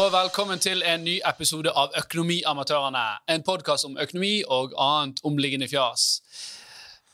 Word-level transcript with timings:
og 0.00 0.12
velkommen 0.12 0.58
til 0.58 0.80
en 0.86 1.02
ny 1.04 1.18
episode 1.28 1.68
av 1.76 1.92
Økonomiamatørene. 1.98 3.02
En 3.28 3.42
podkast 3.44 3.84
om 3.84 3.98
økonomi 4.00 4.38
og 4.48 4.72
annet 4.80 5.18
omliggende 5.28 5.66
fjas. 5.68 6.22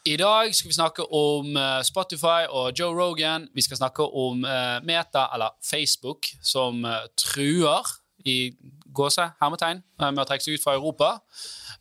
I 0.07 0.15
dag 0.21 0.53
skal 0.55 0.71
vi 0.71 0.77
snakke 0.77 1.07
om 1.11 1.57
eh, 1.59 1.81
Spotify 1.83 2.45
og 2.47 2.79
Joe 2.79 2.95
Rogan. 2.95 3.49
Vi 3.55 3.65
skal 3.67 3.81
snakke 3.81 4.07
om 4.07 4.45
eh, 4.45 4.77
Meta, 4.87 5.25
eller 5.35 5.57
Facebook, 5.71 6.29
som 6.43 6.85
eh, 6.85 7.09
truer 7.19 7.91
i 8.23 8.55
gåse, 8.95 9.25
hermetegn, 9.41 9.83
med 10.05 10.23
å 10.23 10.27
trekke 10.29 10.47
seg 10.47 10.61
ut 10.61 10.63
fra 10.63 10.77
Europa. 10.79 11.09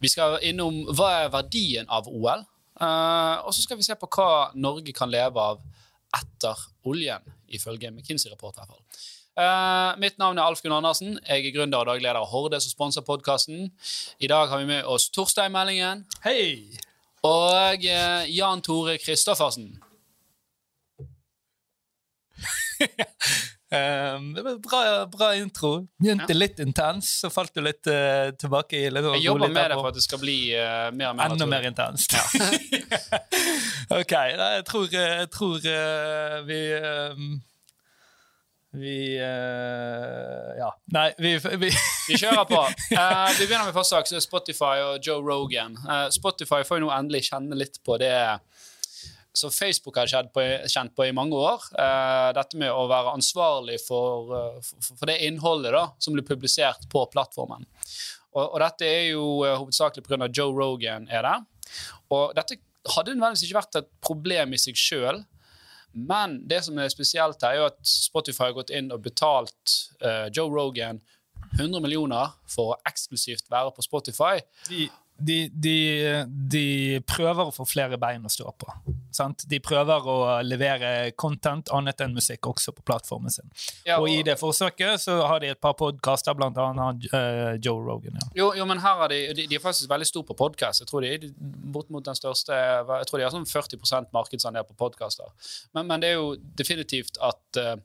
Vi 0.02 0.10
skal 0.10 0.40
innom 0.42 0.88
hva 0.90 1.12
er 1.20 1.34
verdien 1.36 1.86
av 1.86 2.10
OL. 2.10 2.48
Og 3.46 3.52
så 3.54 3.62
skal 3.62 3.78
vi 3.78 3.86
se 3.86 3.96
på 4.00 4.10
hva 4.10 4.50
Norge 4.58 4.94
kan 4.96 5.14
leve 5.14 5.42
av 5.54 5.62
etter 6.18 6.66
oljen, 6.90 7.22
ifølge 7.54 7.94
McKinsey-rapport. 7.94 8.58
i 8.58 8.64
hvert 8.64 8.74
fall. 8.74 9.14
Uh, 9.36 9.92
mitt 10.00 10.16
navn 10.16 10.38
er 10.40 10.48
Alf 10.48 10.62
Gunn 10.64 10.72
Andersen. 10.78 11.18
Jeg 11.28 11.50
er 11.50 11.52
gründer 11.52 11.82
og 11.84 11.90
dagleder 11.90 12.22
av 12.22 12.30
Horde, 12.32 12.56
som 12.64 12.72
sponser 12.72 13.04
podkasten. 13.04 13.66
I 14.24 14.30
dag 14.32 14.48
har 14.48 14.62
vi 14.62 14.68
med 14.70 14.86
oss 14.88 15.10
Torstein 15.12 15.52
Meldingen. 15.52 16.06
Hei! 16.24 16.72
Og 17.28 17.84
uh, 17.84 18.24
Jan 18.32 18.62
Tore 18.64 18.96
Christoffersen. 19.02 19.74
um, 23.76 24.30
bra, 24.64 25.04
bra, 25.12 25.34
intro. 25.36 25.72
Begynte 26.00 26.32
ja. 26.32 26.38
litt 26.38 26.62
intens, 26.64 27.10
så 27.26 27.28
falt 27.34 27.52
du 27.52 27.60
litt 27.66 27.90
uh, 27.92 28.32
tilbake. 28.40 28.86
i 28.86 28.94
litt 28.94 29.10
Jeg 29.18 29.26
jobber 29.26 29.52
med 29.52 29.68
det 29.74 29.80
for 29.82 29.90
at 29.90 29.98
det 30.00 30.06
skal 30.06 30.22
bli 30.22 30.38
mer 30.96 31.10
og 31.10 31.20
mer 31.20 31.36
Enda 31.36 31.50
mer 31.58 31.68
intenst. 31.68 32.16
Ja. 32.16 32.24
ok. 34.00 34.16
Jeg 34.32 34.64
tror, 34.72 34.88
jeg 34.96 35.28
tror 35.36 35.60
vi 36.48 36.62
um, 36.80 37.36
vi 38.80 39.18
uh, 39.20 40.52
Ja. 40.60 40.70
Nei, 40.96 41.10
vi 41.18 41.36
Vi, 41.40 41.70
vi 42.10 42.18
kjører 42.18 42.46
på. 42.50 42.62
Uh, 42.92 43.32
vi 43.40 43.48
begynner 43.48 43.70
med 43.70 43.76
første 43.76 43.98
sak, 43.98 44.10
så 44.10 44.20
er 44.20 44.26
Spotify 44.26 44.76
og 44.86 45.00
Joe 45.06 45.24
Rogan. 45.26 45.78
Uh, 45.86 46.08
Spotify 46.14 46.64
får 46.68 46.80
jo 46.80 46.86
nå 46.86 46.94
endelig 46.96 47.26
kjenne 47.30 47.58
litt 47.60 47.82
på 47.86 48.00
det 48.02 48.16
som 49.36 49.52
Facebook 49.52 49.98
har 50.00 50.08
kjent 50.08 50.32
på, 50.32 50.44
kjent 50.72 50.94
på 50.96 51.10
i 51.10 51.12
mange 51.12 51.36
år. 51.36 51.66
dette 52.38 52.56
med 52.56 52.72
å 52.72 52.86
være 52.88 53.18
ansvarlig 53.18 53.82
for, 53.84 54.30
for, 54.64 54.94
for 54.96 55.10
det 55.10 55.18
innholdet 55.28 55.76
da, 55.76 55.90
som 56.00 56.16
blir 56.16 56.24
publisert 56.24 56.86
på 56.88 57.02
plattformen. 57.12 57.68
Og, 58.32 58.46
og 58.46 58.56
dette 58.64 58.88
er 58.88 59.10
jo 59.10 59.26
hovedsakelig 59.44 60.08
pga. 60.08 60.30
Joe 60.32 60.56
Rogan 60.56 61.10
er 61.12 61.28
der. 61.28 61.44
Og 62.16 62.32
dette 62.38 62.62
hadde 62.96 63.16
nødvendigvis 63.16 63.48
ikke 63.48 63.60
vært 63.60 63.80
et 63.82 63.90
problem 64.04 64.56
i 64.56 64.62
seg 64.62 64.80
sjøl. 64.80 65.22
Men 65.96 66.42
det 66.48 66.62
som 66.66 66.78
er 66.80 66.92
spesielt 66.92 67.44
her, 67.44 67.56
er 67.56 67.62
jo 67.62 67.68
at 67.70 67.80
Spotify 67.88 68.50
har 68.50 68.58
gått 68.58 68.74
inn 68.76 68.92
og 68.92 69.04
betalt 69.06 69.76
uh, 70.04 70.28
Joe 70.36 70.52
Rogan 70.52 71.00
100 71.56 71.80
millioner 71.84 72.34
for 72.52 72.74
å 72.74 72.80
eksklusivt 72.88 73.48
være 73.52 73.72
på 73.76 73.86
Spotify. 73.86 74.42
De 74.68 74.90
de, 75.18 75.50
de, 75.50 76.26
de, 76.28 76.66
prøver 77.08 77.48
å 77.48 77.54
få 77.56 77.64
flere 77.68 77.98
bein 78.00 78.26
å 78.28 78.32
stå 78.32 78.52
på. 78.60 78.68
Sant? 79.16 79.46
De 79.48 79.62
prøver 79.64 80.10
å 80.12 80.18
levere 80.44 81.14
content 81.16 81.72
annet 81.76 82.04
enn 82.04 82.16
musikk 82.18 82.50
også 82.52 82.74
på 82.76 82.84
plattformen 82.88 83.32
sin. 83.32 83.48
Ja, 83.88 83.96
og, 83.96 84.10
og, 84.10 84.12
i 84.12 84.26
det 84.28 84.36
forsøket 84.42 85.00
så 85.06 85.22
har 85.24 85.40
de 85.40 85.54
et 85.54 85.62
par 85.64 85.78
podkaster, 85.80 86.36
blant 86.36 86.60
annet 86.60 87.08
uh, 87.14 87.56
Joe 87.64 87.80
Rogan. 87.80 88.20
Ja. 88.20 88.28
Jo, 88.42 88.52
jo, 88.60 88.68
men 88.68 88.84
her 88.84 89.06
er 89.08 89.14
de, 89.14 89.22
de, 89.40 89.48
de 89.52 89.60
er 89.60 89.64
faktisk 89.64 89.92
veldig 89.92 90.10
store 90.12 90.30
på 90.34 90.40
podkast. 90.44 90.84
Jeg 90.84 90.92
tror 90.92 91.06
de 91.06 91.16
er 91.16 91.28
bortimot 91.72 92.06
den 92.06 92.20
største 92.20 92.56
Jeg 92.56 93.10
tror 93.10 93.22
de 93.22 93.28
har 93.28 93.36
sånn 93.36 93.48
40% 93.48 94.12
markedsandel 94.16 94.68
på 94.68 94.80
podkaster. 94.84 95.32
Men, 95.72 95.88
men, 95.88 96.04
det 96.04 96.12
er 96.12 96.20
jo 96.20 96.34
definitivt 96.60 97.22
at 97.24 97.62
uh, 97.64 97.78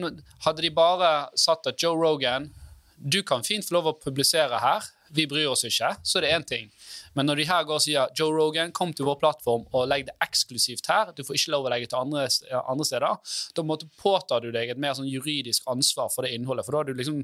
no, 0.00 0.14
Hadde 0.48 0.64
de 0.64 0.72
bare 0.72 1.12
satt 1.36 1.68
at 1.68 1.82
Joe 1.82 1.98
Rogan 1.98 2.48
Du 2.96 3.20
kan 3.26 3.44
fint 3.44 3.68
få 3.68 3.76
lov 3.76 3.92
å 3.92 3.98
publisere 4.00 4.62
her 4.64 4.94
vi 5.14 5.26
bryr 5.30 5.48
oss 5.52 5.64
ikke, 5.68 5.94
så 6.02 6.22
det 6.22 6.30
er 6.30 6.38
én 6.38 6.46
ting. 6.46 6.70
Men 7.16 7.26
når 7.26 7.40
de 7.40 7.46
her 7.48 7.64
går 7.66 7.80
og 7.80 7.82
sier 7.82 8.12
Joe 8.18 8.34
Rogan, 8.34 8.72
kom 8.74 8.92
til 8.94 9.08
vår 9.08 9.18
plattform 9.20 9.64
og 9.74 9.88
legg 9.90 10.06
det 10.06 10.14
eksklusivt 10.22 10.86
her, 10.90 11.12
du 11.16 11.24
får 11.26 11.38
ikke 11.38 11.54
lov 11.54 11.66
å 11.66 11.72
legge 11.72 11.90
til 11.90 11.98
andre, 11.98 12.26
andre 12.60 12.86
steder, 12.86 13.34
da 13.56 13.64
måtte 13.66 13.88
påtar 13.98 14.44
du 14.44 14.52
deg 14.54 14.72
et 14.74 14.80
mer 14.80 14.94
sånn 14.98 15.08
juridisk 15.10 15.66
ansvar 15.70 16.12
for 16.14 16.26
det 16.26 16.34
innholdet. 16.36 16.66
For 16.66 16.76
da 16.76 16.82
har 16.82 16.90
du 16.90 17.00
liksom, 17.00 17.20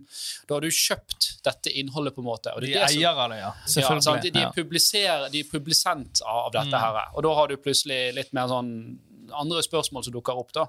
da 0.48 0.58
har 0.58 0.66
du 0.66 0.70
kjøpt 0.74 1.30
dette 1.46 1.72
innholdet, 1.72 2.14
på 2.14 2.24
en 2.24 2.28
måte. 2.28 2.52
de 2.62 2.74
er 2.74 2.88
eier 2.88 3.14
av 3.14 3.30
det, 3.30 3.40
ja. 3.40 3.50
Selvfølgelig. 3.70 4.04
Ja, 4.04 4.20
de, 4.24 4.44
er 5.04 5.26
de 5.32 5.42
er 5.42 5.50
publisent 5.50 6.22
av 6.26 6.52
dette 6.54 6.74
mm. 6.74 6.80
her. 6.84 7.02
Og 7.14 7.26
da 7.26 7.34
har 7.38 7.50
du 7.50 7.58
plutselig 7.60 8.00
litt 8.16 8.32
mer 8.36 8.50
sånn 8.50 8.72
andre 9.34 9.62
spørsmål 9.64 10.04
som 10.04 10.14
dukker 10.14 10.38
opp. 10.38 10.52
da. 10.54 10.66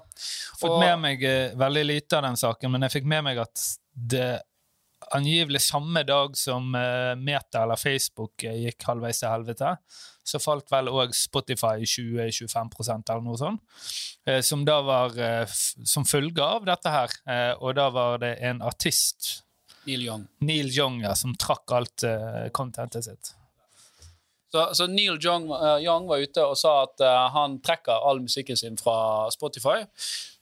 Fått 0.60 0.78
med 0.80 0.98
meg 1.02 1.24
eh, 1.26 1.54
veldig 1.58 1.84
lite 1.86 2.18
av 2.18 2.28
den 2.28 2.38
saken, 2.40 2.72
men 2.72 2.86
jeg 2.86 2.98
fikk 2.98 3.10
med 3.10 3.26
meg 3.26 3.42
at 3.42 3.64
det 3.96 4.30
angivelig 5.10 5.60
samme 5.60 6.02
dag 6.02 6.36
som 6.36 6.74
uh, 6.74 7.14
Meta 7.16 7.62
eller 7.62 7.76
Facebook 7.76 8.44
uh, 8.44 8.56
gikk 8.56 8.86
halvveis 8.88 9.22
til 9.22 9.30
helvete, 9.30 9.76
så 10.26 10.40
falt 10.42 10.70
vel 10.72 10.90
òg 10.90 11.14
Spotify 11.14 11.86
20-25 11.86 12.76
eller 12.90 13.24
noe 13.24 13.38
sånt. 13.40 13.62
Uh, 14.26 14.40
som 14.42 14.64
da 14.66 14.80
var 14.82 15.16
som 15.86 16.06
følge 16.08 16.42
av 16.42 16.66
dette 16.66 16.90
her. 16.90 17.12
og 17.60 17.76
da 17.78 17.88
var 17.94 18.18
det 18.18 18.36
en 18.42 18.62
artist, 18.62 19.42
Neil 19.86 20.02
Young, 20.02 20.24
Neil 20.42 20.72
Young 20.74 21.02
ja, 21.04 21.14
som 21.14 21.36
trakk 21.38 21.70
alt 21.70 22.02
contentet 22.52 23.06
sitt. 23.06 23.36
Så, 24.50 24.64
så 24.74 24.86
Neil 24.90 25.20
Young, 25.22 25.46
Young, 25.78 26.08
var 26.10 26.18
ute 26.18 26.42
og 26.42 26.56
sa 26.58 26.80
at 26.88 27.04
han 27.34 27.60
trekker 27.62 28.02
all 28.08 28.18
musikken 28.24 28.58
sin 28.58 28.78
fra 28.80 29.28
Spotify 29.30 29.84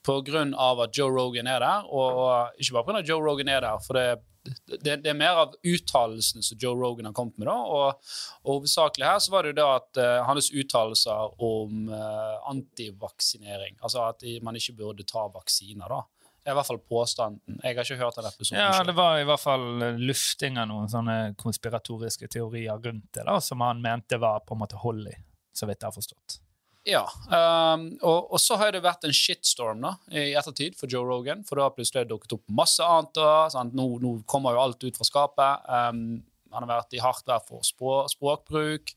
pga. 0.04 0.46
at 0.84 0.96
Joe 0.96 1.12
Rogan 1.12 1.46
er 1.46 1.60
der. 1.60 1.84
Og 1.92 2.56
ikke 2.58 2.72
bare 2.72 2.84
pga. 2.88 3.04
Joe 3.04 3.20
Rogan 3.20 3.48
er 3.48 3.60
der, 3.60 3.84
for 3.84 4.00
det 4.00 4.22
det, 4.44 4.96
det, 4.96 5.10
er 5.10 5.16
mer 5.16 5.40
av 5.44 5.54
uttalelsene 5.64 6.44
som 6.44 6.58
Joe 6.60 6.76
Rogan 6.76 7.08
har 7.08 7.14
kommet 7.16 7.38
med. 7.40 7.48
da, 7.48 7.56
og, 7.64 8.10
og 8.44 8.50
Hovedsakelig 8.58 9.06
her 9.08 9.22
så 9.24 9.32
var 9.32 9.44
det 9.44 9.54
jo 9.54 9.58
det 9.60 9.68
at 9.68 10.00
uh, 10.02 10.24
hans 10.28 10.50
uttalelser 10.52 11.38
om 11.48 11.88
uh, 11.92 12.36
antivaksinering, 12.50 13.78
altså 13.80 14.04
at 14.10 14.26
man 14.44 14.60
ikke 14.60 14.76
burde 14.82 15.06
ta 15.08 15.26
vaksiner, 15.32 15.88
da, 15.88 16.02
det 16.44 16.52
er 16.52 16.58
i 16.58 16.58
hvert 16.58 16.68
fall 16.68 16.82
påstanden. 16.84 17.58
Jeg 17.62 17.72
har 17.72 17.86
ikke 17.86 18.02
hørt 18.02 18.16
den 18.20 18.26
episoden. 18.28 18.60
Ja, 18.60 18.84
Det 18.84 18.92
var 18.96 19.16
i 19.16 19.24
hvert 19.24 19.40
fall 19.40 19.68
lufting 19.96 20.58
av 20.60 20.68
noen 20.68 20.90
sånne 20.92 21.18
konspiratoriske 21.40 22.28
teorier 22.28 22.76
rundt 22.84 23.06
det, 23.16 23.24
da, 23.24 23.38
som 23.40 23.64
han 23.64 23.80
mente 23.84 24.20
var 24.20 24.44
på 24.44 24.52
en 24.52 24.60
måte 24.66 24.80
hold 24.82 25.08
i, 25.08 25.16
så 25.56 25.70
vidt 25.70 25.80
jeg 25.80 25.88
har 25.88 25.96
forstått. 25.96 26.43
Ja. 26.84 27.04
Um, 27.28 27.86
og, 28.02 28.32
og, 28.34 28.40
så 28.40 28.58
har 28.60 28.74
det 28.74 28.82
vært 28.84 29.06
en 29.08 29.16
shitstorm 29.16 29.80
da, 29.84 29.94
i 30.12 30.34
ettertid 30.36 30.76
for 30.78 30.90
Joe 30.90 31.06
Rogan. 31.08 31.44
For 31.48 31.56
det 31.56 31.64
har 31.66 31.74
plutselig 31.76 32.10
dukket 32.10 32.36
opp 32.36 32.44
masse 32.52 32.84
annet. 32.84 33.16
Da, 33.16 33.64
nå, 33.72 33.88
nå, 34.02 34.14
kommer 34.30 34.56
jo 34.56 34.62
alt 34.66 34.84
ut 34.84 35.00
fra 35.00 35.08
skapet. 35.08 35.66
Um, 35.68 36.22
han 36.54 36.66
har 36.66 36.70
vært 36.76 36.94
i 36.94 37.02
hardt 37.02 37.26
vær 37.28 37.42
for 37.48 37.64
språk, 37.66 38.12
språkbruk. 38.12 38.94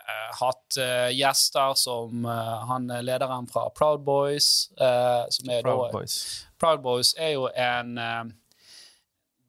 Uh, 0.00 0.30
hatt 0.40 0.78
uh, 0.80 1.10
gjester 1.12 1.74
som 1.78 2.24
uh, 2.26 2.62
han 2.70 2.88
lederen 3.04 3.50
fra 3.50 3.66
Proud 3.74 4.06
Boys. 4.06 4.70
som 4.70 5.50
er 5.50 5.66
Proud, 5.66 5.88
da, 5.88 5.98
Boys. 5.98 6.20
Proud 6.62 6.86
Boys 6.86 7.14
er 7.18 7.34
jo 7.34 7.50
en 7.50 7.98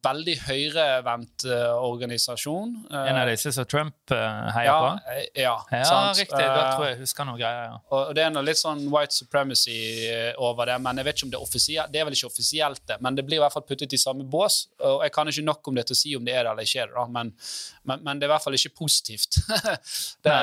veldig 0.02 0.34
høyrevendt 0.46 1.44
uh, 1.46 1.74
organisasjon. 1.86 2.74
Uh, 2.90 2.98
en 3.10 3.18
av 3.20 3.28
disse 3.30 3.52
som 3.54 3.66
Trump 3.70 4.12
uh, 4.12 4.18
heier 4.56 4.68
ja, 4.68 4.76
på? 4.82 5.16
Ja, 5.38 5.54
ja 5.70 5.82
sant? 5.86 6.18
riktig. 6.18 6.40
Da 6.42 6.64
tror 6.74 6.86
jeg 6.88 6.98
husker 7.02 7.28
noen 7.28 7.38
greier. 7.40 7.70
Ja. 7.70 7.80
Og, 7.94 8.12
Det 8.16 8.24
er 8.24 8.32
noe 8.34 8.44
litt 8.46 8.60
sånn 8.60 8.84
white 8.92 9.14
supremacy 9.14 9.78
over 10.42 10.70
det, 10.70 10.78
men 10.84 11.00
jeg 11.00 11.08
vet 11.08 11.18
ikke 11.18 11.28
om 11.28 11.34
det 11.34 11.40
er 11.40 11.46
offisielt. 11.46 11.92
Det 11.94 12.02
er 12.02 12.08
vel 12.08 12.18
ikke 12.18 12.30
offisielt, 12.32 12.82
det, 12.88 12.98
men 13.04 13.18
det 13.18 13.26
blir 13.28 13.38
i 13.38 13.42
hvert 13.44 13.54
fall 13.54 13.66
puttet 13.68 13.94
i 13.94 14.00
samme 14.00 14.26
bås. 14.28 14.62
og 14.82 15.04
Jeg 15.06 15.14
kan 15.14 15.30
ikke 15.30 15.46
nok 15.46 15.72
om 15.72 15.78
det 15.78 15.86
til 15.90 15.98
å 15.98 16.02
si 16.02 16.14
om 16.18 16.26
det 16.26 16.34
er 16.36 16.46
det 16.46 16.54
eller 16.54 16.68
ikke 16.68 16.86
er 16.86 16.94
det, 16.94 17.08
men, 17.18 17.34
men, 17.88 18.06
men, 18.06 18.18
det 18.18 18.26
er 18.26 18.30
i 18.30 18.34
hvert 18.34 18.46
fall 18.46 18.58
ikke 18.58 18.74
positivt 18.82 19.38
det, 20.26 20.38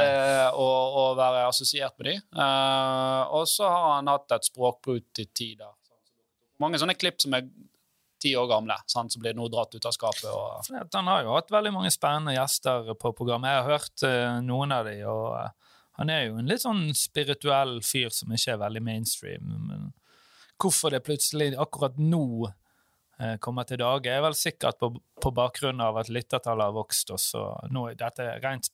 å, 0.54 0.70
å, 1.04 1.08
være 1.20 1.48
assosiert 1.50 1.98
med 2.00 2.14
dem. 2.14 2.24
og 3.36 3.44
så 3.50 3.68
har 3.68 3.98
han 3.98 4.12
hatt 4.12 4.38
et 4.38 4.48
språkbruk 4.50 5.10
til 5.16 5.28
tider. 5.36 5.74
Mange 6.60 6.80
sånne 6.80 6.98
klipp 7.00 7.22
som 7.24 7.36
er 7.38 7.48
ti 8.22 8.36
år 8.38 8.48
gamle, 8.52 8.76
sant? 8.90 9.14
så 9.14 9.22
blir 9.22 9.34
det 9.34 9.40
noe 9.40 9.52
dratt 9.52 9.76
ut 9.76 9.86
av 9.86 9.96
skapet. 9.96 10.28
Og... 10.30 10.70
Han 10.96 11.12
har 11.12 11.26
jo 11.26 11.36
hatt 11.36 11.52
veldig 11.54 11.74
mange 11.76 11.92
spennende 11.94 12.36
gjester 12.36 12.94
på 13.00 13.14
programmet. 13.18 13.54
Jeg 13.54 13.64
har 13.64 13.74
hørt 13.78 14.06
uh, 14.06 14.40
noen 14.46 14.76
av 14.76 14.90
dem, 14.90 15.04
og 15.10 15.28
uh, 15.36 15.76
han 16.00 16.12
er 16.14 16.26
jo 16.28 16.40
en 16.40 16.48
litt 16.48 16.64
sånn 16.64 16.90
spirituell 16.96 17.80
fyr 17.84 18.12
som 18.16 18.32
ikke 18.36 18.56
er 18.56 18.62
veldig 18.62 18.84
mainstream. 18.86 19.52
Men 19.68 19.90
hvorfor 20.60 20.96
det 20.96 21.04
plutselig 21.08 21.52
akkurat 21.60 22.00
nå 22.00 22.26
uh, 22.48 23.36
kommer 23.44 23.68
til 23.68 23.82
dage, 23.82 24.12
er 24.12 24.24
vel 24.24 24.38
sikkert 24.38 24.80
på, 24.80 24.94
på 24.96 25.34
bakgrunn 25.36 25.84
av 25.84 26.00
at 26.00 26.12
lyttertallet 26.12 26.70
har 26.70 26.78
vokst. 26.78 27.12
Også. 27.16 27.44
Nå, 27.76 27.90
dette 28.00 28.26
er 28.26 28.44
rent 28.44 28.72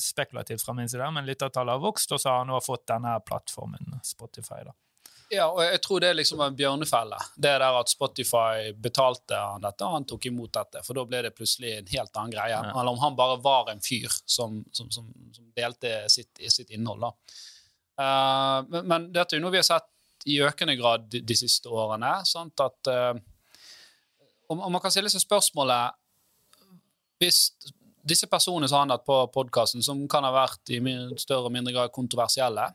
spekulativt 0.00 0.64
fra 0.64 0.76
min 0.76 0.88
side, 0.90 1.10
men 1.12 1.28
lyttertallet 1.28 1.76
har 1.76 1.84
vokst, 1.84 2.16
og 2.16 2.22
så 2.22 2.32
har 2.32 2.42
han 2.44 2.52
nå 2.52 2.62
fått 2.64 2.88
denne 2.92 3.18
plattformen, 3.28 4.00
Spotify. 4.04 4.64
da. 4.64 4.76
Ja, 5.32 5.46
og 5.48 5.62
jeg 5.64 5.80
tror 5.82 6.02
det 6.04 6.12
liksom 6.18 6.40
var 6.40 6.50
en 6.50 6.58
bjørnefelle. 6.58 7.18
Det 7.36 7.52
der 7.62 7.78
at 7.78 7.90
Spotify 7.90 8.72
betalte 8.76 9.38
han 9.38 9.64
dette, 9.64 9.86
og 9.86 9.96
han 9.96 10.06
tok 10.08 10.28
imot 10.28 10.52
dette. 10.54 10.82
For 10.84 10.98
da 10.98 11.04
ble 11.08 11.22
det 11.26 11.32
plutselig 11.36 11.72
en 11.78 11.90
helt 11.94 12.20
annen 12.20 12.34
greie. 12.34 12.54
Ja. 12.54 12.72
Eller 12.72 12.92
om 12.92 13.00
han 13.02 13.16
bare 13.18 13.40
var 13.42 13.70
en 13.72 13.82
fyr 13.84 14.12
som, 14.24 14.60
som, 14.72 14.90
som, 14.94 15.08
som 15.34 15.50
delte 15.56 16.04
sitt, 16.12 16.42
sitt 16.52 16.70
innhold. 16.76 17.06
da. 17.06 17.12
Uh, 17.94 18.58
men, 18.68 18.88
men, 18.90 19.08
dette 19.14 19.36
er 19.36 19.40
jo 19.40 19.46
noe 19.46 19.54
vi 19.54 19.62
har 19.62 19.68
sett 19.68 19.90
i 20.26 20.40
økende 20.42 20.74
grad 20.76 21.08
de, 21.10 21.22
de 21.24 21.38
siste 21.38 21.72
årene. 21.72 22.16
Sant? 22.28 22.60
At 22.60 22.92
uh, 22.92 23.14
om, 24.50 24.60
om, 24.60 24.70
man 24.72 24.82
kan 24.82 24.92
stille 24.92 25.10
seg 25.12 25.22
spørsmålet 25.24 25.96
Hvis 27.22 27.46
disse 28.04 28.26
personene 28.28 28.68
som 28.68 28.82
han 28.82 28.90
har 28.92 28.98
hatt 28.98 29.06
på 29.08 29.16
podkasten, 29.32 29.80
som 29.82 30.02
kan 30.10 30.26
ha 30.26 30.32
vært 30.34 30.74
i 30.74 30.80
større 31.16 31.48
og 31.48 31.54
mindre 31.54 31.72
grad 31.72 31.92
kontroversielle 31.94 32.66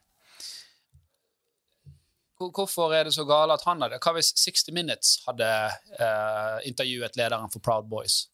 Hvorfor 2.39 2.93
er 2.95 3.03
det 3.03 3.11
så 3.13 3.25
gale 3.27 3.51
at 3.57 3.65
han 3.67 3.81
hadde 3.83 3.97
Hva 3.99 4.13
hvis 4.15 4.29
60 4.39 4.71
Minutes 4.71 5.09
hadde 5.25 5.47
eh, 5.99 6.57
intervjuet 6.69 7.17
lederen 7.19 7.51
for 7.51 7.59
Proud 7.59 7.89
Boys? 7.91 8.29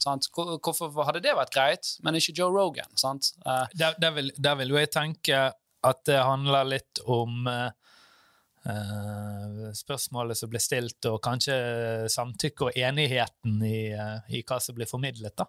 Sant? 0.00 0.30
Hvorfor 0.32 0.94
hadde 1.04 1.20
det 1.20 1.34
vært 1.36 1.52
greit, 1.52 1.90
men 2.02 2.16
ikke 2.16 2.32
Joe 2.38 2.48
Rogan? 2.54 2.88
Sant? 2.96 3.34
Eh, 3.44 3.66
Der, 3.76 3.98
der, 4.00 4.14
vil, 4.16 4.32
der 4.38 4.56
vil 4.62 4.72
jo 4.72 4.80
jeg 4.80 4.90
tenke 4.94 5.42
at 5.84 6.00
det 6.08 6.18
handler 6.24 6.64
litt 6.72 7.00
om 7.04 7.46
eh, 7.52 7.70
eh, 8.68 9.70
spørsmålet 9.76 10.36
som 10.40 10.50
blir 10.52 10.60
stilt, 10.64 11.04
og 11.08 11.20
kanskje 11.24 11.54
samtykke 12.12 12.70
og 12.70 12.76
enigheten 12.80 13.60
i, 13.64 13.90
eh, 13.92 14.18
i 14.36 14.42
hva 14.42 14.60
som 14.60 14.76
blir 14.76 14.88
formidlet. 14.88 15.36
da. 15.36 15.46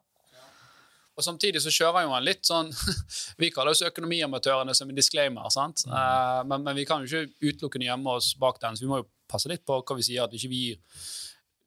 Og 1.17 1.25
samtidig 1.25 1.59
så 1.63 1.71
kjører 1.73 2.05
jo 2.05 2.13
han 2.13 2.23
litt 2.23 2.45
sånn 2.47 2.69
Vi 3.41 3.49
kaller 3.51 3.73
oss 3.75 3.81
økonomiamatørene 3.83 4.73
som 4.77 4.89
en 4.89 4.95
disclaimer, 4.97 5.49
sant? 5.53 5.83
Eh, 5.87 6.43
men, 6.47 6.63
men 6.63 6.77
vi 6.77 6.85
kan 6.87 7.03
jo 7.03 7.09
ikke 7.25 7.49
utelukkende 7.51 7.89
gjemme 7.89 8.13
oss 8.19 8.31
bak 8.39 8.61
den, 8.63 8.77
så 8.79 8.85
vi 8.85 8.91
må 8.93 9.01
jo 9.03 9.09
passe 9.31 9.51
litt 9.51 9.65
på 9.67 9.81
hva 9.81 9.97
vi 9.99 10.05
sier. 10.07 10.23
at 10.23 10.31
vi 10.31 10.39
ikke 10.41 10.53
vi 10.53 10.61
gir 10.69 10.79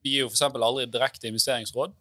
Vi 0.05 0.15
gir 0.17 0.25
jo 0.27 0.31
f.eks. 0.33 0.43
aldri 0.49 0.87
direkte 0.93 1.29
investeringsråd. 1.31 1.95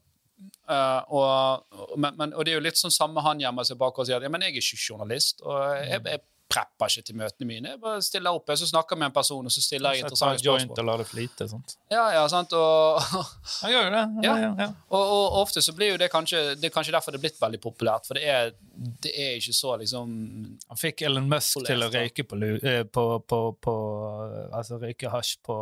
Uh, 0.67 1.01
og, 1.13 1.63
og- 1.71 1.93
men, 1.99 2.15
men, 2.19 2.33
og 2.35 2.43
det 2.43 2.51
er 2.51 2.57
jo 2.57 2.63
litt 2.65 2.79
sånn 2.79 2.91
samme 2.91 3.21
han 3.23 3.39
gjemmer 3.39 3.63
seg 3.67 3.77
bak 3.79 3.95
og 4.01 4.07
sier 4.09 4.17
at 4.17 4.25
ja, 4.25 4.31
men 4.33 4.41
jeg 4.43 4.57
er 4.57 4.63
ikke 4.63 4.79
journalist, 4.89 5.39
og 5.45 5.59
jeg, 5.85 6.01
jeg 6.09 6.19
prepper 6.51 6.91
ikke 6.91 7.07
til 7.07 7.17
møtene 7.17 7.47
mine. 7.47 7.71
Jeg 7.73 7.79
bare 7.81 8.01
stiller 8.05 8.35
opp, 8.35 8.49
jeg 8.51 8.61
så 8.61 8.67
snakker 8.69 8.99
med 8.99 9.09
en 9.09 9.15
person, 9.15 9.47
og 9.47 9.53
så 9.53 9.61
stiller 9.63 9.95
jeg 9.95 10.03
interessante 10.03 10.43
joint 10.45 10.67
spørsmål. 10.67 10.81
og 10.83 10.89
la 10.89 10.97
det 11.01 11.07
flyte. 11.09 11.47
sant? 11.49 11.75
Ja, 11.91 12.03
ja, 12.13 12.23
sant? 12.29 12.53
Og, 12.53 12.99
jeg 13.63 13.73
gjør 13.73 13.87
jo 13.87 13.93
det. 13.95 14.03
Ja. 14.27 14.35
Ja, 14.43 14.51
ja. 14.65 14.67
Og, 14.91 15.01
og 15.01 15.39
ofte 15.41 15.63
så 15.65 15.73
blir 15.77 15.93
jo 15.93 15.97
det 16.01 16.11
kanskje 16.13 16.43
Det 16.59 16.69
er 16.69 16.73
kanskje 16.75 16.93
derfor 16.95 17.15
det 17.15 17.21
er 17.21 17.25
blitt 17.25 17.41
veldig 17.41 17.61
populært, 17.63 18.07
for 18.09 18.19
det 18.19 18.27
er, 18.29 18.53
det 19.03 19.13
er 19.15 19.35
ikke 19.39 19.55
så 19.57 19.75
liksom 19.81 20.13
Han 20.69 20.79
fikk 20.79 21.05
Elon 21.07 21.29
Musk 21.31 21.57
Polert, 21.57 21.71
til 21.71 21.87
å 21.87 21.91
røyke 21.93 22.27
på, 22.27 22.39
eh, 22.59 22.83
på, 22.85 23.05
på, 23.33 23.41
på 23.63 23.75
Altså 24.53 24.79
røyke 24.81 25.11
hasj 25.13 25.35
på, 25.45 25.57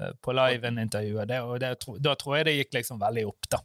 eh, 0.00 0.14
på 0.20 0.36
live-intervjuet. 0.36 1.28
Det, 1.30 1.40
og 1.46 1.60
det, 1.62 1.74
da 2.02 2.16
tror 2.18 2.40
jeg 2.40 2.50
det 2.50 2.58
gikk 2.58 2.80
liksom 2.80 3.00
veldig 3.00 3.28
opp, 3.30 3.50
da. 3.56 3.62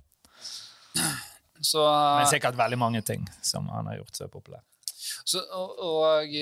Så, 1.65 1.81
Men 1.81 2.27
sikkert 2.29 2.57
veldig 2.59 2.77
mange 2.79 3.01
ting 3.01 3.23
som 3.43 3.67
han 3.71 3.87
har 3.89 3.99
gjort 4.01 4.19
så 4.19 4.27
populært. 4.31 4.67
Så, 5.23 5.41
og, 5.53 5.79
og, 5.79 6.35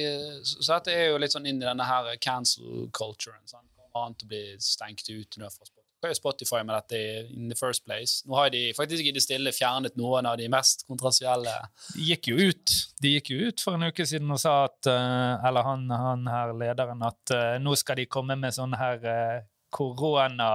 så, 0.47 0.57
så 0.59 0.73
dette 0.77 0.95
er 0.95 1.07
jo 1.11 1.21
litt 1.21 1.35
sånn 1.35 1.47
inn 1.49 1.61
i 1.61 1.67
denne 1.67 1.87
her 1.87 2.11
cancel 2.23 2.89
culturen. 2.95 3.41
Sant? 3.49 3.67
Kommer 3.77 4.09
an 4.09 4.17
til 4.17 4.27
å 4.27 4.33
bli 4.33 4.43
stengt 4.63 5.09
ut 5.09 5.39
nå 5.39 5.49
fra 5.49 5.65
Spotify. 5.65 5.79
Hva 6.03 6.09
er 6.11 6.17
Spotify 6.17 6.59
med 6.67 6.75
dette 6.75 6.97
in 7.31 7.47
the 7.47 7.55
first 7.55 7.85
place? 7.87 8.25
Nå 8.27 8.35
har 8.35 8.49
de 8.51 8.65
faktisk 8.75 9.07
i 9.07 9.13
det 9.15 9.21
stille 9.23 9.53
fjernet 9.55 9.95
noen 9.95 10.27
av 10.27 10.35
de 10.35 10.49
mest 10.51 10.83
kontroversielle 10.83 11.53
De 11.93 12.09
gikk 12.09 12.27
jo 12.33 12.49
ut 12.49 12.73
De 12.99 13.13
gikk 13.13 13.31
jo 13.31 13.47
ut 13.47 13.63
for 13.63 13.77
en 13.77 13.87
uke 13.87 14.03
siden 14.09 14.33
og 14.35 14.41
sa 14.43 14.65
at 14.65 14.89
eh, 14.91 15.45
Eller 15.47 15.63
han, 15.63 15.85
han 15.87 16.27
her 16.27 16.51
lederen 16.59 17.05
at 17.07 17.31
eh, 17.31 17.55
nå 17.63 17.77
skal 17.79 18.01
de 18.01 18.09
komme 18.11 18.35
med 18.41 18.51
sånn 18.51 18.75
her 18.75 19.07
eh, 19.07 19.45
korona 19.73 20.49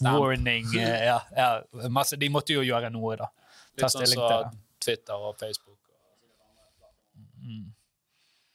warning. 0.00 0.66
eh, 0.80 1.04
ja, 1.10 1.20
ja, 1.36 1.62
masse, 1.92 2.16
de 2.16 2.28
måtte 2.32 2.56
jo 2.56 2.64
gjøre 2.64 2.90
noe, 2.90 3.16
da. 3.20 3.28
Litt 3.76 3.92
sånn 3.92 4.06
som 4.08 4.24
det. 4.24 4.58
Twitter 4.82 5.28
og 5.28 5.36
Facebook. 5.40 5.78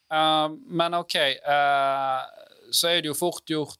Uh, 0.08 0.54
men 0.72 0.96
OK, 0.98 1.18
uh, 1.44 2.24
så 2.72 2.94
er 2.94 3.04
det 3.04 3.12
jo 3.12 3.18
fort 3.18 3.50
gjort 3.52 3.80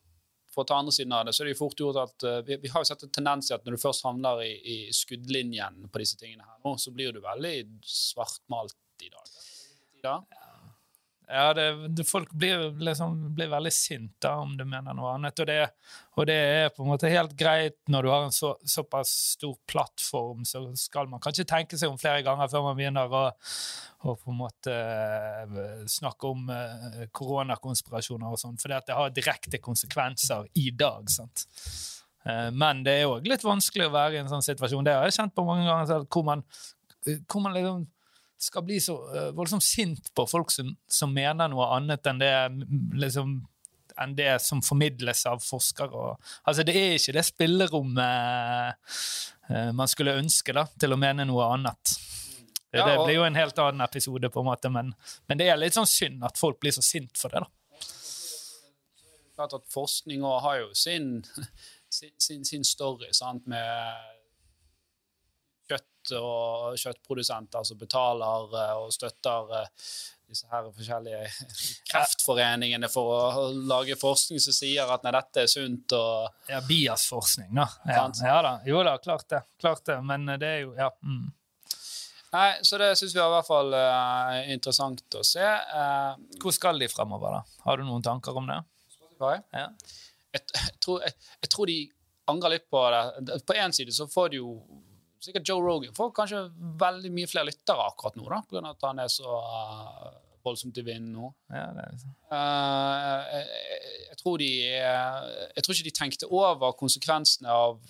for 0.52 0.64
å 0.64 0.68
ta 0.68 0.78
andre 0.80 0.92
siden 0.92 1.14
av 1.14 1.26
det, 1.26 1.34
så 1.36 1.44
er 1.44 1.48
det 1.48 1.54
jo 1.54 1.60
fort 1.60 1.80
gjort 1.80 2.00
at 2.02 2.26
uh, 2.26 2.40
vi, 2.44 2.58
vi 2.64 2.72
har 2.72 2.82
jo 2.82 2.88
sett 2.90 3.04
en 3.06 3.14
tendens 3.14 3.48
til 3.48 3.56
at 3.56 3.64
når 3.64 3.76
du 3.76 3.82
først 3.82 4.04
havner 4.04 4.42
i, 4.44 4.52
i 4.58 4.76
skuddlinjen 4.94 5.86
på 5.92 6.02
disse 6.02 6.18
tingene 6.20 6.44
her 6.44 6.58
nå, 6.64 6.74
så 6.80 6.92
blir 6.94 7.14
du 7.14 7.22
veldig 7.24 7.54
svartmalt 7.86 8.76
i 9.04 9.12
dag. 9.12 9.32
Ja. 10.02 10.16
Ja, 11.30 11.52
det, 11.52 12.04
folk 12.08 12.30
blir, 12.32 12.70
liksom, 12.80 13.34
blir 13.36 13.50
veldig 13.52 13.72
sinte 13.74 14.30
om 14.32 14.54
du 14.56 14.62
mener 14.64 14.94
noe 14.96 15.10
annet. 15.12 15.36
Og 15.42 15.48
det, 15.50 15.56
og 16.16 16.24
det 16.30 16.36
er 16.38 16.70
på 16.72 16.80
en 16.80 16.88
måte 16.88 17.10
helt 17.12 17.34
greit 17.36 17.76
når 17.92 18.06
du 18.06 18.08
har 18.08 18.24
en 18.24 18.32
så, 18.32 18.54
såpass 18.64 19.12
stor 19.34 19.52
plattform, 19.68 20.46
så 20.48 20.62
skal 20.80 21.10
man 21.12 21.20
kanskje 21.20 21.44
tenke 21.50 21.76
seg 21.76 21.92
om 21.92 22.00
flere 22.00 22.24
ganger 22.24 22.48
før 22.48 22.64
man 22.70 22.78
begynner 22.78 23.12
å, 23.12 23.22
å 24.08 24.14
på 24.16 24.32
en 24.32 24.40
måte 24.40 24.72
eh, 24.72 25.84
snakke 25.98 26.32
om 26.32 26.48
eh, 26.54 27.04
koronakonspirasjoner 27.20 28.32
og 28.32 28.40
sånn, 28.40 28.56
for 28.62 28.72
det 28.72 28.96
har 28.96 29.12
direkte 29.12 29.60
konsekvenser 29.60 30.48
i 30.56 30.70
dag. 30.72 31.12
sant? 31.12 31.44
Eh, 32.24 32.48
Men 32.56 32.80
det 32.88 33.02
er 33.02 33.12
òg 33.12 33.28
litt 33.28 33.44
vanskelig 33.44 33.90
å 33.90 33.94
være 33.98 34.16
i 34.16 34.22
en 34.22 34.32
sånn 34.32 34.48
situasjon. 34.48 34.88
Det 34.88 34.96
har 34.96 35.04
jeg 35.10 35.20
kjent 35.20 35.36
på 35.36 35.44
mange 35.44 35.68
ganger 35.68 35.92
selv, 35.92 36.08
hvor 36.08 36.24
man, 36.32 36.46
hvor 37.28 37.44
man 37.44 37.60
liksom 37.60 37.84
skal 38.38 38.64
bli 38.66 38.78
så 38.80 38.96
eh, 39.14 39.30
voldsomt 39.36 39.64
sint 39.64 40.10
på 40.14 40.26
folk 40.30 40.52
som, 40.54 40.70
som 40.86 41.14
mener 41.14 41.50
noe 41.50 41.66
annet 41.76 42.06
enn 42.06 42.20
det, 42.22 42.32
liksom, 42.98 43.32
enn 43.98 44.14
det 44.18 44.36
som 44.42 44.62
formidles 44.64 45.24
av 45.26 45.42
forskere. 45.44 46.14
Altså, 46.44 46.64
det 46.66 46.76
er 46.78 46.98
ikke 46.98 47.16
det 47.18 47.24
spillerommet 47.26 49.00
eh, 49.50 49.70
man 49.74 49.90
skulle 49.90 50.18
ønske 50.20 50.54
da, 50.54 50.68
til 50.78 50.94
å 50.94 51.00
mene 51.00 51.26
noe 51.28 51.50
annet. 51.56 51.96
Det, 52.68 52.82
det 52.84 52.98
blir 53.00 53.16
jo 53.16 53.24
en 53.24 53.38
helt 53.38 53.58
annen 53.64 53.80
episode, 53.80 54.28
på 54.30 54.42
en 54.42 54.50
måte, 54.50 54.70
men, 54.70 54.92
men 55.26 55.40
det 55.40 55.48
er 55.48 55.56
litt 55.56 55.76
sånn 55.76 55.88
synd 55.88 56.24
at 56.26 56.36
folk 56.38 56.60
blir 56.60 56.74
så 56.76 56.84
sint 56.84 57.16
for 57.16 57.32
det. 57.32 57.40
da. 57.40 57.48
klart 59.38 59.56
at 59.56 59.64
forskning 59.72 60.24
også 60.26 60.44
har 60.44 60.60
jo 60.60 60.68
sin, 60.76 61.08
sin, 61.88 62.12
sin, 62.20 62.44
sin 62.44 62.64
story, 62.68 63.08
sant, 63.16 63.48
med 63.48 64.17
kjøtt 66.08 66.20
og 66.20 66.78
kjøttprodusenter 66.78 67.64
som 67.64 67.78
betaler 67.78 68.54
eh, 68.58 68.76
og 68.78 68.92
støtter 68.92 69.54
eh, 69.60 69.90
disse 70.28 70.46
her 70.50 70.68
forskjellige 70.74 71.22
kreftforeningene 71.90 72.88
for 72.92 73.14
å 73.14 73.48
lage 73.52 73.96
forskning 73.96 74.40
som 74.40 74.52
sier 74.52 74.88
at 74.88 75.04
nei, 75.04 75.14
dette 75.16 75.44
er 75.44 75.50
sunt 75.50 75.92
og 75.96 76.50
Ja, 76.50 76.60
Biasforskning, 76.68 77.54
da. 77.56 77.68
Ja, 77.88 78.04
ja 78.24 78.38
da. 78.44 78.54
Jo 78.68 78.84
da, 78.84 78.98
klart 78.98 79.28
det. 79.32 79.42
Klart 79.60 79.86
det. 79.88 80.00
Men 80.04 80.28
det 80.38 80.48
er 80.48 80.64
jo 80.66 80.74
Ja. 80.76 80.92
Mm. 81.02 81.34
Nei, 82.28 82.58
så 82.60 82.76
det 82.76 82.90
syns 83.00 83.14
vi 83.16 83.20
er 83.22 83.30
i 83.30 83.32
hvert 83.32 83.46
fall 83.46 83.72
uh, 83.72 84.34
interessant 84.52 85.14
å 85.16 85.22
se. 85.24 85.40
Uh, 85.40 86.12
Hvor 86.42 86.52
skal 86.52 86.76
de 86.76 86.84
fremover, 86.92 87.38
da? 87.38 87.60
Har 87.64 87.80
du 87.80 87.86
noen 87.86 88.04
tanker 88.04 88.36
om 88.36 88.44
det? 88.50 88.58
Spotify. 88.92 89.38
Ja. 89.56 89.70
jeg, 90.36 90.42
jeg, 90.52 90.74
tror, 90.84 91.06
jeg, 91.06 91.16
jeg 91.40 91.50
tror 91.54 91.72
de 91.72 91.78
angrer 92.28 92.58
litt 92.58 92.68
på 92.68 92.82
det. 92.92 93.38
På 93.48 93.56
én 93.56 93.72
side 93.72 93.96
så 93.96 94.04
får 94.12 94.34
de 94.34 94.42
jo 94.42 94.58
sikkert 95.24 95.48
Joe 95.48 95.62
Rogan 95.64 95.94
får 95.96 96.14
kanskje 96.16 96.46
veldig 96.80 97.12
mye 97.14 97.28
flere 97.30 97.48
lyttere 97.50 97.86
akkurat 97.90 98.18
nå, 98.18 98.26
da, 98.30 98.40
av 98.60 98.72
at 98.72 98.88
han 98.88 99.02
er 99.02 99.12
så 99.12 99.38
eh, 99.38 100.08
voldsomt 100.46 100.80
i 100.80 100.84
vinden 100.86 101.12
nå. 101.16 101.30
Ja, 101.52 101.68
det 101.76 101.84
er 101.84 102.00
sånn. 102.02 102.16
Eh, 102.38 103.30
jeg, 103.34 103.94
jeg, 104.08 104.18
tror 104.22 104.42
de, 104.42 104.50
eh, 104.78 105.30
jeg 105.56 105.64
tror 105.64 105.76
ikke 105.76 105.88
de 105.88 105.96
tenkte 106.00 106.30
over 106.40 106.76
konsekvensene 106.78 107.54
av, 107.54 107.80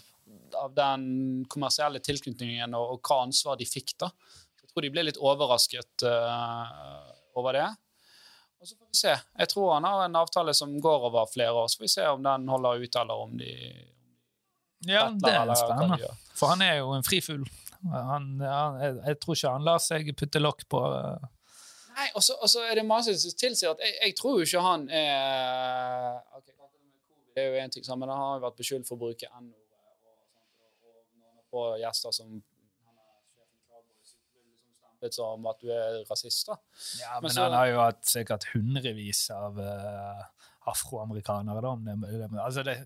av 0.59 0.77
den 0.77 1.09
kommersielle 1.51 2.03
tilknytningen 2.05 2.77
og, 2.79 2.97
og 2.97 3.03
hva 3.11 3.23
ansvar 3.27 3.61
de 3.61 3.69
fikk. 3.69 3.97
da. 4.01 4.13
Jeg 4.63 4.73
tror 4.73 4.85
de 4.85 4.95
ble 4.95 5.07
litt 5.09 5.21
overrasket 5.21 6.05
uh, 6.05 7.13
over 7.41 7.57
det. 7.57 7.69
Og 8.59 8.67
så 8.69 8.75
får 8.75 8.89
vi 8.91 8.99
se. 8.99 9.15
Jeg 9.15 9.51
tror 9.53 9.73
han 9.77 9.87
har 9.87 10.03
en 10.05 10.19
avtale 10.19 10.53
som 10.55 10.75
går 10.83 11.07
over 11.09 11.31
flere 11.31 11.55
år. 11.55 11.71
Så 11.71 11.81
får 11.81 11.87
vi 11.87 11.93
se 11.95 12.07
om 12.11 12.25
den 12.27 12.49
holder 12.51 12.85
ut, 12.85 12.99
eller 13.01 13.23
om 13.25 13.37
de 13.39 13.53
Ja, 14.87 15.09
det 15.11 15.33
er 15.35 15.55
spennende. 15.59 16.11
For 16.39 16.47
han 16.53 16.63
er 16.63 16.77
jo 16.79 16.93
en 16.95 17.03
frifugl. 17.03 17.45
Han, 17.83 18.41
han, 18.43 18.81
jeg, 18.83 18.95
jeg 19.07 19.19
tror 19.23 19.35
ikke 19.39 19.51
han 19.57 19.65
lar 19.67 19.79
seg 19.83 20.13
putte 20.19 20.39
lokk 20.43 20.65
på. 20.71 20.81
eh, 20.95 21.27
Nei, 21.99 22.09
og 22.15 22.23
så, 22.23 22.37
er 22.63 22.75
det 22.79 22.85
masse 22.87 23.15
som 23.19 23.33
tilsier 23.39 23.71
at 23.75 23.81
jeg, 23.83 23.95
jeg 24.05 24.15
tror 24.19 24.39
jo 24.39 24.47
ikke 24.47 24.63
han 24.63 24.85
er 24.91 26.21
okay, 26.37 26.53
Det 27.35 27.43
er 27.43 27.49
jo 27.51 27.63
en 27.65 27.71
ting, 27.75 27.85
men 27.99 28.09
han 28.11 28.19
har 28.23 28.37
jo 28.39 28.45
vært 28.47 28.57
beskyldt 28.61 28.87
for 28.87 28.95
å 28.99 29.03
bruke 29.03 29.27
N-ordet. 29.31 29.65
Får 31.51 31.79
gjester 31.83 32.13
som 32.15 32.31
Litt 32.39 32.45
er 33.73 33.83
liksom 33.89 34.19
stemplet 34.79 35.15
som 35.19 35.47
at 35.51 35.61
du 35.63 35.71
er 35.75 35.99
rasist. 36.11 36.47
da. 36.51 36.57
Ja, 37.01 37.13
Men 37.19 37.23
men 37.23 37.31
så- 37.35 37.43
han 37.49 37.53
har 37.59 37.67
jo 37.73 37.79
hatt 37.81 38.03
sikkert 38.07 38.45
hundrevis 38.55 39.31
av 39.35 39.59
eh, 39.59 40.23
afroamerikanere. 40.71 41.61
da. 41.63 41.69
om 41.69 41.85
det- 41.85 41.97
det- 42.01 42.41
Altså 42.41 42.63
det, 42.65 42.77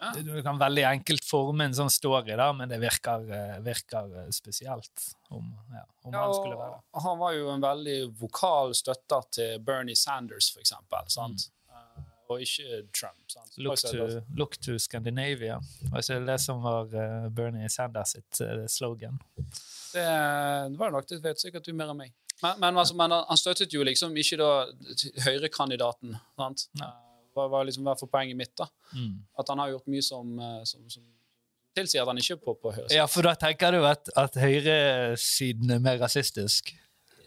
Ja. 0.00 0.12
det, 0.14 0.24
du 0.26 0.42
kan 0.42 0.58
veldig 0.58 0.84
enkelt 0.90 1.24
forme 1.24 1.64
en 1.64 1.72
sånn 1.74 1.90
story, 1.90 2.36
da, 2.36 2.52
men 2.52 2.68
det 2.68 2.80
virker, 2.80 3.24
eh, 3.30 3.60
virker 3.60 4.24
eh, 4.24 4.30
spesielt 4.30 5.14
om, 5.30 5.52
ja, 5.72 5.84
om 6.04 6.12
Ja, 6.12 6.24
han 6.24 6.34
skulle 6.34 6.56
være 6.56 6.80
han 7.02 7.18
var 7.18 7.32
jo 7.32 7.50
en 7.50 7.60
veldig 7.60 7.98
vokal 8.20 8.74
støtter 8.74 9.22
til 9.30 9.58
Bernie 9.60 9.94
Sanders, 9.96 10.50
for 10.52 10.60
eksempel. 10.60 11.08
Sant? 11.08 11.48
Mm. 11.48 11.50
og 12.30 12.40
ikke 12.40 12.86
Trump. 12.90 13.18
Sant? 13.28 13.58
Look 13.58 13.76
to, 13.76 14.22
look 14.34 14.56
to 14.56 14.78
Scandinavia. 14.78 15.58
Var 15.90 16.00
ikke 16.00 16.26
det 16.26 16.40
som 16.40 16.62
var 16.62 16.86
eh, 16.94 17.28
Bernie 17.28 17.68
Sanders 17.68 18.12
sitt 18.16 18.40
eh, 18.40 18.64
slogan? 18.66 19.18
Det, 19.36 20.04
det 20.72 20.78
var 20.78 20.90
nok, 20.90 21.06
det 21.06 21.20
vet 21.22 21.38
sikkert 21.38 21.64
du 21.68 21.72
mer 21.74 21.90
enn 21.92 21.98
meg. 21.98 22.12
Men, 22.42 22.58
men, 22.60 22.76
altså, 22.80 22.94
men 22.96 23.10
han 23.12 23.36
støttet 23.36 23.72
jo 23.76 23.84
liksom 23.84 24.16
ikke 24.16 24.38
da 24.40 24.48
høyrekandidaten. 25.26 26.16
sant? 26.36 26.66
Nei. 26.80 26.90
Hva 27.34 27.48
var 27.50 27.64
liksom 27.66 27.82
i 27.82 27.88
hvert 27.90 28.00
fall 28.04 28.10
poenget 28.14 28.36
mitt? 28.38 28.54
da? 28.56 28.68
Mm. 28.94 29.16
At 29.38 29.48
han 29.50 29.58
har 29.58 29.72
gjort 29.74 29.86
mye 29.90 30.02
som, 30.06 30.38
eh, 30.38 30.62
som, 30.70 30.84
som 30.90 31.02
tilsier 31.74 32.02
at 32.04 32.08
han 32.12 32.20
ikke 32.22 32.36
er 32.36 32.40
på, 32.44 32.54
på 32.62 32.70
høyresiden. 32.76 32.96
Ja, 33.00 33.06
for 33.10 33.26
da 33.26 33.34
tenker 33.34 33.74
du 33.74 33.82
at, 33.88 34.08
at 34.16 34.36
høyresiden 34.38 35.70
er 35.74 35.80
mer 35.82 35.98
rasistisk? 35.98 36.70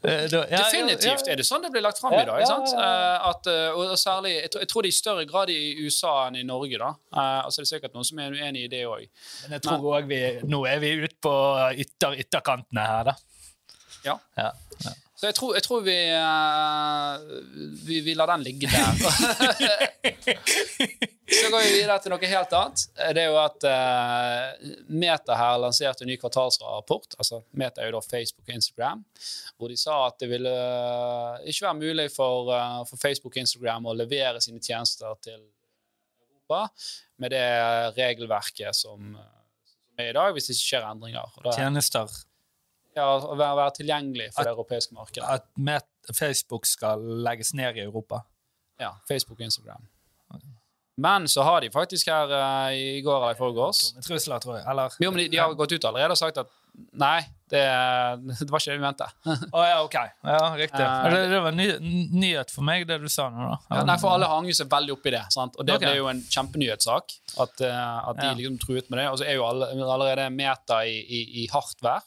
Eh, 0.06 0.28
da- 0.30 0.46
ja, 0.48 0.62
Definitivt 0.62 1.26
ja, 1.26 1.34
er 1.34 1.40
det 1.42 1.46
sånn 1.48 1.64
det 1.66 1.72
blir 1.74 1.82
lagt 1.84 1.98
fram 2.00 2.14
Ja, 2.14 2.22
i 2.22 2.26
dag. 2.30 2.40
ikke 2.44 2.52
sant? 2.54 2.70
ja, 2.72 2.84
ja. 2.86 3.16
Eh, 3.18 3.30
At, 3.32 3.48
og 3.76 3.96
særlig, 3.98 4.34
jeg 4.44 4.52
tror, 4.54 4.62
jeg 4.64 4.70
tror 4.72 4.82
det 4.86 4.88
er 4.92 4.96
i 4.96 4.98
større 5.02 5.26
grad 5.28 5.50
i 5.52 5.58
USA 5.84 6.14
enn 6.28 6.38
i 6.40 6.44
Norge. 6.48 6.78
da. 6.78 6.92
altså 7.44 7.62
Det 7.64 7.66
er 7.66 7.72
sikkert 7.76 7.94
noen 7.98 8.06
som 8.08 8.20
er 8.24 8.32
uenig 8.38 8.64
i 8.68 8.72
det 8.72 8.84
òg. 8.88 9.08
Men 9.44 9.58
jeg 9.58 9.62
tror 9.66 9.88
også 9.98 10.08
vi, 10.08 10.22
nå 10.48 10.62
er 10.70 10.80
vi 10.86 10.92
ute 11.02 11.18
på 11.28 11.34
ytter, 11.84 12.16
ytterkantene 12.24 12.86
her, 12.88 13.04
da. 13.10 13.16
Ja. 14.06 14.16
Så 15.18 15.26
jeg 15.26 15.34
tror, 15.34 15.56
jeg 15.58 15.64
tror 15.66 15.82
vi, 15.82 15.96
uh, 16.14 17.18
vi 17.88 18.02
Vi 18.06 18.14
lar 18.14 18.30
den 18.30 18.44
ligge 18.46 18.70
der. 18.70 18.94
så 21.40 21.50
går 21.50 21.64
vi 21.64 21.72
videre 21.74 21.98
til 22.04 22.14
noe 22.14 22.30
helt 22.30 22.54
annet. 22.54 22.84
Det 23.18 23.24
er 23.24 23.32
jo 23.32 23.40
at 23.42 23.66
uh, 23.66 24.68
Meta 24.94 25.34
her 25.40 25.58
lanserte 25.64 26.06
en 26.06 26.12
ny 26.12 26.20
kvartalsrapport. 26.22 27.18
altså 27.18 27.42
Meta 27.58 27.82
er 27.82 27.90
jo 27.90 27.98
da 27.98 28.04
Facebook 28.06 28.46
og 28.46 28.60
Instagram. 28.60 29.02
Hvor 29.58 29.74
de 29.74 29.80
sa 29.82 29.98
at 30.06 30.22
det 30.22 30.30
ville 30.36 30.54
uh, 30.54 31.42
ikke 31.50 31.66
være 31.66 31.82
mulig 31.82 32.08
for, 32.14 32.54
for 32.86 33.02
Facebook 33.02 33.34
og 33.34 33.42
Instagram 33.42 33.90
å 33.90 33.98
levere 33.98 34.38
sine 34.44 34.62
tjenester 34.62 35.18
til 35.26 35.42
Europa 35.42 36.68
med 37.18 37.34
det 37.34 37.48
regelverket 37.98 38.78
som, 38.78 39.18
som 39.66 39.98
er 39.98 40.14
i 40.14 40.18
dag, 40.22 40.30
hvis 40.36 40.46
det 40.52 40.60
ikke 40.60 40.70
skjer 40.70 40.92
endringer. 40.94 41.42
Da, 41.42 41.58
Tjenester. 41.58 42.20
Ja, 42.98 43.36
være, 43.40 43.68
tilgjengelig 43.78 44.32
for 44.36 44.48
det 44.48 44.56
europeiske 44.56 44.98
markedet. 44.98 45.28
At 45.28 45.48
med, 45.56 45.86
Facebook 46.16 46.66
skal 46.66 47.04
legges 47.26 47.54
ned 47.58 47.80
i 47.80 47.86
Europa. 47.86 48.24
Ja, 48.80 48.96
Facebook 49.10 49.40
og 49.40 49.48
Instagram. 49.50 49.88
Men 50.98 51.28
så 51.28 51.44
har 51.46 51.62
de 51.62 51.70
faktisk 51.72 52.10
her 52.10 52.32
uh, 52.34 52.74
i 52.74 53.02
går 53.06 53.18
eller 53.22 53.36
i 53.36 53.38
forgårs 53.38 53.82
trusler, 54.02 54.40
tror 54.42 54.58
jeg. 54.58 54.66
Eller 54.70 54.96
Jo, 55.00 55.12
men 55.12 55.22
de, 55.22 55.28
de 55.30 55.38
har 55.38 55.54
gått 55.54 55.76
ut 55.78 55.86
allerede 55.86 56.16
og 56.16 56.18
sagt 56.18 56.40
at 56.42 56.50
nei, 56.98 57.20
det, 57.54 57.62
det 58.42 58.48
var 58.50 58.64
ikke 58.64 58.72
det 58.72 58.78
vi 58.80 58.82
mente. 58.82 59.10
Å 59.58 59.66
ja, 59.68 59.76
OK. 59.86 59.98
Ja, 60.26 60.42
riktig. 60.58 60.82
Uh, 60.82 61.06
det, 61.14 61.22
det 61.36 61.44
var 61.46 61.58
ny, 61.60 61.68
nyhet 62.18 62.54
for 62.54 62.66
meg, 62.66 62.88
det 62.90 62.98
du 63.04 63.08
sa 63.14 63.28
nå, 63.30 63.46
da. 63.46 63.60
Ja, 63.78 63.86
nei, 63.92 64.00
for 64.02 64.16
alle 64.16 64.32
hang 64.32 64.50
jo 64.50 64.58
seg 64.58 64.74
veldig 64.74 64.98
opp 64.98 65.06
i 65.06 65.14
det. 65.20 65.24
Sant? 65.38 65.62
Og 65.62 65.70
det 65.70 65.78
okay. 65.78 65.86
ble 65.86 66.02
jo 66.02 66.10
en 66.10 66.26
kjempenyhetssak. 66.34 67.18
At, 67.46 67.62
uh, 67.62 68.10
at 68.10 68.24
de 68.24 68.32
Ja. 68.32 68.36
liksom 68.42 68.58
truet 68.66 68.90
med 68.90 69.04
det. 69.04 69.08
Og 69.14 69.22
så 69.22 69.30
er 69.30 69.38
jo 69.38 69.46
alle, 69.46 69.70
allerede 69.86 70.32
meta 70.34 70.82
i, 70.82 70.98
i, 70.98 71.24
i 71.44 71.50
hardt 71.54 71.86
vær. 71.86 72.02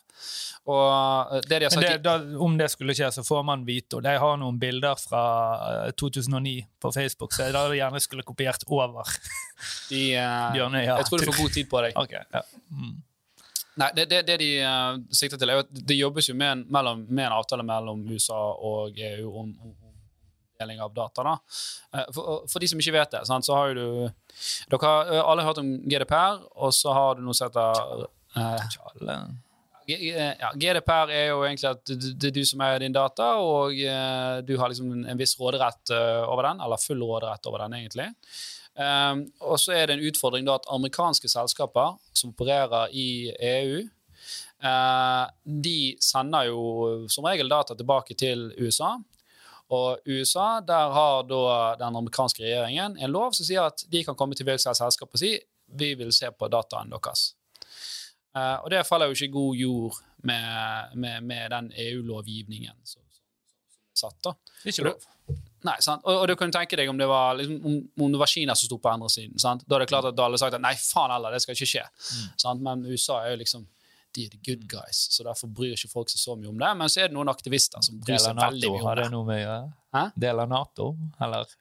Eh, 0.70 1.40
det 1.48 1.58
de 1.58 1.70
sagt 1.70 1.86
det, 1.86 1.98
da, 2.04 2.16
om 2.38 2.56
det 2.58 2.68
skulle 2.72 2.94
skje, 2.96 3.10
så 3.12 3.24
får 3.26 3.44
man 3.46 3.64
vite. 3.68 3.98
Og 3.98 4.04
de 4.06 4.14
har 4.22 4.40
noen 4.40 4.58
bilder 4.60 4.98
fra 5.00 5.22
eh, 5.86 5.92
2009 6.00 6.56
på 6.82 6.92
Facebook, 6.94 7.34
så 7.34 7.48
jeg 7.48 7.56
da 7.56 7.66
gjerne 7.74 8.00
skulle 8.02 8.26
kopiert 8.26 8.64
over. 8.68 9.08
de, 9.90 10.02
uh, 10.20 10.50
Bjørne, 10.54 10.84
ja. 10.84 10.98
Jeg 11.00 11.10
tror 11.10 11.22
du 11.22 11.30
får 11.30 11.40
god 11.42 11.56
tid 11.58 11.70
på 11.70 11.84
deg. 11.86 11.98
Okay, 12.04 12.24
ja. 12.32 12.44
Mm. 12.70 12.98
Nei, 13.80 13.92
det, 13.96 14.08
det, 14.10 14.24
det 14.28 14.40
de 14.42 14.48
uh, 14.60 14.96
sikter 15.14 15.40
til, 15.40 15.52
er 15.52 15.64
at 15.64 15.70
det 15.72 15.96
jobbes 15.96 16.28
jo 16.28 16.34
med 16.36 16.52
en, 16.52 16.64
mellom, 16.72 17.06
med 17.08 17.28
en 17.28 17.38
avtale 17.38 17.64
mellom 17.66 18.02
USA 18.10 18.40
og 18.60 18.98
EU 18.98 19.30
om, 19.30 19.54
om, 19.54 19.76
deling 20.60 20.80
av 20.80 20.94
data. 20.94 21.22
da. 21.22 21.38
Eh, 21.94 22.08
For, 22.14 22.44
for 22.48 22.60
de 22.60 22.68
som 22.68 22.80
ikke 22.80 22.96
vet 22.98 23.14
det, 23.16 23.24
sant, 23.28 23.46
så 23.46 23.56
har 23.56 23.70
jo 23.70 23.76
du 23.80 23.86
Dere 24.70 24.80
har 24.86 25.12
eh, 25.14 25.22
alle 25.24 25.46
hørt 25.46 25.60
om 25.62 25.70
GDPR, 25.88 26.42
og 26.56 26.74
så 26.76 26.92
har 26.96 27.16
du 27.16 27.24
noe 27.24 27.36
som 27.36 27.48
heter 27.48 28.04
eh, 28.36 29.22
Eh, 29.92 30.34
ja, 30.40 30.50
GDPR 30.54 31.10
er 31.10 31.26
jo 31.30 31.42
egentlig 31.46 31.70
at 31.70 31.92
det 31.92 32.30
er 32.30 32.34
du 32.34 32.42
som 32.46 32.62
eier 32.64 32.82
din 32.82 32.94
data, 32.94 33.32
og 33.42 33.76
eh, 33.76 34.40
du 34.46 34.56
har 34.60 34.72
liksom 34.72 34.92
en, 35.02 35.20
viss 35.20 35.36
råderett 35.40 35.92
eh, 35.94 36.22
over 36.26 36.50
den, 36.50 36.62
eller 36.64 36.82
full 36.82 37.02
råderett 37.02 37.46
over 37.50 37.64
den, 37.64 37.78
egentlig. 37.80 38.10
Um, 38.80 39.24
og 39.42 39.58
så 39.60 39.74
er 39.74 39.88
det 39.90 39.96
en 39.96 40.04
utfordring 40.08 40.46
da 40.46 40.54
at 40.56 40.68
amerikanske 40.72 41.28
selskaper 41.28 41.96
som 42.16 42.30
opererer 42.30 42.92
i 42.96 43.08
EU, 43.50 43.80
de 45.64 45.78
sender 46.04 46.50
jo 46.50 46.60
som 47.08 47.24
regel 47.24 47.48
data 47.48 47.72
tilbake 47.74 48.12
til 48.20 48.50
USA. 48.60 48.92
Og 49.72 50.04
USA, 50.04 50.60
der 50.60 50.92
har 50.92 51.24
da 51.24 51.40
den 51.80 51.96
amerikanske 51.96 52.44
regjeringen 52.44 52.98
en 53.00 53.14
lov 53.14 53.32
som 53.32 53.48
sier 53.48 53.64
at 53.72 53.86
de 53.88 54.04
kan 54.04 54.18
komme 54.20 54.36
til 54.36 54.44
hvilket 54.44 54.76
selskap 54.76 55.08
og 55.08 55.22
si 55.22 55.32
vi 55.80 55.94
vil 55.96 56.12
se 56.12 56.28
på 56.30 56.48
dataen 56.52 56.92
deres. 56.92 57.30
Eh, 58.36 58.56
og 58.62 58.70
det 58.70 58.84
faller 58.86 59.10
jo 59.10 59.16
ikke 59.16 59.30
i 59.30 59.34
god 59.34 59.56
jord 59.60 60.00
med, 60.28 60.92
med, 60.94 61.24
med 61.26 61.50
den 61.54 61.72
EU-lovgivningen 61.88 62.76
som, 62.84 63.02
er 63.02 63.10
satt. 63.98 64.20
da. 64.24 64.34
Ikke 64.64 64.86
lov. 64.86 65.08
Nei, 65.66 65.76
sant? 65.84 66.06
Og, 66.08 66.22
og 66.22 66.28
du 66.30 66.36
kunne 66.40 66.54
tenke 66.54 66.78
deg 66.78 66.88
om 66.88 67.00
det 67.00 67.08
var, 67.10 67.34
liksom, 67.36 67.58
om, 67.66 67.74
om 68.06 68.14
det 68.14 68.20
var 68.22 68.30
Kina 68.30 68.56
som 68.56 68.70
sto 68.70 68.78
på 68.80 68.92
andre 68.92 69.10
siden. 69.12 69.36
Sant? 69.40 69.66
Da 69.68 69.76
er 69.76 69.84
det 69.84 69.90
klart 69.90 70.08
at 70.08 70.22
alle 70.24 70.40
sagt 70.40 70.56
at 70.56 70.62
nei, 70.64 70.72
faen 70.80 71.12
heller, 71.12 71.34
det 71.34 71.42
skal 71.44 71.58
ikke 71.58 71.68
skje. 71.68 71.84
Sant? 72.40 72.64
Men 72.64 72.86
USA 72.88 73.20
er 73.24 73.34
jo 73.34 73.42
liksom 73.42 73.66
de 74.10 74.24
er 74.26 74.30
the 74.32 74.40
good 74.42 74.64
guys, 74.66 75.04
så 75.14 75.22
derfor 75.22 75.46
bryr 75.54 75.76
ikke 75.76 75.90
folk 75.92 76.10
seg 76.10 76.18
så 76.18 76.34
mye 76.34 76.48
om 76.50 76.56
det. 76.58 76.70
Men 76.80 76.90
så 76.90 77.04
er 77.04 77.10
det 77.10 77.14
noen 77.14 77.30
aktivister 77.30 77.82
som 77.86 78.00
bryr 78.02 78.18
seg 78.18 78.38
veldig 78.38 78.72
mye 78.72 78.80
om 78.80 78.88
det 78.88 79.04
det. 79.04 79.10
noe 79.12 79.26
med? 79.28 79.74
Hæ? 79.94 80.02
Del 80.24 80.42
av 80.42 80.48
Nato, 80.50 80.88
eller? 81.22 81.52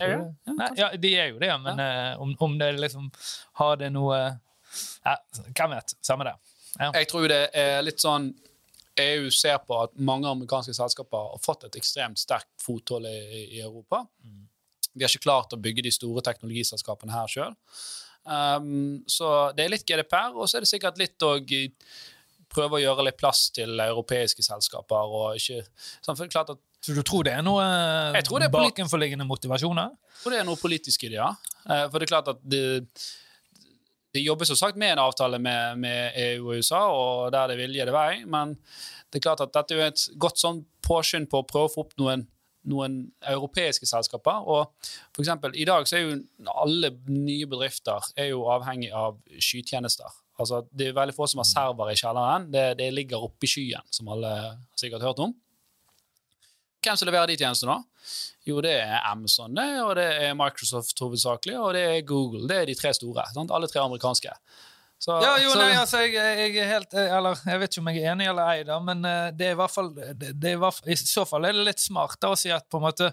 Er 0.00 0.14
det? 0.14 0.20
Ja, 0.48 0.68
ja, 0.78 0.86
de 0.96 1.10
er 1.20 1.28
jo 1.34 1.42
det, 1.42 1.50
men 1.60 1.82
eh, 1.84 2.14
om, 2.20 2.32
om 2.40 2.54
det 2.56 2.70
liksom 2.80 3.10
Har 3.60 3.76
det 3.76 3.90
noe 3.92 4.22
ja, 5.04 5.16
Hvem 5.52 5.76
vet? 5.76 5.94
Samme 6.04 6.28
det. 6.28 6.36
Ja. 6.78 6.90
Jeg 6.96 7.08
tror 7.10 7.28
det 7.28 7.42
er 7.58 7.82
litt 7.84 8.00
sånn 8.00 8.30
EU 9.02 9.30
ser 9.32 9.58
på 9.64 9.76
at 9.86 9.94
mange 9.96 10.28
amerikanske 10.28 10.74
selskaper 10.76 11.30
har 11.32 11.40
fått 11.44 11.64
et 11.68 11.76
ekstremt 11.80 12.20
sterkt 12.20 12.52
fothold 12.60 13.08
i, 13.08 13.44
i 13.58 13.60
Europa. 13.64 14.02
Vi 14.92 15.04
har 15.04 15.12
ikke 15.12 15.24
klart 15.24 15.54
å 15.56 15.60
bygge 15.60 15.86
de 15.86 15.92
store 15.94 16.24
teknologiselskapene 16.24 17.14
her 17.14 17.30
sjøl. 17.32 17.54
Um, 18.22 19.00
så 19.10 19.50
det 19.56 19.64
er 19.64 19.72
litt 19.72 19.86
GDPR, 19.88 20.36
og 20.36 20.46
så 20.46 20.58
er 20.58 20.66
det 20.66 20.70
sikkert 20.70 21.00
litt 21.00 21.24
å 21.26 21.38
prøve 22.52 22.78
å 22.78 22.82
gjøre 22.82 23.06
litt 23.08 23.18
plass 23.18 23.46
til 23.56 23.80
europeiske 23.80 24.44
selskaper. 24.44 25.16
og 25.16 25.40
ikke, 25.40 25.64
sånn, 26.04 26.14
for 26.14 26.22
det 26.22 26.28
er 26.28 26.36
klart 26.36 26.52
at 26.54 26.60
Så 26.82 26.94
du 26.94 27.02
tror 27.06 27.24
det 27.24 27.32
er 27.38 27.42
noe 27.46 27.64
Jeg 28.16 28.26
tror 28.28 28.42
det 28.42 28.50
bakenforliggende 28.52 29.24
motivasjoner? 29.24 29.96
Og 30.22 30.30
det 30.30 30.42
er 30.42 30.46
noe 30.46 30.60
politisk 30.60 31.04
i 31.06 31.14
det, 31.14 31.20
ja. 31.22 31.30
Eh, 31.64 31.88
For 31.88 31.98
det 31.98 32.06
er 32.06 32.12
klart 32.12 32.28
at 32.34 32.42
det, 32.44 32.82
det 34.12 34.20
jobbes 34.20 34.50
som 34.52 34.58
sagt 34.60 34.78
med 34.80 34.92
en 34.92 35.02
avtale 35.06 35.38
med, 35.40 35.78
med 35.80 36.18
EU 36.20 36.50
og 36.50 36.60
USA, 36.60 36.82
og 36.92 37.32
der 37.32 37.48
det 37.48 37.56
er 37.56 37.62
vilje, 37.62 37.86
det 37.88 37.94
vei. 37.96 38.22
Men 38.28 38.54
det 39.08 39.20
er 39.20 39.26
klart 39.28 39.44
at 39.44 39.54
dette 39.56 39.76
er 39.78 39.90
et 39.90 40.06
godt 40.20 40.40
sånn 40.40 40.62
påskynd 40.84 41.30
på 41.32 41.40
å 41.40 41.48
prøve 41.48 41.70
å 41.70 41.72
få 41.72 41.84
opp 41.86 41.94
noen, 42.00 42.26
noen 42.68 42.98
europeiske 43.32 43.88
selskaper. 43.88 44.44
Og 44.44 44.90
for 45.14 45.24
eksempel, 45.24 45.56
i 45.56 45.66
dag 45.68 45.88
så 45.88 45.98
er 45.98 46.04
jo 46.04 46.18
alle 46.52 46.92
nye 47.08 47.48
bedrifter 47.48 48.12
er 48.16 48.32
jo 48.34 48.44
avhengig 48.52 48.92
av 48.96 49.16
skytjenester. 49.38 50.20
Altså, 50.40 50.62
det 50.72 50.90
er 50.90 50.96
veldig 50.96 51.14
få 51.16 51.28
som 51.30 51.42
har 51.42 51.48
server 51.48 51.92
i 51.92 51.96
kjelleren. 51.98 52.48
Det, 52.52 52.66
det 52.80 52.92
ligger 52.92 53.24
oppe 53.24 53.46
i 53.46 53.52
skyen, 53.52 53.88
som 53.92 54.12
alle 54.12 54.32
har 54.32 54.60
sikkert 54.80 55.04
hørt 55.06 55.24
om. 55.24 55.34
Hvem 56.82 56.98
som 56.98 57.06
leverer 57.06 57.30
de 57.30 57.38
tjenestene, 57.38 57.76
da? 57.76 58.10
Jo, 58.48 58.58
det 58.64 58.72
er 58.82 58.96
Amazon, 59.06 59.54
det, 59.54 59.68
og 59.84 59.94
det 59.94 60.06
er 60.24 60.34
Microsoft 60.34 60.98
hovedsakelig, 60.98 61.54
og 61.60 61.76
det 61.76 61.82
er 61.86 62.06
Google. 62.06 62.42
Det 62.50 62.56
er 62.58 62.66
de 62.66 62.74
tre 62.78 62.90
store. 62.96 63.28
Sant? 63.34 63.54
Alle 63.54 63.70
tre 63.70 63.84
amerikanske. 63.84 64.34
Så, 65.02 65.16
Ja, 65.18 65.32
jo, 65.42 65.50
så- 65.50 65.58
nei, 65.58 65.72
altså, 65.74 65.98
jeg, 66.06 66.12
jeg 66.14 66.56
er 66.62 66.68
helt 66.70 66.92
Eller 66.94 67.40
jeg 67.42 67.58
vet 67.58 67.72
ikke 67.74 67.82
om 67.82 67.88
jeg 67.90 68.02
er 68.04 68.12
enig 68.12 68.28
eller 68.30 68.50
ei, 68.52 68.60
da, 68.68 68.76
men 68.86 69.00
eh, 69.08 69.30
det 69.34 69.48
er 69.48 69.56
i 69.56 69.58
hvert 69.58 69.74
fall 69.74 69.88
det, 69.96 70.12
det 70.38 70.52
er 70.52 70.54
i, 70.54 70.60
hvert 70.62 70.76
fall, 70.78 70.92
I 70.94 70.98
så 71.00 71.24
fall 71.26 71.48
er 71.48 71.56
det 71.56 71.64
litt 71.66 71.82
smart 71.82 72.22
å 72.28 72.36
si 72.38 72.52
at 72.54 72.68
på 72.70 72.78
en 72.78 72.84
måte 72.86 73.08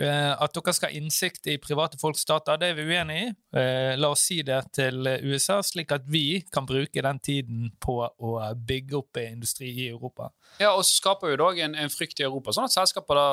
eh, 0.00 0.32
at 0.32 0.54
dere 0.56 0.72
skal 0.76 0.88
ha 0.88 0.96
innsikt 0.96 1.50
i 1.52 1.58
private 1.60 1.98
folks 2.00 2.24
data. 2.24 2.56
Det 2.60 2.70
er 2.72 2.78
vi 2.78 2.86
uenig 2.88 3.18
i. 3.26 3.28
Eh, 3.60 3.92
la 4.00 4.10
oss 4.14 4.24
si 4.30 4.40
det 4.46 4.62
til 4.76 5.04
USA, 5.26 5.58
slik 5.66 5.92
at 5.92 6.06
vi 6.08 6.40
kan 6.54 6.64
bruke 6.68 7.02
den 7.04 7.18
tiden 7.20 7.68
på 7.84 7.98
å 8.08 8.34
bygge 8.56 8.96
opp 9.02 9.20
industri 9.20 9.72
i 9.84 9.88
Europa. 9.90 10.30
Ja, 10.60 10.72
og 10.74 10.82
så 10.86 10.96
skaper 11.02 11.30
jo 11.34 11.36
det 11.38 11.44
også 11.46 11.64
en, 11.68 11.76
en 11.84 11.92
frykt 11.92 12.20
i 12.22 12.26
Europa, 12.26 12.52
sånn 12.56 12.66
at 12.66 12.74
selskaper 12.74 13.18
da, 13.20 13.26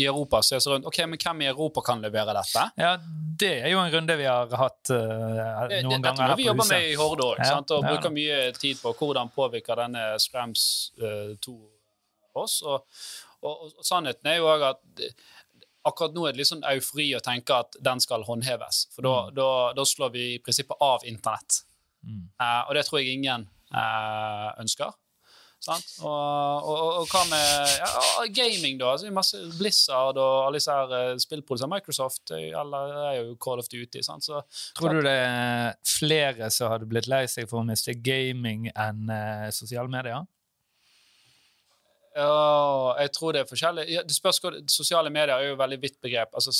i 0.00 0.06
Europa 0.08 0.40
ser 0.46 0.62
seg 0.62 0.72
rundt. 0.74 0.88
Ok, 0.88 0.98
men 1.06 1.20
hvem 1.20 1.44
i 1.44 1.50
Europa 1.50 1.82
kan 1.86 2.00
levere 2.02 2.34
dette? 2.36 2.64
Ja, 2.80 2.94
det 3.40 3.52
er 3.64 3.70
jo 3.74 3.78
en 3.82 3.92
runde 3.92 4.16
vi 4.18 4.26
har 4.28 4.50
hatt 4.60 4.90
eh, 4.94 4.98
Det, 5.00 5.68
det, 5.70 5.84
dette 5.84 6.00
ganger 6.08 6.24
her 6.32 6.36
vi 6.40 6.48
på 6.48 6.56
huset. 6.56 6.74
I 7.18 7.24
òg, 7.26 7.42
Ja, 7.42 7.58
og 7.58 7.84
bruker 7.88 8.10
mye 8.14 8.38
tid 8.56 8.78
på 8.82 8.94
hvordan 8.94 9.30
påvirker 9.34 9.76
denne 9.76 10.06
Scrams 10.22 10.92
eh, 11.02 11.34
2 11.42 11.56
oss. 12.34 12.62
Og, 12.62 12.86
og, 13.42 13.68
og 13.78 13.84
sannheten 13.84 14.30
er 14.30 14.36
jo 14.38 14.48
òg 14.52 14.62
at 14.70 14.80
akkurat 15.88 16.14
nå 16.14 16.26
er 16.28 16.34
det 16.34 16.42
litt 16.42 16.50
sånn 16.50 16.66
eufori 16.74 17.08
å 17.16 17.22
tenke 17.24 17.56
at 17.56 17.76
den 17.80 18.00
skal 18.04 18.24
håndheves. 18.28 18.86
For 18.94 19.02
da, 19.06 19.14
Mm. 19.30 19.34
da, 19.34 19.48
da 19.76 19.84
slår 19.84 20.10
vi 20.12 20.34
i 20.34 20.38
prinsippet 20.38 20.76
av 20.80 21.04
internett. 21.08 21.62
Mm. 22.04 22.28
Uh, 22.40 22.62
og 22.68 22.74
det 22.74 22.84
tror 22.86 23.00
jeg 23.00 23.14
ingen 23.16 23.48
uh, 23.74 24.50
ønsker. 24.60 24.92
Sant? 25.60 25.90
Og, 26.00 26.08
og, 26.08 26.86
og, 27.02 27.10
hva 27.10 27.20
med 27.28 27.72
ja, 27.82 28.24
gaming, 28.32 28.78
da? 28.80 28.94
Altså, 28.94 29.10
masse 29.12 29.40
Blizzard 29.58 30.16
og 30.16 30.46
alle 30.46 30.56
disse 30.56 30.72
her 30.72 30.94
eh, 30.96 31.12
spillprodusenter. 31.20 31.74
Microsoft 31.74 32.32
eller 32.32 32.94
er 33.10 33.18
jo 33.18 33.36
Call 33.44 33.60
of 33.60 33.68
Duty. 33.68 34.00
Sant? 34.06 34.24
Så 34.24 34.40
Tror 34.78 34.96
du 34.96 35.02
det 35.04 35.12
er 35.12 35.76
flere 35.84 36.48
som 36.54 36.72
hadde 36.72 36.88
blitt 36.88 37.10
lei 37.12 37.26
seg 37.28 37.50
for 37.50 37.60
å 37.60 37.68
miste 37.68 37.92
gaming 38.00 38.70
enn 38.72 39.12
uh, 39.12 39.50
sosiale 39.52 39.92
medier? 39.92 40.24
Ja, 42.16 42.96
jeg 42.98 43.12
tror 43.14 43.36
det 43.36 43.44
er 43.44 43.52
forskjellig. 43.52 43.86
Ja, 43.92 44.02
det 44.06 44.16
spørs 44.16 44.40
hva, 44.42 44.56
Sosiale 44.72 45.12
medier 45.12 45.36
er 45.36 45.50
jo 45.50 45.58
et 45.58 45.60
veldig 45.60 45.82
vidt 45.84 46.00
begrep. 46.02 46.32
Altså, 46.34 46.56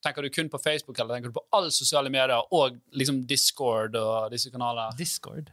tenker 0.00 0.24
du 0.24 0.32
kun 0.32 0.50
på 0.50 0.60
Facebook 0.64 0.98
eller 0.98 1.18
tenker 1.18 1.30
du 1.30 1.38
på 1.38 1.46
alle 1.54 1.70
sosiale 1.74 2.10
medier 2.12 2.40
og 2.56 2.80
liksom 2.96 3.22
Discord 3.28 4.00
og 4.00 4.32
disse 4.32 4.50
kanalene? 4.54 4.96
Discord. 4.98 5.52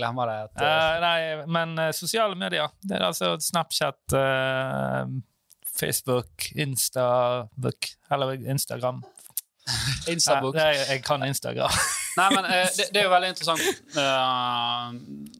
Glemmer 0.00 0.30
det. 0.30 0.36
At, 0.48 0.62
uh, 0.64 0.96
nei, 1.04 1.46
men 1.52 1.76
uh, 1.78 1.90
sosiale 1.96 2.36
medier. 2.40 2.72
Det 2.82 2.96
er 2.98 3.04
altså 3.06 3.34
Snapchat, 3.44 4.16
Facebook, 5.70 6.48
Instabook 6.58 7.88
Eller 8.10 8.32
Instagram. 8.50 9.02
Instabook. 10.12 10.56
Er- 10.58 10.86
jeg 10.94 11.04
kan 11.06 11.22
Instagram. 11.26 11.70
Nei, 12.18 12.26
men 12.34 12.42
det, 12.50 12.88
det 12.90 12.98
er 12.98 13.04
jo 13.06 13.12
veldig 13.12 13.28
interessant. 13.30 13.60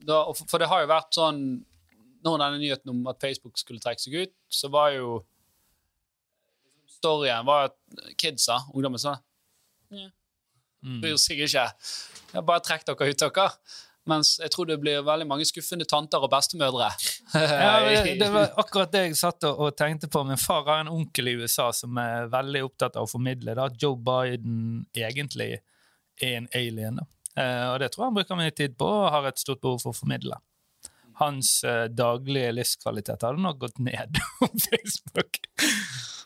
da, 0.07 0.19
for, 0.39 0.55
det 0.61 0.69
har 0.71 0.85
jo 0.85 0.87
vært 0.87 1.17
sånn 1.17 1.41
Når 2.23 2.37
denne 2.39 2.61
nyheten 2.61 2.93
om 2.93 3.01
at 3.11 3.19
Facebook 3.21 3.59
skulle 3.59 3.81
trekke 3.83 3.99
seg 3.99 4.15
ut, 4.21 4.33
så 4.47 4.69
var 4.71 4.93
jo 4.95 5.17
Storyen 7.01 7.45
var 7.47 7.71
at 7.71 7.75
kidsa, 8.21 8.61
ungdommen, 8.75 9.01
sa 9.01 9.17
Mm. 10.81 10.97
bryr 11.03 11.17
seg 11.21 11.37
ikke. 11.45 11.63
Jeg 12.31 12.41
bare 12.47 12.61
trekk 12.65 12.85
dere 12.87 13.09
ut, 13.11 13.19
dere. 13.21 13.43
Mens 14.09 14.33
jeg 14.41 14.49
tror 14.49 14.65
det 14.65 14.79
blir 14.81 15.03
veldig 15.05 15.27
mange 15.29 15.45
skuffende 15.45 15.85
tanter 15.85 16.23
og 16.23 16.31
bestemødre. 16.33 16.89
Ja, 17.33 17.79
det, 18.03 18.15
det 18.19 18.29
var 18.33 18.51
akkurat 18.59 18.91
det 18.91 19.05
jeg 19.05 19.17
satt 19.19 19.45
og, 19.47 19.59
og 19.61 19.75
tenkte 19.77 20.09
på. 20.11 20.23
Min 20.27 20.41
far 20.41 20.65
har 20.67 20.83
en 20.83 20.91
onkel 20.91 21.31
i 21.31 21.37
USA 21.39 21.69
som 21.75 21.97
er 22.01 22.29
veldig 22.33 22.63
opptatt 22.65 22.97
av 22.97 23.07
å 23.07 23.11
formidle 23.11 23.55
at 23.55 23.77
Joe 23.81 23.95
Biden 23.95 24.85
egentlig 24.97 25.53
er 26.21 26.37
en 26.39 26.49
alien. 26.57 26.99
Eh, 27.39 27.67
og 27.71 27.79
det 27.79 27.91
tror 27.91 28.05
jeg 28.05 28.09
han 28.09 28.17
bruker 28.19 28.39
mye 28.39 28.55
tid 28.55 28.75
på 28.79 28.87
og 28.87 29.11
har 29.13 29.29
et 29.29 29.39
stort 29.39 29.61
behov 29.63 29.83
for 29.85 29.93
å 29.93 29.99
formidle. 30.01 30.41
Hans 31.21 31.59
eh, 31.67 31.85
daglige 31.93 32.51
livskvalitet 32.57 33.23
hadde 33.27 33.43
nok 33.43 33.61
gått 33.61 33.79
ned 33.83 34.19
om 34.47 34.53
Facebook. 34.65 35.41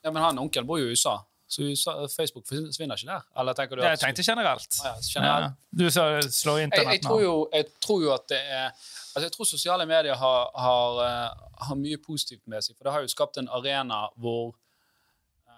Ja, 0.02 0.12
men 0.12 0.22
han 0.24 0.42
onkel 0.42 0.66
bor 0.68 0.80
jo 0.82 0.90
i 0.90 0.96
USA, 0.96 1.20
så 1.48 2.08
Facebook 2.10 2.48
forsvinner 2.48 2.98
ikke 2.98 3.10
der. 3.12 3.26
Eller 3.40 3.54
tenker 3.54 3.76
du 3.78 3.84
at 3.84 3.90
Jeg 3.94 4.00
tenkte 4.02 4.24
generelt. 4.26 4.80
Ah, 4.82 4.88
ja, 4.88 4.94
generelt. 5.14 5.44
Ja. 5.44 5.80
Du 5.84 5.90
sa 5.92 6.06
slå 6.22 6.58
internett 6.58 6.86
internett 6.86 6.94
jeg, 6.94 7.04
tror 7.06 7.22
jo, 7.22 7.36
jeg 7.54 7.66
tror 7.84 8.04
jo 8.04 8.14
at 8.14 8.28
det 8.30 8.42
er 8.42 8.66
altså 8.68 9.26
Jeg 9.26 9.32
tror 9.32 9.50
sosiale 9.50 9.86
medier 9.86 10.16
har, 10.16 10.50
har, 10.56 11.02
eh, 11.06 11.48
har 11.68 11.76
mye 11.80 11.98
positivt 11.98 12.48
med 12.48 12.64
seg. 12.64 12.76
For 12.76 12.88
det 12.88 12.94
har 12.96 13.06
jo 13.06 13.12
skapt 13.12 13.38
en 13.38 13.50
arena 13.50 14.06
hvor 14.16 14.56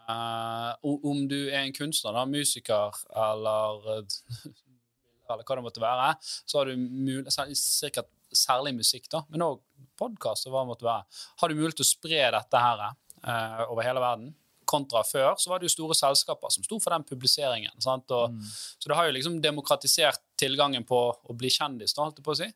uh, 0.10 0.74
Om 0.84 1.28
du 1.28 1.40
er 1.50 1.64
en 1.64 1.74
kunstner, 1.74 2.14
da, 2.14 2.26
musiker 2.26 3.02
eller 3.16 3.92
eh, 3.98 4.20
eller 5.32 5.44
hva 5.44 5.58
det 5.60 5.64
måtte 5.66 5.84
være, 5.84 6.14
så 6.48 6.62
har 6.62 6.70
du 6.70 6.78
mulighet 6.78 7.58
Sikkert 7.58 8.12
særlig 8.32 8.76
musikk, 8.76 9.08
da, 9.12 9.24
men 9.32 9.44
òg 9.44 9.62
podkast 9.98 10.48
og 10.48 10.54
hva 10.54 10.62
det 10.66 10.70
måtte 10.70 10.86
være. 10.86 11.06
Har 11.42 11.50
du 11.50 11.56
mulighet 11.56 11.80
til 11.80 11.88
å 11.88 11.90
spre 11.90 12.20
dette 12.36 12.60
her 12.62 12.82
uh, 12.84 13.64
over 13.72 13.88
hele 13.88 14.04
verden? 14.04 14.34
Kontra 14.68 15.04
før 15.08 15.36
så 15.40 15.52
var 15.52 15.62
det 15.62 15.70
jo 15.70 15.76
store 15.78 15.96
selskaper 15.98 16.52
som 16.54 16.66
sto 16.66 16.80
for 16.84 16.94
den 16.94 17.06
publiseringen. 17.08 17.74
Sant? 17.84 18.12
Og, 18.16 18.36
Så 18.78 18.92
det 18.92 18.98
har 19.00 19.10
jo 19.10 19.16
liksom 19.16 19.40
demokratisert 19.44 20.22
tilgangen 20.40 20.86
på 20.88 21.00
å 21.16 21.38
bli 21.38 21.52
kjendis, 21.54 21.96
da, 21.96 22.06
holdt 22.06 22.22
jeg 22.22 22.28
på 22.28 22.36
å 22.36 22.40
si. 22.42 22.52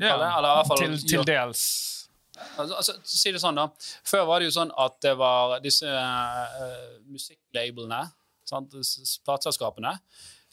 Ja, 0.00 0.16
eller 0.16 0.64
fall 0.64 0.80
til, 0.80 0.96
til 1.04 1.26
dels. 1.28 1.64
Altså, 2.34 2.74
altså, 2.74 2.94
si 3.06 3.32
det 3.34 3.40
sånn, 3.42 3.58
da. 3.58 3.68
Før 4.06 4.26
var 4.30 4.40
det 4.40 4.48
jo 4.48 4.54
sånn 4.56 4.72
at 4.80 4.96
det 5.04 5.14
var 5.20 5.58
disse 5.62 5.86
uh, 5.86 6.94
musikklabelene, 7.06 8.00
plateselskapene, 8.48 9.94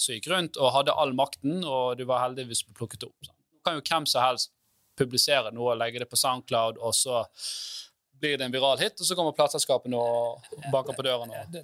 som 0.02 0.16
gikk 0.16 0.30
rundt 0.32 0.58
og 0.60 0.74
hadde 0.76 0.96
all 0.98 1.14
makten, 1.18 1.62
og 1.66 1.98
du 2.00 2.06
var 2.10 2.26
heldig 2.26 2.48
hvis 2.50 2.66
du 2.66 2.74
plukket 2.78 3.06
opp. 3.08 3.18
Sant? 3.26 3.38
Nå 3.52 3.66
kan 3.66 3.78
jo 3.78 3.86
hvem 3.86 4.08
som 4.10 4.26
helst 4.26 4.54
publisere 4.98 5.54
noe 5.54 5.74
og 5.74 5.80
legge 5.82 6.02
det 6.02 6.10
på 6.10 6.20
SoundCloud, 6.20 6.80
og 6.82 6.96
så 6.98 7.24
blir 8.22 8.38
det 8.38 8.46
en 8.46 8.54
viral 8.54 8.80
hit, 8.80 9.00
og 9.00 9.08
så 9.08 9.18
kommer 9.18 9.36
plateselskapene 9.36 9.98
og 9.98 10.52
banker 10.74 10.96
på 10.98 11.06
døren. 11.06 11.32
Og... 11.34 11.62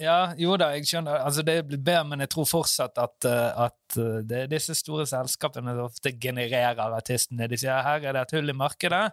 ja, 0.00 0.18
jo 0.40 0.56
da, 0.60 0.72
jeg 0.76 0.88
skjønner. 0.88 1.20
Altså, 1.20 1.44
det 1.46 1.58
er 1.60 1.66
blitt 1.68 1.84
bedre, 1.86 2.06
men 2.12 2.24
jeg 2.24 2.32
tror 2.32 2.48
fortsatt 2.48 2.98
at, 3.02 3.28
eh, 3.28 3.66
at 3.86 3.96
eh, 4.00 4.18
det 4.26 4.38
er 4.42 4.50
disse 4.50 4.74
store 4.76 5.06
selskapene 5.08 5.74
som 5.76 5.86
ofte 5.86 6.12
genererer 6.20 6.96
artistene. 6.96 7.48
De 7.50 7.58
sier 7.60 7.84
her 7.86 8.02
er 8.02 8.16
det 8.16 8.24
et 8.24 8.34
hull 8.36 8.50
i 8.50 8.56
markedet, 8.56 9.04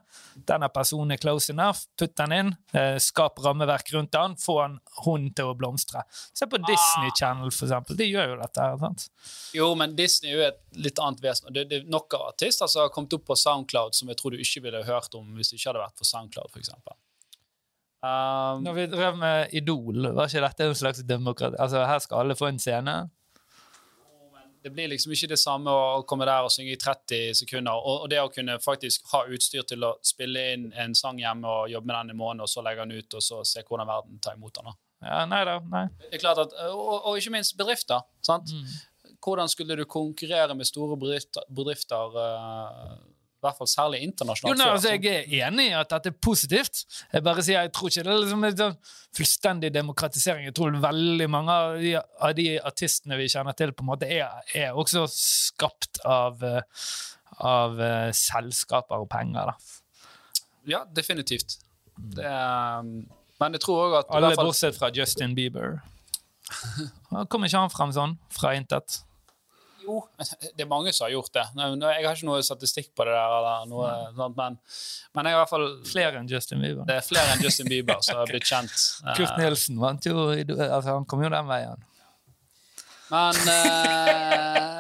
denne 0.50 0.70
personen 0.74 1.16
er 1.16 1.22
close 1.22 1.54
enough, 1.54 1.86
putt 2.00 2.16
den 2.20 2.36
inn, 2.36 2.52
eh, 2.74 2.98
skap 3.02 3.40
rammeverk 3.44 3.94
rundt 3.94 4.14
den, 4.16 4.36
få 4.42 4.60
han, 4.62 4.80
hun 5.06 5.30
til 5.36 5.52
å 5.52 5.58
blomstre. 5.58 6.04
Se 6.34 6.48
på 6.50 6.62
Disney 6.64 7.14
Channel, 7.20 7.52
for 7.52 7.68
eksempel. 7.68 7.98
De 8.00 8.10
gjør 8.10 8.34
jo 8.34 8.42
dette. 8.42 8.64
her, 8.64 8.78
sant? 8.82 9.08
Jo, 9.54 9.72
men 9.76 9.96
Disney 9.96 10.32
er 10.34 10.38
jo 10.38 10.46
et 10.50 10.62
litt 10.86 11.00
annet 11.02 11.24
vesen. 11.24 11.54
Det, 11.54 11.68
det 11.70 11.82
er 11.82 11.90
nok 11.92 12.14
av 12.18 12.30
artister 12.34 12.70
som 12.70 12.86
har 12.86 12.94
kommet 12.94 13.14
opp 13.18 13.26
på 13.30 13.38
SoundCloud 13.40 13.98
som 13.98 14.12
jeg 14.12 14.20
tror 14.20 14.34
du 14.34 14.42
ikke 14.42 14.66
ville 14.68 14.86
hørt 14.88 15.16
om 15.18 15.34
hvis 15.38 15.52
det 15.52 15.60
ikke 15.60 15.72
hadde 15.72 15.86
vært 15.86 16.00
for 16.00 16.10
SoundCloud, 16.10 16.54
eksempel. 16.60 16.98
Um, 18.04 18.66
Når 18.66 18.74
vi 18.76 18.86
drev 18.92 19.16
med 19.16 19.54
Idol, 19.56 20.10
var 20.12 20.28
ikke 20.28 20.44
dette 20.44 20.66
en 20.68 20.76
slags 20.76 21.04
demokrati? 21.08 21.56
Altså, 21.56 21.86
her 21.88 22.02
skal 22.04 22.24
alle 22.24 22.36
få 22.36 22.50
en 22.52 22.60
scene. 22.60 22.96
Det 24.64 24.72
blir 24.72 24.88
liksom 24.88 25.12
ikke 25.12 25.28
det 25.34 25.40
samme 25.42 25.72
å 25.72 26.04
komme 26.08 26.26
der 26.28 26.46
og 26.48 26.52
synge 26.54 26.74
i 26.74 26.80
30 26.80 27.36
sekunder. 27.42 27.76
Og, 27.76 28.06
og 28.06 28.12
det 28.12 28.22
å 28.24 28.32
kunne 28.32 28.56
faktisk 28.64 29.10
ha 29.12 29.26
utstyr 29.28 29.66
til 29.68 29.84
å 29.84 29.94
spille 30.06 30.46
inn 30.54 30.70
en 30.80 30.96
sang 30.96 31.20
hjemme 31.20 31.50
og 31.50 31.72
jobbe 31.74 31.90
med 31.90 31.98
den 31.98 32.14
i 32.14 32.18
måneden, 32.22 32.46
og 32.46 32.52
så 32.52 32.64
legge 32.64 32.86
den 32.86 32.96
ut, 32.96 33.20
og 33.20 33.26
så 33.26 33.42
se 33.48 33.66
hvordan 33.68 33.90
verden 33.90 34.22
tar 34.24 34.38
imot 34.40 34.62
den. 34.62 34.72
Ja, 35.04 35.24
nei 35.28 35.42
da, 35.50 35.58
nei. 35.68 35.84
Det 36.06 36.16
er 36.16 36.24
klart 36.24 36.40
at, 36.46 36.56
og, 36.72 36.94
og 37.10 37.20
ikke 37.20 37.36
minst 37.36 37.58
bedrifter. 37.60 38.06
sant? 38.24 38.54
Hvordan 39.24 39.52
skulle 39.52 39.76
du 39.80 39.84
konkurrere 39.88 40.56
med 40.56 40.68
store 40.68 40.96
bedrifter, 41.00 41.44
bedrifter 41.52 42.18
eh, 42.24 42.96
i 43.44 43.48
hvert 43.50 43.60
fall 43.60 43.70
særlig 43.70 44.00
Jo, 44.02 44.08
internasjonalt? 44.10 44.58
nei, 44.62 44.68
altså. 44.72 44.94
Jeg 44.96 45.06
er 45.12 45.48
enig 45.50 45.66
i 45.70 45.76
at 45.78 45.90
dette 45.92 46.12
er 46.14 46.18
positivt. 46.24 46.84
Jeg 47.14 47.24
bare 47.28 47.44
sier, 47.46 47.62
jeg 47.68 47.74
tror 47.76 47.92
ikke 47.92 48.04
det 48.08 48.14
er 48.14 48.22
liksom 48.24 48.48
en 48.48 48.58
sånn 48.64 48.78
fullstendig 49.20 49.72
demokratisering. 49.76 50.48
Jeg 50.48 50.56
tror 50.58 50.78
veldig 50.84 51.28
mange 51.30 51.52
av 51.54 51.76
de, 51.84 51.94
av 52.00 52.34
de 52.40 52.48
artistene 52.72 53.20
vi 53.20 53.28
kjenner 53.30 53.54
til, 53.60 53.74
på 53.76 53.84
en 53.86 53.92
måte 53.92 54.08
er, 54.10 54.32
er 54.58 54.74
også 54.80 55.04
skapt 55.12 56.00
av, 56.08 56.42
eh, 56.48 56.64
av 57.44 57.78
uh, 57.80 58.10
selskaper 58.16 59.04
og 59.04 59.10
penger. 59.12 59.52
da. 59.52 60.08
Ja, 60.66 60.84
definitivt. 60.96 61.60
Det 61.98 62.24
er, 62.26 62.82
men 62.84 63.54
jeg 63.58 63.62
tror 63.62 63.84
òg 63.90 63.98
at 64.00 64.14
Alle 64.16 64.34
fall- 64.34 64.48
bortsett 64.50 64.80
fra 64.80 64.90
Justin 64.96 65.36
Bieber. 65.38 65.82
Kommer 67.30 67.48
ikke 67.52 67.60
han 67.68 67.72
frem 67.74 67.92
sånn 67.96 68.18
fra 68.34 68.56
intet? 68.58 69.02
Jo, 69.84 70.00
det 70.56 70.66
er 70.66 70.70
mange 70.70 70.94
som 70.96 71.08
har 71.08 71.14
gjort 71.16 71.34
det. 71.36 71.46
Jeg 71.60 72.08
har 72.08 72.16
ikke 72.16 72.30
noe 72.30 72.44
statistikk 72.46 72.92
på 72.98 73.08
det 73.08 73.16
der, 73.16 73.66
noe, 73.70 73.94
men, 74.38 74.60
men 75.16 75.30
jeg 75.30 75.36
har 75.36 75.40
i 75.40 75.42
hvert 75.42 75.54
fall 75.54 75.68
Flere 75.88 76.22
enn 76.22 76.30
Justin 76.32 76.64
Bieber. 76.64 76.86
det 76.90 77.00
er 77.00 77.08
flere 77.08 77.36
enn 77.36 77.44
Justin 77.44 77.72
Bieber 77.72 78.04
som 78.06 78.22
har 78.22 78.30
blitt 78.34 78.48
kjent. 78.48 78.78
Kurt 79.14 79.36
Nielsen, 79.40 79.44
Nilsen 79.44 79.82
vant 79.84 80.08
jo 80.08 80.30
altså, 80.32 80.96
Han 80.96 81.10
kom 81.10 81.24
jo 81.26 81.32
den 81.34 81.50
veien. 81.50 81.90
Men 83.14 83.36
uh, 83.46 84.80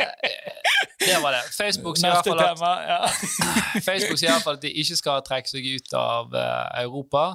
det 1.05 1.19
var 1.21 1.35
det. 1.35 1.41
Facebook 1.53 1.99
sier 1.99 2.09
i 2.09 2.13
hvert 2.15 2.25
Neste 2.25 2.31
fall 2.31 2.41
at 2.41 2.57
tema. 2.57 2.71
Ja. 2.87 4.51
At 4.53 4.61
de 4.63 4.71
ikke 4.81 4.97
skal 4.97 5.23
trekke 5.25 5.51
seg 5.51 5.67
ut 5.75 5.93
av 5.97 6.33
uh, 6.33 6.69
Europa. 6.81 7.25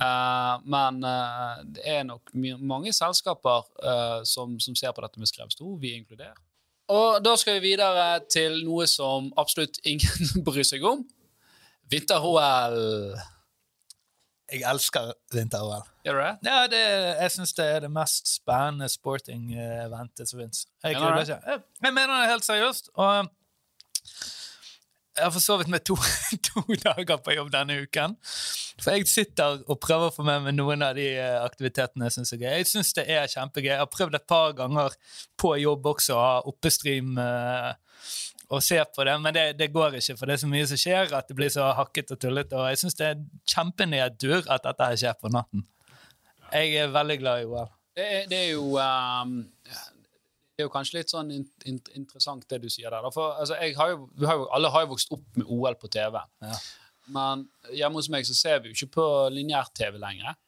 Uh, 0.00 0.58
men 0.66 1.04
uh, 1.06 1.60
det 1.76 1.84
er 1.86 2.02
nok 2.08 2.34
mange 2.34 2.92
selskaper 2.96 3.62
uh, 3.84 4.24
som, 4.26 4.58
som 4.60 4.74
ser 4.78 4.94
på 4.96 5.04
dette 5.04 5.20
med 5.22 5.30
skrevstro, 5.30 5.76
vi 5.80 5.94
inkludert. 6.00 6.40
Og 6.92 7.20
da 7.24 7.32
skal 7.40 7.58
vi 7.58 7.70
videre 7.72 8.18
til 8.28 8.58
noe 8.66 8.86
som 8.90 9.30
absolutt 9.40 9.78
ingen 9.88 10.42
bryr 10.46 10.66
seg 10.66 10.84
om. 10.84 11.04
Vinter-OL. 11.92 12.76
Jeg 14.52 14.64
elsker 14.68 15.14
vinter-OL. 15.32 15.86
Gjør 16.04 16.18
du 16.18 16.20
det? 16.20 16.50
Ja, 16.50 16.58
det, 16.68 16.82
jeg 17.22 17.32
syns 17.32 17.54
det 17.56 17.64
er 17.76 17.80
det 17.86 17.90
mest 17.92 18.28
spennende 18.28 18.90
sporting-eventet 18.92 20.28
som 20.28 20.42
fins. 20.42 20.66
Jeg, 20.84 21.00
jeg 21.00 21.94
mener 21.96 22.12
det 22.20 22.28
helt 22.28 22.44
seriøst. 22.44 22.92
Og 23.00 23.30
jeg 25.14 25.22
har 25.22 25.32
forsovet 25.34 25.70
meg 25.70 25.84
to, 25.86 25.94
to 26.48 26.62
dager 26.82 27.20
på 27.22 27.36
jobb 27.36 27.52
denne 27.54 27.78
uken. 27.84 28.16
For 28.82 28.96
jeg 28.96 29.06
sitter 29.10 29.60
og 29.70 29.78
prøver 29.82 30.10
å 30.10 30.14
få 30.14 30.26
med 30.26 30.48
meg 30.48 30.56
noen 30.56 30.82
av 30.82 30.96
de 30.98 31.06
eh, 31.12 31.38
aktivitetene 31.44 32.08
jeg 32.08 32.16
syns 32.16 32.34
er 32.34 32.42
gøy. 32.42 32.50
Jeg 32.58 32.70
syns 32.72 32.92
det 32.98 33.06
er 33.14 33.30
kjempegøy. 33.30 33.70
Jeg 33.70 33.82
har 33.82 33.90
prøvd 33.92 34.18
et 34.18 34.26
par 34.30 34.56
ganger 34.58 34.96
på 35.40 35.54
jobb 35.62 35.86
også 35.94 36.16
å 36.16 36.24
ha 36.24 36.34
oppestream 36.50 37.14
eh, 37.22 37.70
og 38.54 38.60
se 38.62 38.76
på 38.96 39.06
det, 39.06 39.14
men 39.22 39.34
det, 39.34 39.44
det 39.58 39.70
går 39.72 39.96
ikke, 39.98 40.18
for 40.18 40.28
det 40.28 40.34
er 40.34 40.42
så 40.42 40.48
mye 40.50 40.66
som 40.68 40.78
skjer 40.78 41.14
at 41.16 41.30
det 41.30 41.36
blir 41.38 41.50
så 41.50 41.70
hakket 41.78 42.12
og 42.14 42.20
tullete. 42.20 42.58
Og 42.58 42.68
jeg 42.70 42.82
syns 42.82 42.98
det 42.98 43.06
er 43.08 43.22
kjempenedtur 43.54 44.42
at 44.52 44.66
dette 44.66 44.90
her 44.90 45.00
skjer 45.00 45.16
på 45.20 45.32
natten. 45.32 45.64
Jeg 46.52 46.76
er 46.82 46.92
veldig 46.94 47.16
glad 47.22 47.42
i 47.42 47.48
OL. 47.48 47.72
Det 47.94 48.08
det 48.30 48.38
er 48.40 48.50
jo 48.52 48.74
ehm, 48.82 49.38
Det 50.54 50.62
er 50.62 50.68
jo 50.68 50.70
kanskje 50.70 51.00
litt 51.00 51.10
sånn 51.10 51.32
in, 51.34 51.42
in, 51.66 51.80
interessant 51.98 52.46
det 52.50 52.60
du 52.62 52.68
sier 52.70 52.92
der. 52.94 53.10
For, 53.14 53.34
altså, 53.42 53.58
har 53.58 53.90
jo, 53.90 54.04
vi 54.14 54.28
har 54.30 54.38
jo, 54.38 54.46
alle 54.54 54.70
har 54.70 54.84
jo 54.84 54.92
vokst 54.92 55.10
opp 55.16 55.26
med 55.40 55.50
OL 55.50 55.74
på 55.80 55.90
TV. 55.90 56.20
Ja. 56.46 56.58
Men 57.14 57.48
hjemme 57.74 57.98
hos 57.98 58.08
meg 58.12 58.26
så 58.28 58.36
ser 58.38 58.62
vi 58.62 58.70
jo 58.70 58.78
ikke 58.78 59.00
på 59.00 59.08
lineær-TV 59.34 59.98
lenger. 60.00 60.38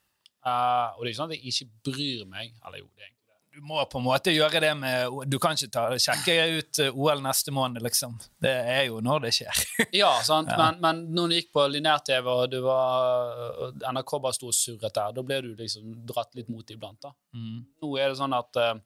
Uh, 0.47 0.95
og 0.95 1.03
det 1.03 1.09
er 1.09 1.13
ikke 1.13 1.19
sånn 1.19 1.35
at 1.35 1.37
jeg 1.37 1.53
ikke 1.53 1.91
bryr 1.91 2.25
meg. 2.31 2.55
Eller 2.63 2.85
jo, 2.85 2.89
det 2.95 3.03
er 3.03 3.09
egentlig 3.09 3.35
det. 3.35 3.41
du 3.57 3.67
må 3.67 3.83
på 3.91 3.99
en 3.99 4.07
måte 4.07 4.35
gjøre 4.37 4.61
det 4.63 4.73
med 4.79 5.27
Du 5.33 5.41
kan 5.43 5.59
ikke 5.59 5.73
ta, 5.75 5.85
sjekke 5.99 6.37
ut 6.55 6.81
eh, 6.85 6.95
OL 6.95 7.25
neste 7.25 7.55
måned, 7.57 7.83
liksom. 7.83 8.15
Det 8.47 8.55
er 8.77 8.85
jo 8.87 9.03
når 9.03 9.27
det 9.27 9.35
skjer. 9.41 9.67
Ja, 10.05 10.13
sant? 10.23 10.55
Ja. 10.55 10.61
Men, 10.63 10.81
men 10.87 11.05
når 11.19 11.29
du 11.29 11.39
gikk 11.41 11.51
på 11.57 11.67
lineær-TV, 11.75 12.31
og 12.31 12.47
du 12.55 12.61
var, 12.65 13.75
NRK 13.83 14.17
bare 14.23 14.39
sto 14.39 14.55
og 14.55 14.57
surret 14.57 14.95
der, 14.95 15.19
da 15.19 15.27
ble 15.27 15.43
du 15.43 15.53
liksom 15.59 15.99
dratt 16.07 16.39
litt 16.39 16.53
mot 16.53 16.71
iblant. 16.71 17.03
da. 17.11 17.17
Mm. 17.35 17.65
Nå 17.83 17.97
er 17.99 18.13
det 18.13 18.21
sånn 18.23 18.39
at 18.39 18.63
eh, 18.63 18.77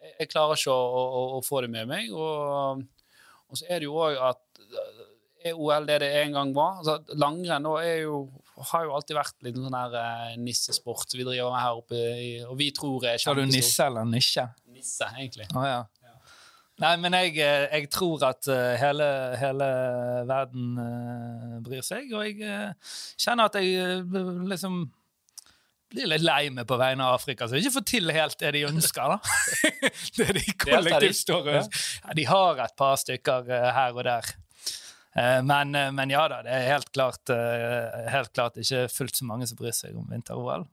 jeg 0.00 0.30
klarer 0.30 0.58
ikke 0.58 0.74
å, 0.74 1.02
å, 1.02 1.24
å 1.38 1.42
få 1.44 1.62
det 1.64 1.72
med 1.72 1.88
meg. 1.90 2.12
Og, 2.14 2.82
og 3.46 3.60
så 3.60 3.68
er 3.68 3.82
det 3.82 3.88
jo 3.88 3.98
òg 4.02 4.18
at 4.30 4.62
eh, 4.66 5.04
er 5.50 5.58
OL 5.58 5.86
det 5.88 6.00
det 6.02 6.10
en 6.22 6.36
gang 6.36 6.54
var? 6.56 6.80
Altså, 6.80 7.16
langrenn 7.18 7.68
er 7.78 8.02
jo, 8.04 8.20
har 8.72 8.86
jo 8.86 8.94
alltid 8.96 9.18
vært 9.18 9.36
litt 9.46 9.58
sånn 9.60 9.76
her 9.76 9.98
eh, 10.00 10.38
nissesport 10.42 11.14
vi 11.14 11.26
driver 11.26 11.52
med 11.54 11.62
her 11.62 11.82
oppe, 11.82 12.00
i, 12.16 12.32
og 12.46 12.56
vi 12.60 12.70
tror 12.76 13.06
er 13.06 13.20
Sa 13.22 13.36
du 13.36 13.44
nisse 13.48 13.86
eller 13.86 14.08
nisje? 14.08 14.46
Nisse, 14.72 15.08
egentlig. 15.16 15.48
Å 15.54 15.66
ja. 15.66 15.84
Nei, 16.76 16.92
men 17.00 17.14
jeg, 17.16 17.38
eh, 17.40 17.66
jeg 17.72 17.88
tror 17.88 18.20
at 18.28 18.48
eh, 18.52 18.74
hele, 18.80 19.08
hele 19.40 19.68
verden 20.28 20.74
bryr 21.64 21.84
seg, 21.86 22.10
og 22.12 22.26
jeg 22.26 22.74
kjenner 23.16 23.48
at 23.48 23.56
jeg 23.60 24.04
liksom 24.50 24.82
blir 25.96 26.08
litt 26.12 26.24
lei 26.24 26.42
meg 26.54 26.66
på 26.68 26.76
vegne 26.80 27.04
av 27.06 27.16
Afrika, 27.18 27.48
så 27.48 27.58
ikke 27.58 27.72
får 27.78 27.84
til 27.90 28.12
helt 28.14 28.38
det 28.42 28.52
de 28.56 28.64
ønsker. 28.68 29.14
da. 29.16 29.18
det 30.20 30.26
de 30.38 30.44
kollektivt 30.62 31.18
står 31.24 31.40
og 31.48 31.54
Ja. 31.56 31.62
ja, 32.04 32.16
De 32.20 32.24
har 32.30 32.60
et 32.66 32.76
par 32.78 32.96
stykker 33.00 33.50
eh, 33.56 33.70
her 33.76 33.96
og 33.96 34.04
der. 34.06 34.30
Eh, 35.16 35.40
Men, 35.42 35.74
eh, 35.74 35.90
men 35.96 36.12
ja 36.12 36.26
da, 36.28 36.42
det 36.46 36.52
er 36.52 36.68
helt 36.74 36.92
klart, 36.92 37.32
helt 38.12 38.32
klart 38.36 38.58
ikke 38.60 38.86
fullt 38.92 39.16
så 39.16 39.24
mange 39.28 39.48
som 39.48 39.56
bryr 39.58 39.72
seg 39.76 39.96
om 39.96 40.06
vinter-OL. 40.12 40.66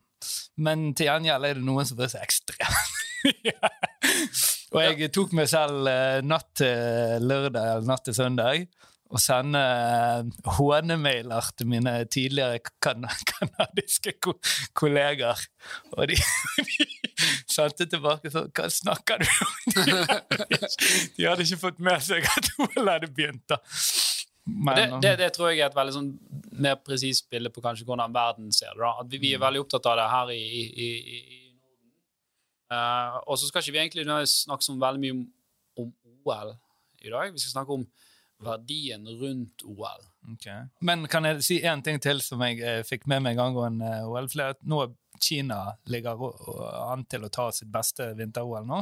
Men 0.63 0.91
til 0.95 1.09
gjengjeld 1.09 1.45
er 1.49 1.57
det 1.59 1.65
noen 1.67 1.87
som 1.87 1.97
bryr 1.99 2.11
seg 2.13 2.23
ekstremt. 2.23 2.99
Og 4.73 4.79
jeg 4.81 5.11
tok 5.15 5.33
meg 5.37 5.47
selv 5.51 5.87
natt 6.27 6.49
til 6.59 7.23
lørdag 7.27 7.67
eller 7.75 7.87
natt 7.87 8.03
til 8.07 8.15
søndag 8.17 8.65
å 9.13 9.21
sende 9.21 9.59
eh, 9.61 10.29
hånemailer 10.57 11.49
til 11.57 11.69
mine 11.69 11.93
tidligere 12.11 12.61
kan 12.83 13.05
kanadiske 13.33 14.15
ko 14.23 14.35
kollegaer. 14.77 15.43
Og 15.93 16.09
de, 16.09 16.17
de 16.69 16.87
sendte 17.51 17.87
tilbake 17.89 18.31
sånn 18.33 18.49
Hva 18.55 18.69
snakker 18.73 19.21
du 19.21 19.29
om? 19.29 19.53
De 21.15 21.27
hadde 21.27 21.45
ikke 21.45 21.61
fått 21.67 21.83
med 21.83 22.01
seg 22.03 22.25
at 22.25 22.49
OL 22.57 22.89
hadde 22.89 23.11
begynt. 23.13 23.45
da. 23.51 23.61
Men, 24.43 24.75
det, 24.75 24.87
det, 25.05 25.11
det 25.21 25.29
tror 25.35 25.51
jeg 25.51 25.61
er 25.61 25.69
et 25.69 25.77
veldig 25.77 25.93
sånn 25.95 26.09
mer 26.63 26.75
presist 26.83 27.29
bilde 27.31 27.51
på 27.53 27.61
kanskje 27.63 27.85
hvordan 27.87 28.11
verden 28.15 28.49
ser 28.51 28.73
det. 28.75 28.89
At 28.89 29.11
vi, 29.11 29.21
vi 29.21 29.31
er 29.37 29.43
veldig 29.43 29.61
opptatt 29.63 29.87
av 29.93 29.99
det 30.01 30.07
her 30.11 30.33
i, 30.33 30.41
i, 30.41 30.89
i, 30.89 31.19
i 31.21 31.39
Norden. 31.53 31.93
Eh, 32.73 33.19
og 33.23 33.39
så 33.39 33.47
skal 33.47 33.63
ikke 33.63 33.77
vi 33.77 33.83
egentlig 33.85 34.07
snakke 34.33 34.65
så 34.65 34.75
veldig 34.81 35.03
mye 35.05 35.15
om, 35.15 35.23
om 35.85 35.93
OL 36.25 36.51
i 37.03 37.13
dag. 37.13 37.31
Vi 37.31 37.45
skal 37.45 37.59
snakke 37.59 37.77
om 37.77 37.85
verdien 38.43 39.07
rundt 39.19 39.63
OL. 39.65 40.03
Okay. 40.33 40.67
Men 40.79 41.07
kan 41.11 41.27
jeg 41.27 41.43
si 41.43 41.59
én 41.61 41.83
ting 41.83 41.99
til 42.03 42.21
som 42.23 42.41
jeg 42.45 42.61
eh, 42.63 42.81
fikk 42.87 43.07
med 43.11 43.25
meg 43.25 43.39
angående 43.41 43.89
eh, 43.99 44.07
OL? 44.07 44.29
For 44.31 44.59
nå 44.69 44.85
Kina 45.23 45.59
ligger 45.91 46.19
an 46.89 47.05
til 47.07 47.23
å 47.23 47.31
ta 47.31 47.49
sitt 47.55 47.71
beste 47.71 48.09
vinter-OL 48.17 48.65
nå. 48.67 48.81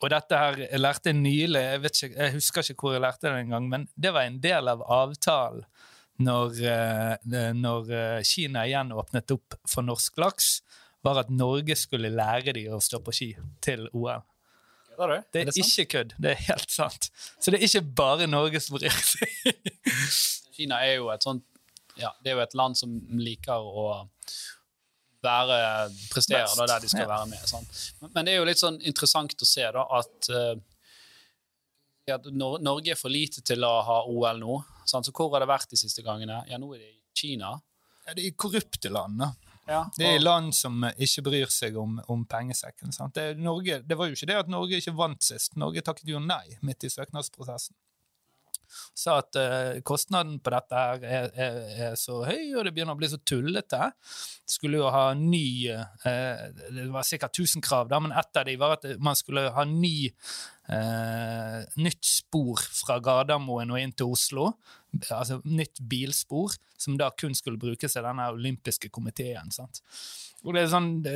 Og 0.00 0.08
dette 0.08 0.38
her 0.38 0.62
jeg 0.64 0.80
lærte 0.80 1.12
nylig, 1.12 1.60
jeg, 1.60 1.82
ikke, 1.90 2.10
jeg 2.14 2.34
husker 2.38 2.72
ikke 2.72 2.86
hvor 2.86 2.96
jeg 2.96 3.04
lærte 3.04 3.28
det 3.28 3.44
engang, 3.44 3.68
men 3.68 3.86
det 3.94 4.14
var 4.16 4.26
en 4.26 4.40
del 4.42 4.72
av 4.72 4.84
avtalen 4.86 5.66
når, 6.20 6.60
eh, 6.68 7.52
når 7.56 7.92
eh, 7.96 8.22
Kina 8.26 8.66
igjen 8.68 8.92
åpnet 8.92 9.32
opp 9.36 9.56
for 9.68 9.86
norsk 9.86 10.20
laks, 10.20 10.50
var 11.04 11.22
at 11.22 11.32
Norge 11.32 11.76
skulle 11.80 12.12
lære 12.12 12.52
de 12.56 12.66
å 12.72 12.80
stå 12.82 13.00
på 13.04 13.14
ski 13.16 13.30
til 13.64 13.86
OL. 13.96 14.24
Kødder 15.00 15.14
du? 15.14 15.28
Det 15.32 15.42
er, 15.42 15.52
sant? 15.56 15.78
ikke 15.78 15.90
kødd. 15.94 16.16
Det 16.20 16.30
er 16.34 16.42
helt 16.50 16.72
sant. 16.72 17.10
Så 17.40 17.52
det 17.52 17.60
er 17.60 17.68
ikke 17.68 17.86
bare 17.96 18.26
Norge 18.28 18.60
som 18.60 18.76
bryr 18.76 18.92
seg. 18.92 19.32
Kina 20.56 20.82
er 20.84 20.98
jo 20.98 21.08
et 21.14 21.24
sånt 21.24 21.46
ja, 22.00 22.10
det 22.22 22.32
er 22.32 22.38
jo 22.38 22.42
et 22.44 22.56
land 22.56 22.78
som 22.78 22.92
liker 23.20 23.60
å 23.60 23.86
være, 25.24 25.56
prestere 26.12 26.48
da, 26.56 26.66
der 26.70 26.84
de 26.84 26.90
skal 26.90 27.04
ja. 27.04 27.10
være 27.10 27.30
med. 27.32 27.42
Sant? 27.48 27.80
Men, 28.00 28.12
men 28.14 28.28
det 28.28 28.34
er 28.34 28.40
jo 28.40 28.46
litt 28.48 28.62
sånn 28.62 28.78
interessant 28.88 29.34
å 29.36 29.48
se 29.48 29.66
da, 29.74 29.84
at, 29.98 30.30
uh, 30.32 32.14
at 32.14 32.30
Nor 32.32 32.60
Norge 32.64 32.94
er 32.94 33.00
for 33.00 33.12
lite 33.12 33.44
til 33.46 33.66
å 33.66 33.74
ha 33.86 34.00
OL 34.08 34.40
nå. 34.40 34.60
Sant? 34.88 35.08
Så 35.08 35.14
hvor 35.16 35.32
har 35.34 35.44
det 35.44 35.50
vært 35.50 35.74
de 35.74 35.80
siste 35.80 36.04
gangene? 36.06 36.40
Ja, 36.50 36.60
nå 36.60 36.72
er 36.74 36.82
det 36.82 36.92
i 36.94 36.98
Kina. 37.20 37.52
Ja, 38.06 38.16
det 38.16 38.26
er 38.26 38.38
korrupte 38.38 38.92
land, 38.92 39.20
da. 39.20 39.32
Ja, 39.68 39.84
Det 39.96 40.06
er 40.06 40.22
land 40.22 40.54
som 40.56 40.82
ikke 40.96 41.22
bryr 41.28 41.52
seg 41.52 41.76
om, 41.78 41.98
om 42.10 42.24
pengesekken. 42.26 42.94
Det, 43.14 43.26
Norge, 43.38 43.82
det 43.86 43.98
var 43.98 44.08
jo 44.08 44.16
ikke 44.16 44.30
det 44.30 44.40
at 44.40 44.50
Norge 44.50 44.80
ikke 44.80 44.96
vant 44.96 45.22
sist. 45.22 45.56
Norge 45.60 45.84
takket 45.84 46.10
jo 46.10 46.22
nei 46.22 46.58
midt 46.66 46.88
i 46.88 46.92
søknadsprosessen. 46.92 47.76
Sa 48.94 49.16
at 49.18 49.36
uh, 49.38 49.80
kostnaden 49.86 50.38
på 50.42 50.52
dette 50.54 50.78
her 50.78 51.04
er, 51.04 51.28
er, 51.34 51.58
er 51.88 51.96
så 51.98 52.20
høy, 52.26 52.52
og 52.54 52.66
det 52.66 52.72
begynner 52.74 52.94
å 52.94 53.00
bli 53.00 53.10
så 53.10 53.18
tullete. 53.26 53.90
Skulle 54.48 54.80
jo 54.82 54.90
ha 54.94 55.10
ny 55.18 55.70
uh, 55.70 56.46
Det 56.70 56.86
var 56.92 57.06
sikkert 57.06 57.38
1000 57.38 57.64
krav, 57.66 57.90
da, 57.90 58.00
men 58.02 58.14
ett 58.14 58.40
av 58.40 58.46
dem 58.46 58.60
var 58.60 58.76
at 58.78 58.86
man 59.02 59.18
skulle 59.18 59.48
ha 59.56 59.66
ny 59.66 60.10
uh, 60.70 61.58
nytt 61.82 62.04
spor 62.06 62.62
fra 62.82 63.00
Gardermoen 63.02 63.74
og 63.74 63.82
inn 63.82 63.96
til 63.96 64.14
Oslo. 64.14 64.52
Altså 65.10 65.40
nytt 65.44 65.80
bilspor, 65.90 66.52
som 66.78 66.98
da 66.98 67.10
kun 67.10 67.34
skulle 67.36 67.58
brukes 67.60 67.96
av 67.96 68.04
denne 68.08 68.28
olympiske 68.34 68.88
komiteen. 68.92 69.50
sant? 69.54 69.80
Og 70.44 70.54
det 70.54 70.60
er 70.62 70.68
sånn 70.72 71.02
Det, 71.04 71.14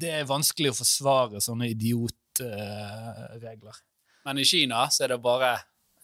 det 0.00 0.10
er 0.20 0.24
vanskelig 0.28 0.70
å 0.72 0.80
forsvare 0.80 1.40
sånne 1.44 1.66
idiotregler. 1.74 3.76
Men 4.24 4.34
i 4.40 4.44
Kina 4.48 4.78
så 4.92 4.98
er 5.04 5.08
det 5.14 5.20
bare 5.24 5.50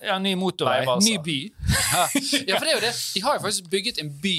ja, 0.03 0.19
ny 0.21 0.35
motorvei, 0.37 0.81
Veibaser. 0.85 1.09
ny 1.09 1.17
by. 1.25 1.41
ja. 2.49 2.55
for 2.59 2.65
det 2.67 2.71
er 2.71 2.77
jo 2.77 2.85
det. 2.85 2.95
De 3.15 3.21
har 3.25 3.33
jo 3.39 3.43
faktisk 3.49 3.65
bygget 3.73 3.97
en 4.05 4.13
by 4.23 4.39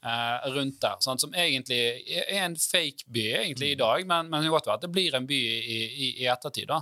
Uh, 0.00 0.40
rundt 0.54 0.78
der, 0.80 0.96
sant, 1.04 1.20
som 1.20 1.34
egentlig 1.36 1.76
er 2.08 2.40
en 2.46 2.56
fake 2.56 3.04
by 3.12 3.20
egentlig 3.42 3.74
i 3.74 3.76
dag, 3.76 4.00
men, 4.08 4.32
men 4.32 4.40
det 4.46 4.48
det 4.80 4.88
blir 4.88 5.12
en 5.12 5.28
by 5.28 5.36
i, 5.36 5.76
i, 5.76 6.08
i 6.22 6.24
ettertid. 6.24 6.72
da. 6.72 6.80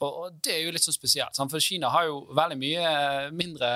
Og, 0.00 0.24
og 0.24 0.32
det 0.44 0.52
er 0.54 0.60
jo 0.64 0.72
litt 0.74 0.84
sånn 0.84 0.96
spesielt, 0.96 1.34
sant, 1.36 1.50
for 1.52 1.60
Kina 1.60 1.88
har 1.92 2.04
jo 2.08 2.16
veldig 2.36 2.58
mye 2.60 2.84
mindre 3.36 3.68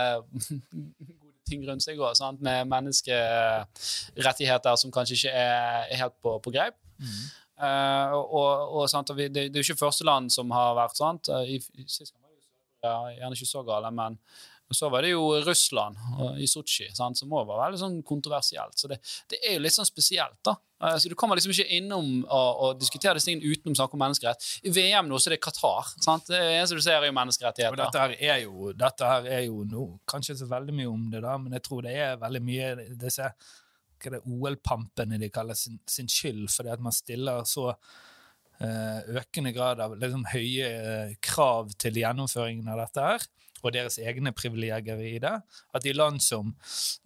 gode 1.09 1.35
ting 1.49 1.61
rundt 1.69 1.83
seg 1.85 2.01
òg, 2.01 2.15
med 2.41 2.67
menneskerettigheter 2.73 4.75
som 4.81 4.95
kanskje 4.95 5.15
ikke 5.19 5.33
er, 5.37 5.85
er 5.85 5.97
helt 6.01 6.17
på, 6.25 6.31
på 6.41 6.51
greip. 6.55 6.77
Mm. 6.95 7.23
og, 8.15 8.25
og, 8.25 8.51
og, 8.79 8.85
sant, 8.91 9.11
og 9.11 9.17
vi, 9.19 9.25
det, 9.29 9.43
det 9.53 9.59
er 9.59 9.63
jo 9.63 9.69
ikke 9.73 9.85
første 9.85 10.05
land 10.07 10.33
som 10.33 10.51
har 10.55 10.79
vært 10.79 10.95
sånn 10.95 11.19
I, 11.43 11.59
i, 11.59 11.61
ja, 12.85 12.97
gjerne 13.19 13.35
ikke 13.37 13.51
så 13.51 13.63
gale, 13.67 13.91
men 13.95 14.19
så 14.77 14.91
var 14.93 15.05
det 15.05 15.15
jo 15.15 15.25
Russland 15.47 15.99
og, 16.19 16.39
i 16.41 16.47
Sotsji, 16.51 16.91
som 16.95 17.13
også 17.13 17.29
var 17.31 17.65
veldig 17.65 17.81
sånn 17.81 17.97
kontroversielt. 18.07 18.77
Så 18.79 18.91
det, 18.91 19.01
det 19.31 19.41
er 19.43 19.59
jo 19.59 19.65
litt 19.65 19.77
sånn 19.77 19.89
spesielt, 19.89 20.39
da. 20.47 20.57
Eh, 20.85 20.97
så 21.01 21.09
Du 21.09 21.17
kommer 21.19 21.39
liksom 21.39 21.55
ikke 21.55 21.79
innom 21.79 22.23
å, 22.27 22.43
å 22.67 22.71
diskutere 22.79 23.19
disse 23.19 23.31
tingene 23.31 23.51
utenom 23.55 23.77
snakke 23.79 23.99
om 23.99 24.05
menneskerett. 24.05 24.47
I 24.69 24.75
VM 24.75 25.11
nå 25.11 25.19
så 25.19 25.31
er 25.31 25.37
det 25.37 25.43
Qatar. 25.47 25.91
sant? 26.05 26.31
Det 26.31 26.41
eneste 26.41 26.79
du 26.79 26.85
ser, 26.85 27.01
er 27.01 27.11
jo 27.11 27.17
menneskerettigheter. 27.17 27.77
menneskerettigheter. 27.77 27.85
dette 27.85 28.31
her 28.31 28.39
er 28.39 28.47
jo, 28.47 28.73
dette 28.85 29.13
her 29.13 29.29
er 29.41 29.45
jo 29.49 29.67
nå, 29.69 29.91
kanskje 30.11 30.39
så 30.41 30.49
veldig 30.51 30.77
mye 30.77 30.95
om 30.95 31.11
det, 31.13 31.23
da, 31.25 31.37
men 31.41 31.57
jeg 31.59 31.67
tror 31.69 31.85
det 31.87 31.99
er 31.99 32.17
veldig 32.23 32.45
mye 32.45 32.73
disse 33.07 33.35
hva 34.05 34.19
det, 34.19 34.25
OL-pampene 34.29 35.21
de 35.21 35.31
kaller 35.33 35.57
sin, 35.59 35.79
sin 35.89 36.11
skyld, 36.11 36.49
fordi 36.53 36.73
at 36.75 36.83
man 36.83 36.95
stiller 36.95 37.47
så 37.49 37.71
eh, 37.71 39.17
økende 39.21 39.55
grad 39.55 39.81
av 39.85 39.97
liksom, 40.01 40.27
høye 40.33 40.69
eh, 40.69 41.15
krav 41.25 41.73
til 41.81 42.03
gjennomføringen 42.03 42.69
av 42.73 42.85
dette 42.85 43.07
her, 43.09 43.27
og 43.65 43.75
deres 43.77 43.99
egne 44.03 44.33
privilegier 44.37 45.01
i 45.01 45.19
det, 45.23 45.35
at 45.75 45.87
i 45.89 45.95
land 45.97 46.23
som 46.23 46.55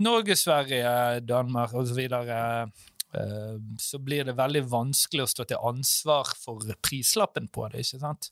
Norge, 0.02 0.36
Sverige, 0.38 1.20
Danmark 1.26 1.74
osv. 1.78 2.02
Uh, 3.08 3.56
så 3.80 3.98
blir 4.04 4.26
det 4.28 4.36
veldig 4.36 4.66
vanskelig 4.68 5.24
å 5.24 5.30
stå 5.32 5.48
til 5.48 5.62
ansvar 5.64 6.34
for 6.36 6.66
prislappen 6.84 7.48
på 7.48 7.70
det. 7.72 7.86
ikke 7.86 8.02
sant? 8.02 8.28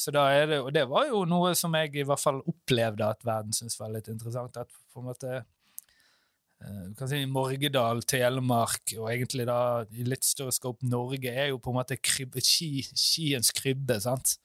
Så 0.00 0.12
da 0.14 0.26
er 0.32 0.46
det, 0.48 0.58
og 0.64 0.72
det 0.74 0.86
var 0.88 1.08
jo 1.10 1.24
noe 1.28 1.52
som 1.58 1.74
jeg 1.76 1.92
i 1.98 2.04
hvert 2.06 2.22
fall 2.22 2.40
opplevde 2.48 3.06
at 3.06 3.24
verden 3.26 3.54
syntes 3.56 3.78
var 3.80 3.92
litt 3.92 4.08
interessant. 4.12 4.56
At 4.56 4.70
på 4.92 5.02
en 5.02 5.08
måte 5.10 5.32
eh, 5.40 6.84
du 6.88 6.94
kan 6.96 7.10
si 7.10 7.20
Morgedal, 7.28 8.04
Telemark 8.08 8.94
og 8.96 9.10
egentlig 9.12 9.48
da 9.50 9.60
i 9.90 10.06
litt 10.08 10.24
større 10.26 10.54
skop 10.56 10.84
Norge 10.86 11.32
er 11.32 11.50
jo 11.52 11.60
på 11.60 11.74
en 11.74 11.80
måte 11.82 11.98
kribbe, 12.00 12.42
ski, 12.44 12.86
skiens 12.94 13.52
krybbe. 13.56 13.98
sant? 14.00 14.38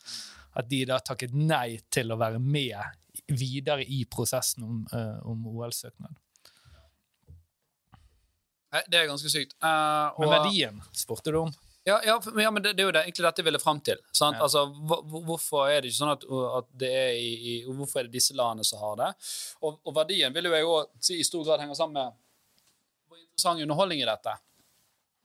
At 0.56 0.70
de 0.70 0.84
da 0.86 1.00
takket 1.04 1.34
nei 1.34 1.80
til 1.92 2.12
å 2.12 2.18
være 2.20 2.40
med 2.40 2.76
videre 3.28 3.84
i 3.86 4.04
prosessen 4.06 4.64
om, 4.64 4.88
eh, 4.94 5.20
om 5.28 5.46
OL-søknad. 5.48 6.16
Det 8.92 8.98
er 9.00 9.08
ganske 9.08 9.30
sykt. 9.32 9.54
Eh, 9.64 10.18
Men 10.20 10.30
verdien 10.34 10.82
spurte 10.92 11.32
du 11.32 11.38
om. 11.46 11.54
Ja, 11.88 12.00
ja, 12.04 12.16
for- 12.20 12.40
ja, 12.42 12.50
men 12.52 12.64
det, 12.64 12.74
det 12.76 12.82
er 12.84 12.88
jo 12.88 12.92
det, 12.92 13.04
egentlig 13.06 13.24
dette 13.28 13.40
jeg 13.44 13.46
ville 13.46 13.60
fram 13.62 13.80
til. 13.80 13.98
Sant? 14.12 14.36
Ja. 14.36 14.44
Altså, 14.44 14.66
hvor, 14.74 15.04
hvor- 15.06 15.24
hvorfor 15.30 15.70
er 15.70 15.82
det 15.82 15.92
ikke 15.92 16.02
sånn 16.02 16.12
at, 16.12 16.24
at 16.58 16.68
det 16.82 16.90
er 16.92 17.12
i, 17.14 17.30
i 17.52 17.54
Hvorfor 17.70 18.00
er 18.00 18.04
det 18.10 18.12
disse 18.18 18.34
landene 18.36 18.66
som 18.66 18.80
har 18.82 18.96
det? 18.98 19.12
Og, 19.62 19.80
og 19.86 19.94
verdien 19.96 20.34
vil 20.34 20.50
jo 20.50 20.52
jeg 20.58 20.66
òg 20.66 20.90
si 21.00 21.20
i 21.20 21.24
stor 21.24 21.46
grad 21.46 21.60
henger 21.62 21.76
sammen 21.78 21.94
med 21.94 22.14
hvor 23.08 23.18
interessant 23.22 23.62
underholdning 23.62 24.02
i 24.02 24.10
dette. 24.10 24.34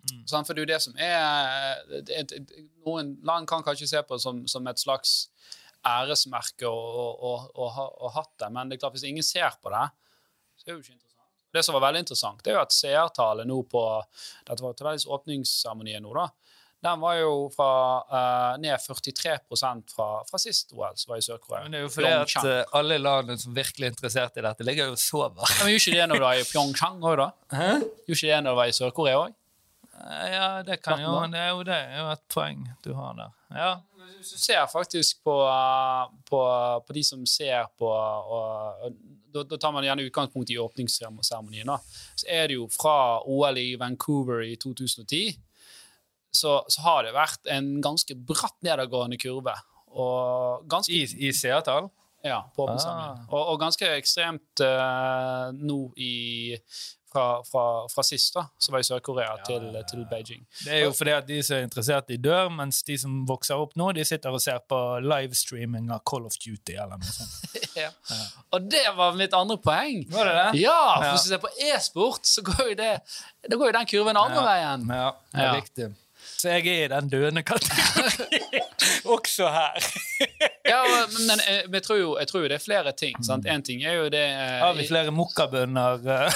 Mm. 0.00 0.22
For 0.28 0.54
det 0.54 0.62
er 0.62 0.64
jo 0.64 0.70
det 0.70 0.80
som 0.84 0.94
er 0.96 1.82
det 1.90 2.14
er 2.14 2.22
et, 2.24 2.32
et, 2.38 2.52
Noen 2.86 3.16
land 3.26 3.48
kan 3.50 3.64
kanskje 3.66 3.88
se 3.90 4.00
på 4.06 4.16
det 4.16 4.24
som, 4.24 4.42
som 4.48 4.66
et 4.70 4.80
slags 4.80 5.28
æresmerke 5.86 6.68
å 6.68 7.68
ha- 7.76 8.10
hatt 8.16 8.34
det, 8.40 8.50
men 8.52 8.68
det 8.68 8.76
er 8.76 8.82
klart 8.84 8.96
hvis 8.96 9.06
ingen 9.08 9.24
ser 9.24 9.54
på 9.62 9.72
det, 9.72 9.86
så 10.60 10.66
er 10.66 10.72
det 10.72 10.76
jo 10.76 10.82
ikke 10.84 10.96
interessant. 10.96 11.30
Det 11.50 11.64
som 11.66 11.74
var 11.76 11.86
veldig 11.88 12.04
interessant, 12.04 12.42
det 12.44 12.52
er 12.52 12.58
jo 12.58 12.66
at 12.66 12.74
seertallet 12.76 13.48
nå 13.48 13.62
på 13.68 13.82
Dette 14.46 14.62
var 14.62 14.76
til 14.78 15.10
åpningsseremonien 15.16 16.04
nå, 16.04 16.12
da. 16.14 16.28
Den 16.80 17.00
var 17.02 17.18
jo 17.18 17.32
fra 17.52 17.72
uh, 18.08 18.60
ned 18.60 18.80
43 18.80 19.34
fra, 19.92 20.06
fra 20.24 20.38
sist 20.40 20.72
OL, 20.72 20.94
som 20.96 21.10
var 21.12 21.18
i 21.20 21.24
Sør-Korea. 21.26 21.66
Men 21.66 21.74
det 21.74 21.80
er 21.80 21.84
jo 21.84 21.90
fordi 21.92 22.12
at 22.16 22.46
eh, 22.48 22.62
alle 22.78 22.96
landene 22.96 23.36
som 23.42 23.52
virkelig 23.56 23.84
er 23.84 23.92
interessert 23.92 24.38
i 24.40 24.44
dette, 24.46 24.64
ligger 24.64 24.88
jo 24.88 24.94
og 24.96 25.02
sover. 25.02 25.44
Men 25.60 25.74
gjorde 25.74 25.82
ikke 25.82 25.98
det 25.98 26.06
når 26.08 26.22
du 26.22 26.24
var 26.24 26.40
i 26.40 26.46
Pyeongchang 26.48 27.04
òg, 27.04 27.20
da? 27.20 27.26
Gjorde 27.50 28.16
ikke 28.16 28.30
det 28.30 28.40
når 28.46 28.56
du 28.56 28.60
var 28.62 28.72
i 28.72 28.76
Sør-Korea 28.78 29.20
òg? 29.26 29.36
Eh, 30.00 30.32
Ja, 30.32 30.62
det 30.62 30.80
kan 30.82 31.00
jo 31.02 31.14
Det 31.30 31.48
jo 31.48 31.62
det. 31.62 31.76
Er 31.76 31.98
jo 31.98 32.10
et 32.12 32.26
poeng 32.28 32.68
du 32.84 32.92
har 32.94 33.14
der. 33.14 33.30
Ja. 33.50 33.80
Hvis 34.16 34.32
du 34.32 34.38
ser 34.38 34.66
faktisk 34.66 35.22
på, 35.24 35.34
uh, 35.46 36.10
på, 36.28 36.40
på 36.86 36.92
de 36.92 37.04
som 37.04 37.26
ser 37.26 37.66
på 37.78 37.88
og, 37.88 38.82
og, 38.84 38.92
da, 39.32 39.44
da 39.44 39.56
tar 39.56 39.72
man 39.72 39.84
gjerne 39.84 40.04
utgangspunkt 40.08 40.50
i 40.50 40.58
åpningsseremonien. 40.58 41.70
Så 42.16 42.26
er 42.28 42.48
det 42.48 42.58
jo 42.58 42.66
fra 42.68 43.22
OL 43.24 43.58
i 43.58 43.76
Vancouver 43.78 44.42
i 44.42 44.56
2010 44.56 45.38
så, 46.30 46.60
så 46.68 46.82
har 46.82 47.04
det 47.04 47.14
vært 47.14 47.48
en 47.50 47.80
ganske 47.82 48.14
bratt 48.14 48.58
nedadgående 48.62 49.18
kurve. 49.18 49.54
Ganske 50.70 50.94
I, 50.94 51.06
i 51.28 51.32
seertall? 51.34 51.90
ja, 52.22 52.52
på 52.56 52.64
åpningsseremonien. 52.64 53.24
Ah. 53.24 53.28
Og, 53.32 53.52
og 53.52 53.60
ganske 53.62 53.88
ekstremt 53.96 54.62
uh, 54.64 55.50
nå 55.56 55.80
i 55.96 56.12
fra, 57.12 57.25
fra, 57.46 57.64
fra 57.90 58.03
sist, 58.07 58.35
da, 58.37 58.44
som 58.59 58.73
var 58.77 58.81
i 58.85 58.87
Sør-Korea, 58.87 59.37
til, 59.46 59.64
til 59.90 60.05
Beijing. 60.11 60.44
Det 60.64 60.73
er 60.77 60.85
jo 60.85 60.92
fordi 60.94 61.11
at 61.16 61.27
de 61.27 61.40
som 61.42 61.57
er 61.57 61.66
interessert, 61.66 62.07
de 62.09 62.16
dør, 62.23 62.49
mens 62.55 62.83
de 62.87 62.96
som 63.03 63.16
vokser 63.29 63.59
opp 63.59 63.75
nå, 63.81 63.90
de 63.96 64.05
sitter 64.07 64.31
og 64.31 64.40
ser 64.44 64.61
på 64.70 64.79
livestreaming 65.03 65.90
av 65.94 66.03
Call 66.07 66.27
of 66.29 66.38
Duty 66.38 66.77
eller 66.79 67.01
noe 67.01 67.11
sånt. 67.11 67.57
Ja. 67.81 67.87
Og 68.53 68.64
det 68.66 68.83
var 68.96 69.14
mitt 69.16 69.33
andre 69.37 69.55
poeng. 69.62 70.01
Var 70.11 70.27
det 70.27 70.33
det? 70.37 70.61
Ja, 70.64 70.79
for 70.99 71.05
Ja. 71.07 71.11
hvis 71.14 71.23
du 71.23 71.29
ser 71.31 71.38
på 71.44 71.51
e-sport, 71.70 72.27
så 72.27 72.42
går 72.42 72.73
jo, 72.73 72.75
det, 72.81 72.88
det 73.46 73.57
går 73.61 73.70
jo 73.70 73.77
den 73.79 73.87
kurven 73.92 74.18
andre 74.18 74.42
veien. 74.44 74.88
Ja, 74.90 75.11
det 75.31 75.40
er 75.40 75.46
Ja. 75.46 75.53
riktig. 75.61 75.87
Så 76.40 76.55
jeg 76.55 76.68
er 76.72 76.87
i 76.87 76.88
den 76.88 77.09
døende 77.12 77.42
kategorien 77.44 78.64
også 79.14 79.48
her. 79.53 79.88
Ja, 80.64 80.79
men, 80.88 81.26
men 81.26 81.74
jeg, 81.74 81.83
tror 81.85 81.98
jo, 82.00 82.14
jeg 82.16 82.31
tror 82.31 82.44
jo 82.44 82.48
det 82.48 82.57
er 82.57 82.64
flere 82.64 82.92
ting. 82.96 83.18
sant? 83.26 83.48
En 83.50 83.64
ting 83.66 83.85
er 83.85 83.98
jo 83.98 84.07
det 84.12 84.24
eh, 84.24 84.57
Har 84.62 84.76
vi 84.79 84.87
flere 84.88 85.12
mokkabønner? 85.12 86.00
Én 86.00 86.31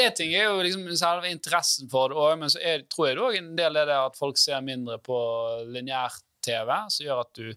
En 0.04 0.14
ting 0.16 0.32
er 0.32 0.48
jo 0.48 0.62
liksom 0.64 0.86
selve 0.96 1.28
interessen 1.30 1.90
for 1.92 2.10
det 2.10 2.16
òg, 2.18 2.38
men 2.40 2.50
så 2.50 2.58
er, 2.62 2.86
tror 2.90 3.10
jeg 3.10 3.18
det 3.18 3.24
òg 3.26 3.36
en 3.38 3.50
del 3.58 3.76
er 3.78 3.90
det 3.90 3.98
at 4.08 4.16
folk 4.18 4.40
ser 4.40 4.64
mindre 4.64 4.96
på 5.04 5.18
lineær-TV, 5.74 6.70
som 6.90 7.04
gjør 7.04 7.20
at 7.26 7.32
du 7.36 7.52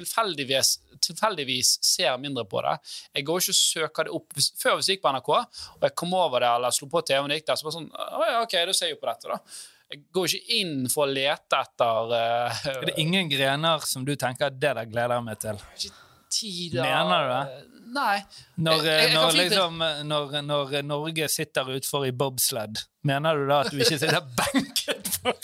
tilfeldigvis, 0.00 0.74
tilfeldigvis 1.06 1.72
ser 1.84 2.16
mindre 2.22 2.44
på 2.48 2.62
det. 2.66 2.76
Jeg 3.16 3.26
går 3.28 3.42
ikke 3.44 3.54
og 3.54 3.60
søker 3.60 4.08
det 4.08 4.14
opp. 4.18 4.38
Før 4.60 4.78
hvis 4.78 4.90
jeg 4.90 4.98
gikk 4.98 5.04
på 5.06 5.12
NRK, 5.16 5.32
og 5.36 5.86
jeg 5.86 5.96
kom 6.02 6.16
over 6.18 6.44
det 6.44 6.54
eller 6.58 6.74
slo 6.74 6.90
på 6.90 7.04
TV-en, 7.06 7.36
gikk 7.36 7.48
der, 7.50 7.60
så 7.60 7.66
var 7.66 7.74
det 7.74 7.78
sånn 7.78 7.92
Å 7.94 8.30
ja, 8.30 8.40
OK, 8.44 8.56
da 8.56 8.76
ser 8.76 8.90
jeg 8.90 8.96
jo 8.96 9.02
på 9.02 9.10
dette, 9.10 9.30
da. 9.30 9.60
Jeg 9.90 10.04
går 10.14 10.28
ikke 10.28 10.58
inn 10.60 10.74
for 10.90 11.02
å 11.02 11.10
lete 11.10 11.58
etter 11.64 12.12
uh, 12.14 12.60
Er 12.76 12.84
det 12.92 12.94
ingen 13.02 13.30
grener 13.30 13.82
som 13.90 14.04
du 14.06 14.12
tenker 14.14 14.52
det 14.54 14.70
der 14.78 14.86
gleder 14.86 15.18
jeg 15.18 15.26
meg 15.26 15.40
til? 15.42 15.58
Ikke 15.74 15.96
tid 16.30 16.76
Mener 16.78 17.24
du 17.26 17.32
det? 17.34 17.79
Nei. 17.90 18.20
Når, 18.62 18.84
Jeg- 18.86 19.00
jeg- 19.08 19.14
når, 19.16 19.32
liksom, 19.38 19.78
når, 20.06 20.34
når 20.46 20.74
Norge 20.86 21.28
sitter 21.32 21.70
utfor 21.74 22.06
i 22.06 22.12
bobsled, 22.12 22.82
mener 23.02 23.34
du 23.40 23.46
da 23.48 23.60
at 23.64 23.70
du 23.72 23.78
ikke 23.82 23.98
sitter 23.98 24.20
benket 24.38 25.08
for 25.16 25.34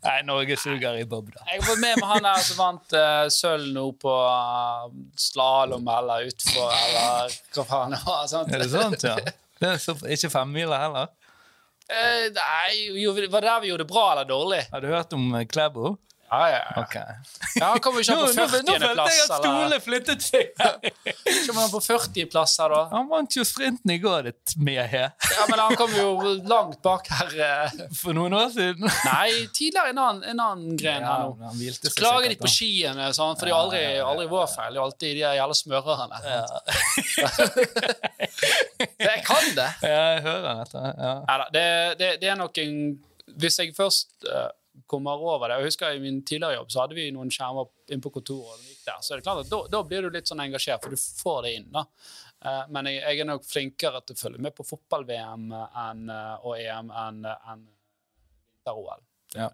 Nei, 0.00 0.16
Norge 0.26 0.56
suger 0.58 0.96
i 0.98 1.04
bob, 1.04 1.28
da. 1.34 1.44
Jeg 1.52 1.62
fått 1.62 1.78
med 1.82 2.00
meg 2.00 2.08
han 2.08 2.24
der 2.24 2.42
som 2.42 2.56
vant 2.58 2.94
uh, 2.96 3.28
sølv 3.32 3.68
nå 3.76 3.84
på 4.00 4.10
uh, 4.10 4.88
slalåm 5.20 5.86
eller 5.92 6.26
utfor, 6.30 6.72
eller 6.72 7.36
hva 7.54 7.64
faen 7.68 7.94
det 7.94 8.00
var. 8.06 8.26
Sant? 8.32 8.52
Er 8.56 8.64
det 8.64 8.70
sant, 8.72 9.04
ja? 9.06 9.16
Det 9.60 9.68
er 9.74 9.80
så, 9.82 9.94
ikke 10.16 10.30
femmila 10.32 10.78
heller? 10.86 11.10
Uh, 11.90 12.26
nei, 12.32 12.76
jo, 13.02 13.12
var 13.28 13.44
det 13.44 13.50
der 13.50 13.60
vi 13.64 13.70
gjorde 13.72 13.84
det 13.84 13.90
bra 13.92 14.04
eller 14.14 14.28
dårlig? 14.30 14.60
Har 14.72 14.80
du 14.84 14.88
hørt 14.92 15.12
om 15.16 15.28
eh, 15.36 15.44
Klæbo? 15.50 15.94
Ja, 16.30 16.40
ja, 16.50 16.58
ja. 16.62 16.82
Ok. 16.84 16.94
ja 17.58 17.68
han 17.72 17.80
kommer 17.82 18.04
jo 18.06 18.14
Nå, 18.20 18.26
ikke 18.30 18.38
nå, 18.38 18.46
på 18.46 18.58
nå 18.68 18.74
følte 18.78 19.06
jeg 19.10 19.22
at 19.24 19.32
stolene 19.40 19.78
flyttet 19.82 20.22
seg. 20.22 20.52
Kommer 21.46 21.60
han 21.64 21.70
på 21.72 21.80
40.-plass 21.82 22.52
her, 22.62 22.70
da? 22.74 22.82
Han 22.92 23.08
vant 23.10 23.34
jo 23.34 23.42
sprinten 23.46 23.90
i 23.90 23.96
går, 24.02 24.28
ditt 24.28 24.54
med 24.62 24.78
her. 24.92 25.08
Ja, 25.34 25.46
men 25.50 25.58
han 25.62 25.74
kom 25.80 25.90
jo 25.96 26.12
langt 26.46 26.78
bak 26.86 27.08
her. 27.10 27.34
eh. 27.34 27.80
For 28.00 28.14
noen 28.14 28.36
år 28.38 28.52
siden. 28.54 28.86
Nei, 29.08 29.48
tidligere 29.56 29.90
en 29.94 30.00
annen, 30.04 30.22
en 30.34 30.44
annen 30.44 30.78
gren 30.78 31.02
her 31.06 31.26
nå. 31.26 31.50
Så 31.80 31.92
klager 31.98 32.30
de 32.30 32.38
på 32.40 32.50
skiene, 32.50 33.10
sånn, 33.16 33.34
for 33.40 33.50
det 33.50 33.54
er 33.54 33.58
aldri, 33.58 33.82
aldri 34.12 34.28
vår 34.30 34.46
feil. 34.54 34.70
Det 34.76 34.80
er 34.80 34.86
alltid 34.86 35.18
de 35.18 35.26
jævla 35.40 35.58
smørerne. 35.58 36.22
Jeg 39.00 39.22
kan 39.26 39.50
det. 39.56 39.68
Ja, 39.82 40.00
jeg 40.14 40.22
hører 40.28 40.62
dette. 40.62 40.84
Ja. 41.00 41.12
Neida, 41.26 41.46
det, 41.54 41.66
det, 42.00 42.10
det 42.22 42.30
er 42.32 42.38
nok 42.40 42.58
en 42.62 42.76
Hvis 43.40 43.58
jeg 43.60 43.74
først 43.76 44.26
eh, 44.26 44.48
kommer 44.90 45.22
over 45.22 45.48
det 45.52 45.58
Jeg 45.60 45.68
husker 45.70 45.96
I 45.96 46.02
min 46.02 46.20
tidligere 46.26 46.58
jobb 46.58 46.72
så 46.74 46.82
hadde 46.82 46.98
vi 46.98 47.06
noen 47.14 47.30
skjermer 47.32 47.68
inne 47.90 48.02
på 48.04 48.12
kontoret. 48.18 48.58
og 48.58 48.66
gikk 48.66 48.84
der, 48.88 49.00
så 49.06 49.14
er 49.14 49.20
det 49.20 49.26
klart 49.28 49.44
at 49.44 49.50
da, 49.52 49.60
da 49.76 49.82
blir 49.86 50.02
du 50.02 50.10
litt 50.14 50.28
sånn 50.30 50.42
engasjert, 50.44 50.82
for 50.82 50.90
du 50.94 50.98
får 51.00 51.42
det 51.46 51.54
inn. 51.60 51.68
da. 51.74 51.84
Eh, 52.44 52.62
men 52.74 52.88
jeg, 52.90 53.02
jeg 53.04 53.20
er 53.24 53.28
nok 53.30 53.44
flinkere 53.46 54.02
til 54.06 54.16
å 54.18 54.22
følge 54.24 54.42
med 54.46 54.54
på 54.56 54.66
fotball-VM 54.66 55.50
eh, 55.52 56.46
og 56.46 56.54
EM 56.58 56.90
enn 57.06 57.24
en, 57.30 57.66
vinter-OL. 58.66 59.02
Ja. 59.34 59.50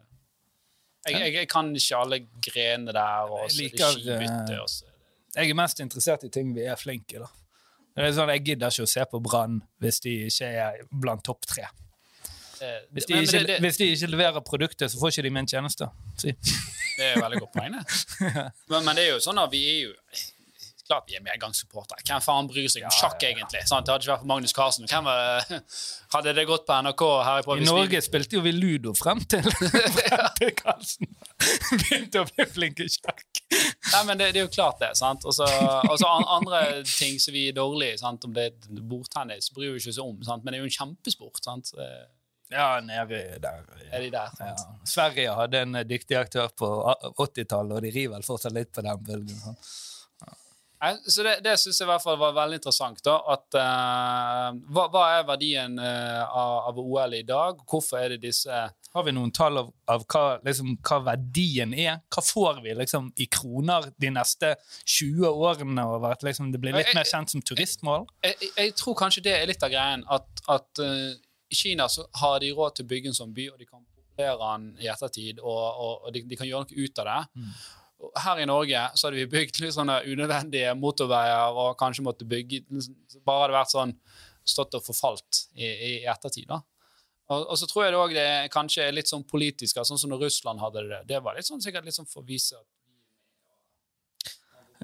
Jeg, 1.07 1.21
jeg, 1.21 1.33
jeg 1.37 1.49
kan 1.51 1.69
ikke 1.79 1.99
alle 2.03 2.19
grenene 2.43 2.93
der, 2.97 3.31
og 3.31 3.45
så 3.47 3.55
er 3.55 3.59
liker, 3.63 3.93
skibytte. 4.01 4.53
eh, 4.57 4.63
og 4.63 4.69
så- 4.71 4.93
Jeg 5.37 5.51
er 5.51 5.55
mest 5.55 5.81
interessert 5.81 6.25
i 6.25 6.29
ting 6.33 6.55
vi 6.55 6.65
er 6.65 6.77
flinke 6.77 7.17
i, 7.17 7.19
da. 7.19 7.29
Det 7.97 8.05
er 8.05 8.13
sånn, 8.13 8.29
Jeg 8.29 8.45
gidder 8.45 8.69
ikke 8.71 8.83
å 8.83 8.89
se 8.89 9.05
på 9.05 9.21
Brann 9.23 9.63
hvis 9.81 10.01
de 10.01 10.27
ikke 10.27 10.47
er 10.47 10.83
blant 10.91 11.23
topp 11.25 11.47
tre. 11.47 11.67
Eh, 12.63 12.79
Hvis 12.93 13.07
de, 13.09 13.15
men- 13.15 13.25
ikke, 13.27 13.43
det, 13.47 13.59
hvis 13.65 13.77
de 13.81 13.91
ikke 13.93 14.11
leverer 14.15 14.41
produktet, 14.47 14.91
så 14.93 14.99
får 15.01 15.13
ikke 15.15 15.27
de 15.29 15.35
min 15.41 15.47
tjeneste. 15.51 15.89
Si. 16.19 16.33
Det 16.97 17.05
er 17.11 17.17
et 17.19 17.23
veldig 17.27 17.41
godt 17.45 17.53
poeng, 17.59 17.77
det. 17.77 17.85
Men, 18.73 18.85
men 18.87 18.97
det 18.97 19.05
er 19.05 19.13
jo 19.17 19.21
sånn 19.21 19.39
at 19.43 19.53
vi 19.53 19.63
er 19.75 19.79
jo 19.89 19.93
Klart 20.87 21.09
vi 21.11 21.17
er 21.19 21.23
medgangssupportere. 21.27 21.99
Hvem 22.07 22.21
faen 22.23 22.47
bryr 22.47 22.69
seg 22.71 22.85
om 22.87 22.93
sjakk, 22.95 23.17
egentlig? 23.27 23.59
Sånn, 23.67 23.83
Det 23.83 23.91
hadde 23.91 24.05
ikke 24.07 24.13
vært 24.13 24.21
for 24.23 24.29
Magnus 24.31 24.53
Carlsen. 24.55 24.85
Hvem 24.87 25.09
var, 25.09 25.43
hadde 26.15 26.35
det 26.39 26.45
gått 26.47 26.63
på 26.69 26.77
NRK 26.87 27.03
her 27.27 27.41
på 27.43 27.57
I 27.59 27.65
Norge 27.67 27.97
vi- 27.99 28.03
spilte 28.07 28.39
jo 28.39 28.43
vi 28.45 28.53
ludo 28.55 28.93
frem 28.95 29.19
til, 29.27 29.43
frem 29.51 30.29
til 30.39 30.53
Karlsen 30.61 31.11
begynte 31.83 32.23
å 32.23 32.29
bli 32.31 32.47
flink 32.55 32.85
i 32.85 32.87
sjakk. 32.95 33.25
Nei, 33.51 34.05
men 34.07 34.21
det, 34.23 34.31
det 34.37 34.45
er 34.45 34.47
jo 34.47 34.53
klart, 34.55 34.79
det. 34.85 34.93
sant? 35.03 35.27
Og 35.27 35.35
så 35.35 35.49
an, 36.07 36.23
andre 36.39 36.63
ting 36.87 37.19
som 37.19 37.35
vi 37.35 37.49
er 37.51 37.59
dårlige 37.59 37.99
i, 37.99 38.07
om 38.07 38.39
det 38.39 38.47
er 38.53 38.81
bordtennis, 38.87 39.51
bryr 39.59 39.75
vi 39.75 39.83
ikke 39.83 39.91
oss 39.97 39.99
om, 40.07 40.23
sant? 40.23 40.47
men 40.47 40.55
det 40.55 40.61
er 40.61 40.69
jo 40.69 40.71
en 40.71 40.77
kjempesport. 40.79 41.43
sant? 41.51 41.75
Ja, 42.51 42.81
nede 42.81 43.39
der. 43.43 43.65
Er 43.93 44.01
de 44.05 44.11
der, 44.11 44.31
Ja. 44.39 44.55
Sverige 44.87 45.35
hadde 45.35 45.61
en 45.67 45.73
dyktig 45.89 46.17
aktør 46.21 46.49
på 46.57 46.69
80-tallet, 47.19 47.73
og 47.77 47.83
de 47.83 47.91
rir 47.91 48.09
vel 48.13 48.23
fortsatt 48.23 48.53
litt 48.55 48.71
på 48.73 48.83
den 48.87 49.03
bølgen. 49.05 49.37
sånn. 49.43 49.57
Nei, 50.77 50.91
Så 51.09 51.23
det, 51.25 51.39
det 51.43 51.55
syns 51.59 51.79
jeg 51.81 51.87
i 51.87 51.89
hvert 51.89 52.03
fall 52.05 52.19
var 52.21 52.35
veldig 52.37 52.59
interessant. 52.61 52.99
da, 53.03 53.15
at 53.33 53.57
uh, 53.57 54.59
hva, 54.77 54.83
hva 54.93 55.05
er 55.17 55.23
verdien 55.27 55.79
uh, 55.81 56.27
av, 56.69 56.77
OL 56.79 57.15
i 57.17 57.23
dag? 57.27 57.63
Hvorfor 57.67 57.97
er 58.03 58.13
det 58.15 58.21
disse 58.27 58.53
Har 58.93 59.05
vi 59.07 59.15
noen 59.17 59.33
tall 59.35 59.57
av, 59.63 59.71
av 59.89 60.05
hva, 60.05 60.25
liksom, 60.45 60.75
hva 60.85 60.99
verdien 61.09 61.73
er? 61.73 62.03
Hva 62.13 62.23
får 62.23 62.61
vi 62.63 62.75
liksom, 62.77 63.09
i 63.17 63.27
kroner 63.27 63.89
de 63.97 64.11
neste 64.13 64.53
20 64.85 65.25
årene 65.33 65.89
over 65.97 66.13
at 66.13 66.23
liksom, 66.29 66.53
det 66.53 66.61
blir 66.61 66.77
litt 66.77 66.93
mer 66.95 67.09
kjent 67.09 67.33
som 67.33 67.41
turistmål? 67.43 68.07
jeg, 68.23 68.37
jeg- 68.45 68.53
jeg 68.67 68.77
tror 68.77 68.95
kanskje 69.01 69.25
det 69.31 69.35
er 69.41 69.47
litt 69.49 69.65
av 69.65 69.73
greien. 69.73 70.05
At, 70.13 70.29
at 70.47 70.85
eh, 70.85 71.17
i 71.49 71.55
Kina 71.55 71.89
så 71.89 72.07
har 72.21 72.41
de 72.43 72.53
råd 72.55 72.77
til 72.77 72.87
å 72.87 72.91
bygge 72.91 73.13
en 73.13 73.19
sånn 73.19 73.35
by, 73.37 73.49
og 73.53 73.59
de 73.61 73.69
kan 73.69 73.83
populere 73.83 74.37
den 74.43 74.69
i 74.83 74.91
ettertid, 74.93 75.43
og, 75.43 75.65
og, 75.65 76.07
og 76.07 76.15
de, 76.15 76.23
de 76.27 76.39
kan 76.39 76.49
gjøre 76.49 76.67
noe 76.67 76.87
ut 76.87 77.03
av 77.03 77.11
det. 77.11 77.19
Mm. 77.41 77.51
Her 78.23 78.41
i 78.43 78.47
Norge 78.49 78.81
så 78.95 79.07
hadde 79.07 79.21
vi 79.23 79.29
bygd 79.33 79.61
litt 79.63 79.77
sånne 79.77 79.99
unødvendige 80.05 80.75
motorveier, 80.79 81.57
og 81.57 81.77
kanskje 81.81 82.05
måtte 82.07 82.29
bygge 82.29 82.65
så 82.85 83.21
Bare 83.25 83.47
hadde 83.47 83.57
vært 83.57 83.73
sånn 83.73 83.93
stått 84.47 84.77
og 84.79 84.85
forfalt 84.87 85.47
i, 85.57 85.67
i 85.67 85.93
ettertid. 86.07 86.47
da. 86.51 86.61
Og, 87.33 87.49
og 87.51 87.57
så 87.59 87.67
tror 87.67 87.85
jeg 87.85 87.95
det 87.95 87.99
òg 87.99 88.13
det 88.15 88.29
kanskje 88.55 88.85
er 88.85 88.95
litt 88.95 89.11
sånn 89.11 89.25
politisk, 89.27 89.81
sånn 89.83 89.99
som 89.99 90.13
når 90.13 90.27
Russland 90.29 90.63
hadde 90.63 90.85
det. 90.91 91.01
Det 91.09 91.23
var 91.25 91.35
litt 91.35 91.49
sånn, 91.49 91.63
sikkert 91.63 91.89
litt 91.89 91.97
sånn 91.97 92.07
for 92.07 92.23
å 92.23 92.29
vise 92.29 92.59
at 92.59 92.67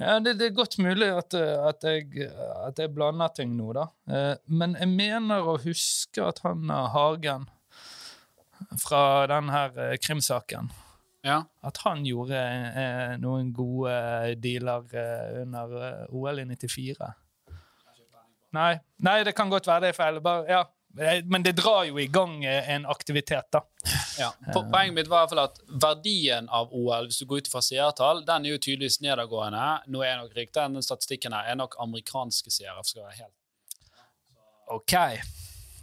Ja, 0.02 0.18
det, 0.20 0.34
det 0.40 0.48
er 0.50 0.54
godt 0.56 0.76
mulig 0.82 1.08
at, 1.14 1.34
eh, 1.38 1.66
at, 1.68 1.84
jeg, 1.86 2.28
at 2.66 2.78
jeg 2.82 2.92
blander 2.94 3.32
ting 3.36 3.54
nå, 3.56 3.70
da. 3.76 3.86
Eh, 4.10 4.34
Men 4.50 4.74
jeg 4.80 4.90
mener 4.90 5.46
å 5.46 5.56
huske 5.62 6.24
at 6.26 6.42
han 6.44 6.70
Hagen 6.70 7.48
fra 8.82 9.26
den 9.30 9.50
her 9.52 9.78
eh, 9.88 9.96
krimsaken 10.02 10.70
Ja. 11.26 11.40
At 11.62 11.78
han 11.84 12.02
gjorde 12.06 12.38
noen 13.22 13.52
gode 13.54 13.94
dealer 14.42 14.88
under 15.44 15.76
OL 16.10 16.40
i 16.42 16.46
94. 16.50 17.12
Nei, 18.52 18.72
nei, 19.00 19.20
det 19.24 19.32
kan 19.38 19.48
godt 19.52 19.68
være 19.70 19.86
det 19.86 19.92
er 19.92 19.96
feil. 19.96 20.18
Bare, 20.24 20.42
ja, 20.50 20.64
Men 21.24 21.42
det 21.42 21.55
drar 21.57 21.85
jo 21.88 21.98
i 21.98 22.07
gang 22.12 22.44
eh, 22.44 22.70
en 22.74 22.87
aktivitet, 22.87 23.48
da. 23.52 23.62
Ja. 24.18 24.28
Poenget 24.52 24.94
mitt 24.94 25.09
var 25.09 25.22
i 25.22 25.24
hvert 25.24 25.33
fall 25.33 25.44
at 25.46 25.61
verdien 25.83 26.48
av 26.52 26.72
OL, 26.72 27.09
hvis 27.09 27.22
du 27.22 27.26
går 27.31 27.44
ut 27.44 27.52
fra 27.52 27.62
seertall, 27.64 28.24
den 28.28 28.44
er 28.44 28.55
jo 28.55 28.61
tydeligvis 28.61 29.00
nedadgående. 29.05 29.62
Nå 29.88 30.05
er 30.05 30.20
nok 30.20 30.37
riktig, 30.37 30.61
den 30.61 30.85
statistikken 30.85 31.37
her 31.37 31.48
er 31.52 31.57
nok 31.59 31.78
amerikanske 31.83 32.52
seere. 32.52 32.76
for 32.83 32.92
skal 32.92 33.07
være 33.09 33.22
helt. 33.22 33.38
OK. 34.72 34.94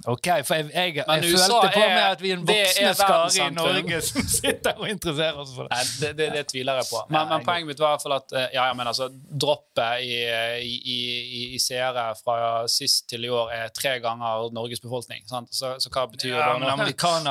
Ok, 0.08 0.28
For 0.48 0.56
jeg, 0.56 0.70
jeg, 0.74 1.04
Men 1.08 1.24
jeg 1.24 1.34
USA 1.36 1.48
følte 1.50 1.72
på 1.76 1.82
er- 1.84 1.90
meg 1.96 2.06
at 2.12 2.22
vi 2.22 2.30
er 2.32 2.38
en 2.38 2.46
voksne 2.48 2.92
skare 2.96 3.32
i. 3.36 3.50
Norge 3.56 4.02
som 4.02 4.22
sitter 4.40 4.78
og 4.80 4.90
interesserer 4.90 5.40
oss 5.42 5.52
for 5.56 5.68
det. 5.68 5.72
Nei, 5.76 5.84
det, 6.00 6.12
det, 6.18 6.28
det 6.38 6.44
tviler 6.48 6.80
jeg 6.80 6.88
på. 6.92 7.02
Men, 7.10 7.28
men 7.34 7.44
poenget 7.46 7.68
mitt 7.68 7.80
var 7.84 7.92
i 7.92 7.98
hvert 7.98 8.06
fall 8.06 8.16
at 8.16 8.32
eh, 8.32 8.46
ja, 8.56 8.68
ja, 8.70 8.74
men 8.80 8.88
altså, 8.88 9.10
droppet 9.44 10.06
i, 10.06 10.14
i, 10.64 10.76
i, 10.96 11.00
i, 11.40 11.42
i 11.58 11.60
seere 11.60 12.06
fra 12.24 12.38
sist 12.72 13.10
til 13.12 13.28
i 13.28 13.32
år 13.34 13.52
er 13.58 13.74
tre 13.76 13.98
ganger 14.04 14.48
Norges 14.56 14.80
befolkning. 14.80 15.26
Sant? 15.28 15.52
Så, 15.56 15.74
så 15.84 15.92
hva 15.92 16.06
betyr 16.14 16.36
Ja, 16.38 16.54
det 16.56 16.72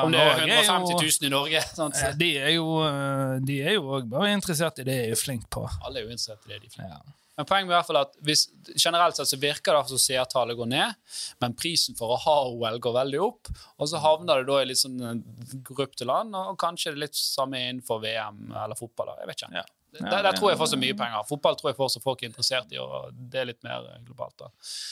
Om 0.04 0.12
det 0.12 0.20
er 0.20 0.34
også 0.34 0.44
er 0.44 0.52
jo- 0.52 0.64
150 0.68 1.20
000 1.22 1.30
i 1.30 1.32
Norge? 1.32 1.62
Sant? 1.74 1.96
Eh, 2.04 2.12
De 2.20 2.30
er 2.36 2.52
jo 2.58 2.66
eh, 2.84 3.78
òg 3.78 4.10
bare 4.12 4.34
interessert 4.36 4.78
i 4.82 4.84
det 4.84 4.98
de 5.08 5.14
er 5.16 5.20
flink 5.20 5.48
på. 5.50 5.64
Alle 5.86 6.00
er 6.02 6.04
jo 6.04 6.12
interessert 6.12 6.44
i 6.44 6.52
det. 6.52 6.60
de 6.60 6.66
er 6.66 6.76
flinke 6.76 6.92
på. 6.92 7.08
Ja. 7.08 7.14
Men 7.38 7.46
poenget 7.46 7.70
er 7.70 7.72
i 7.72 7.76
hvert 7.76 7.88
fall 7.88 8.00
at 8.00 8.16
hvis, 8.26 8.44
generelt 8.74 9.18
sett 9.18 9.30
så 9.30 9.38
virker 9.40 9.76
det 9.76 9.92
som 9.92 10.02
seertallet 10.02 10.58
går 10.58 10.70
ned, 10.72 10.96
men 11.42 11.56
prisen 11.58 11.96
for 11.98 12.14
å 12.14 12.20
ha 12.26 12.36
OL 12.50 12.80
går 12.82 12.96
veldig 12.98 13.20
opp. 13.22 13.50
Og 13.78 13.90
så 13.90 14.02
havner 14.02 14.42
det 14.42 14.50
da 14.50 14.60
i 14.62 14.68
litt 14.70 14.82
sånn 14.82 14.98
grupte 14.98 15.88
korrupte 15.88 16.04
land, 16.08 16.36
og 16.36 16.58
kanskje 16.60 16.92
det 16.92 16.96
er 16.96 17.04
litt 17.06 17.18
samme 17.18 17.60
innenfor 17.68 18.00
VM 18.02 18.48
eller 18.52 18.78
fotball. 18.78 19.14
Jeg 19.20 19.30
vet 19.30 19.42
ikke. 19.42 19.52
Ja. 19.56 19.66
Der, 19.98 20.22
der 20.22 20.36
tror 20.36 20.50
jeg 20.52 20.58
får 20.60 20.68
så 20.74 20.78
mye 20.78 20.96
penger. 20.96 21.22
Fotball 21.26 21.56
tror 21.56 21.70
jeg 21.70 21.78
får 21.78 21.88
så 21.94 22.02
folk 22.04 22.22
er 22.22 22.28
interessert 22.28 22.74
i, 22.74 22.78
og 22.82 23.14
det 23.32 23.40
er 23.40 23.48
litt 23.48 23.62
mer 23.64 23.86
eh, 23.88 24.02
globalt. 24.04 24.36
da. 24.38 24.50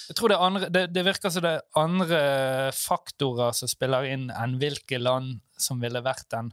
Jeg 0.09 0.17
tror 0.19 0.33
det, 0.33 0.39
andre, 0.41 0.71
det, 0.73 0.85
det 0.95 1.05
virker 1.07 1.33
som 1.33 1.45
det 1.45 1.53
er 1.59 1.83
andre 1.83 2.23
faktorer 2.75 3.53
som 3.57 3.71
spiller 3.71 4.09
inn 4.09 4.31
enn 4.33 4.57
hvilke 4.63 5.01
land 5.03 5.43
som 5.61 5.83
ville 5.85 6.01
vært 6.05 6.31
den 6.33 6.49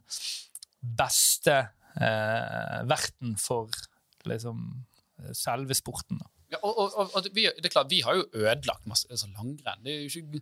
beste 1.00 1.56
eh, 1.96 2.82
verten 2.90 3.38
for 3.40 3.72
liksom 4.28 4.68
selve 5.34 5.74
sporten. 5.78 6.20
Da. 6.22 6.30
Ja, 6.54 6.60
og, 6.64 6.78
og, 6.94 7.10
og, 7.18 7.28
vi, 7.34 7.48
det 7.58 7.66
er 7.66 7.74
klart, 7.74 7.90
vi 7.90 8.02
har 8.06 8.16
jo 8.20 8.28
ødelagt 8.34 8.86
masse 8.86 9.08
altså 9.10 9.28
langrenn. 9.34 9.84
Det 9.86 9.94
er 9.96 10.02
jo 10.08 10.22
ikke 10.24 10.42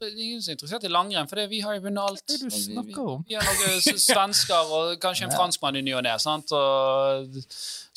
det 0.00 0.08
er 0.08 0.20
ingen 0.24 0.40
som 0.40 0.48
er 0.48 0.54
interessert 0.56 0.84
i 0.88 0.88
langrenn, 0.88 1.26
for 1.28 1.36
det, 1.36 1.42
vi 1.50 1.58
har 1.60 1.74
jo 1.76 1.82
vunnet 1.84 2.00
alt. 2.00 2.22
Det 2.24 2.38
du 2.40 2.46
Vi- 2.46 2.54
vi- 2.56 2.60
snakker 2.72 3.08
om? 3.18 3.24
Vi 3.28 3.34
har 3.36 3.44
noen 3.44 3.98
svensker 4.08 4.70
og 4.72 4.94
kanskje 5.02 5.26
en 5.26 5.34
franskmann 5.36 5.76
i 5.76 5.82
ny 5.84 5.92
og 5.92 6.00
ne. 6.06 6.14
så 6.16 6.30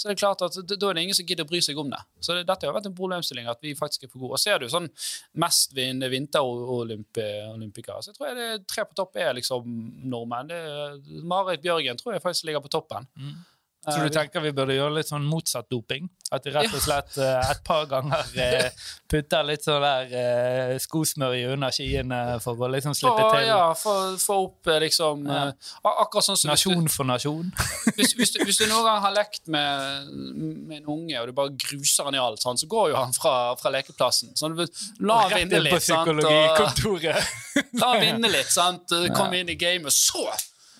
det 0.04 0.12
er 0.12 0.20
klart 0.20 0.42
at 0.44 0.58
da 0.68 0.90
er 0.90 0.94
det 0.98 1.04
ingen 1.06 1.16
som 1.16 1.26
gidder 1.30 1.46
å 1.46 1.48
bry 1.54 1.62
seg 1.64 1.80
om 1.80 1.90
det. 1.94 2.02
Så 2.20 2.36
det, 2.36 2.44
dette 2.50 2.68
har 2.68 2.76
vært 2.76 2.90
en 2.92 2.98
problemstilling 2.98 3.48
at 3.48 3.64
vi 3.64 3.72
faktisk 3.80 4.04
er 4.04 4.12
for 4.12 4.20
gode. 4.26 4.36
Og 4.36 4.40
ser 4.44 4.60
du 4.60 4.68
sånn 4.68 4.90
mestvinnende 5.40 6.12
vinterolympiker, 6.12 8.02
så 8.04 8.12
jeg 8.12 8.18
tror 8.18 8.28
jeg 8.34 8.36
det 8.42 8.68
tre 8.68 8.84
på 8.90 8.96
topp 9.00 9.16
er 9.24 9.34
liksom 9.40 9.64
nordmenn. 10.12 10.52
Det 10.52 11.24
Marit 11.24 11.64
Bjørgen 11.64 11.98
tror 12.04 12.14
jeg 12.18 12.22
faktisk 12.26 12.50
ligger 12.52 12.60
på 12.68 12.74
toppen. 12.74 13.08
Så 13.84 13.98
Eh, 14.00 14.04
du 14.08 14.14
tenker 14.16 14.40
vi 14.40 14.52
burde 14.56 14.76
gjøre 14.78 14.96
litt 14.96 15.10
sånn 15.10 15.26
motsatt 15.28 15.68
doping? 15.72 16.06
At 16.32 16.46
vi 16.48 16.54
rett 16.56 16.72
og 16.74 16.82
slett 16.82 17.18
uh, 17.20 17.44
et 17.52 17.60
par 17.68 17.84
ganger 17.92 18.24
uh, 18.40 18.86
putter 19.12 19.44
litt 19.46 19.66
sånn 19.66 19.84
der 19.84 20.14
uh, 20.16 20.78
skosmør 20.82 21.36
i 21.36 21.44
under 21.52 21.74
skiene 21.76 22.22
for 22.42 22.58
å 22.64 22.70
liksom 22.72 22.96
slippe 22.98 23.26
til? 23.34 23.50
Ja, 23.52 23.74
få 23.76 24.38
opp 24.46 24.72
eh, 24.72 24.80
liksom 24.86 25.28
Ja. 25.28 25.42
eh, 25.52 25.92
Akkurat 25.92 26.26
sånn 26.26 26.40
som 26.40 26.50
Nasjon 26.54 26.88
for 26.90 27.06
nasjon? 27.10 27.52
hvis, 27.98 28.16
hvis, 28.18 28.32
du, 28.34 28.40
hvis 28.48 28.62
du 28.62 28.66
noen 28.72 28.88
gang 28.88 29.04
har 29.04 29.14
lekt 29.18 29.52
med, 29.52 30.08
med 30.16 30.80
en 30.80 30.90
unge, 30.96 31.20
og 31.20 31.28
du 31.30 31.36
bare 31.38 31.54
gruser 31.66 32.08
han 32.08 32.16
i 32.18 32.24
alt, 32.24 32.42
sånn, 32.42 32.58
så 32.64 32.70
går 32.72 32.94
jo 32.94 32.98
han 32.98 33.14
fra, 33.14 33.36
fra 33.60 33.74
lekeplassen. 33.76 34.32
Sånn, 34.40 34.56
la 35.04 35.20
han 35.26 35.36
Rett 35.36 35.44
vinne 35.44 35.60
inn 35.60 35.70
på 35.70 35.76
litt. 35.76 35.86
Sant? 35.86 36.10
Og, 36.10 36.24
psykologikontoret. 36.24 37.36
la 37.84 37.92
han 37.94 38.02
vinne 38.08 38.32
litt, 38.34 38.52
sant? 38.54 38.96
Kom 39.20 39.36
inn 39.38 39.52
i 39.54 39.60
gamet, 39.60 39.94
så! 39.94 40.26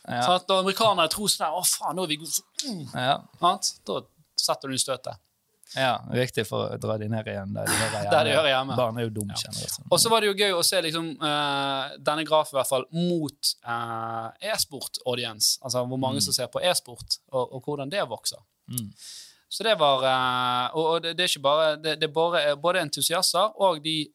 Ja. 0.08 0.22
Sant? 0.28 0.50
Og 0.52 0.64
amerikanere 0.64 1.08
tror 1.12 1.30
sånn 1.32 1.46
der, 1.46 1.60
Å, 1.60 1.64
faen, 1.68 1.96
nå 1.96 2.04
er 2.04 2.10
vi 2.12 2.18
gode. 2.22 2.34
Så, 2.36 2.44
mm, 2.68 2.88
Ja. 2.94 3.20
Da 3.40 4.02
setter 4.40 4.70
du 4.74 4.78
støtet. 4.82 5.20
ja, 5.76 5.94
riktig 6.14 6.44
for 6.46 6.68
å 6.70 6.78
dra 6.78 6.98
de 7.02 7.08
ned 7.10 7.28
igjen 7.32 7.54
der 7.56 7.66
de 7.66 7.74
hører 7.74 7.94
hjemme. 7.96 8.12
Der 8.14 8.26
de 8.28 8.34
hører 8.36 8.50
hjemme. 8.52 8.76
Barn 8.78 8.98
er 9.00 9.08
jo 9.08 9.14
dumme, 9.16 9.34
kjenner 9.40 9.62
jeg. 9.64 9.72
sånn. 9.74 9.88
Og 9.90 10.00
så 10.04 10.12
var 10.12 10.22
det 10.22 10.28
jo 10.28 10.36
gøy 10.38 10.54
å 10.54 10.64
se 10.68 10.82
liksom, 10.86 11.08
uh, 11.24 11.96
denne 11.98 12.26
grafen 12.28 12.54
i 12.54 12.60
hvert 12.60 12.70
fall 12.70 12.86
mot 12.94 13.54
uh, 13.66 14.28
e-sport-audience. 14.54 15.58
Altså 15.64 15.86
hvor 15.88 16.02
mange 16.04 16.22
som 16.22 16.36
ser 16.36 16.52
på 16.54 16.62
e-sport, 16.62 17.18
og, 17.32 17.56
og 17.58 17.64
hvordan 17.66 17.90
det 17.90 18.04
vokser. 18.12 18.44
Mm. 18.70 18.92
Så 19.54 19.64
det 19.66 19.74
var 19.80 20.02
uh, 20.06 20.78
Og, 20.78 20.86
og 20.86 21.02
det, 21.04 21.18
det 21.18 21.26
er 21.26 21.30
ikke 21.30 21.42
bare 21.44 21.66
Det, 21.76 21.92
det 22.00 22.08
er 22.08 22.14
bare, 22.16 22.56
både 22.58 22.80
entusiaster 22.82 23.52
og 23.62 23.82
de 23.84 24.08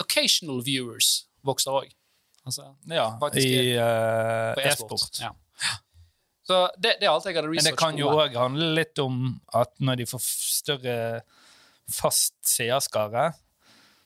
occasional 0.00 0.62
viewers 0.64 1.26
vokser 1.44 1.74
òg. 1.80 1.90
Altså, 2.44 2.74
Ja, 2.90 3.06
faktisk 3.20 3.46
i 3.46 3.76
uh, 3.78 4.52
e-sport. 4.60 4.92
e-sport. 5.00 5.20
Ja. 5.24 5.32
Så 6.44 6.58
det, 6.76 6.98
det 7.00 7.08
er 7.08 7.14
alt 7.14 7.24
jeg 7.24 7.38
hadde 7.38 7.48
Men 7.48 7.64
det 7.64 7.76
kan 7.80 7.96
jo 7.96 8.10
òg 8.12 8.36
handle 8.36 8.74
litt 8.76 9.00
om 9.00 9.38
at 9.56 9.72
når 9.80 10.02
de 10.02 10.06
får 10.10 10.20
større 10.28 10.96
fast 11.88 12.36
seerskare, 12.48 13.30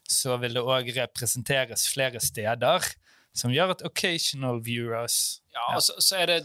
så 0.09 0.39
vil 0.41 0.55
det 0.57 0.63
òg 0.63 0.93
representeres 0.97 1.89
flere 1.91 2.23
steder, 2.23 2.87
som 3.39 3.53
gjør 3.55 3.75
at 3.77 3.85
occasional 3.87 4.61
viewers 4.65 5.39
Ja, 5.55 5.75
og 5.75 5.83
så, 5.83 5.97
så 6.05 6.21
er 6.21 6.31
det 6.31 6.37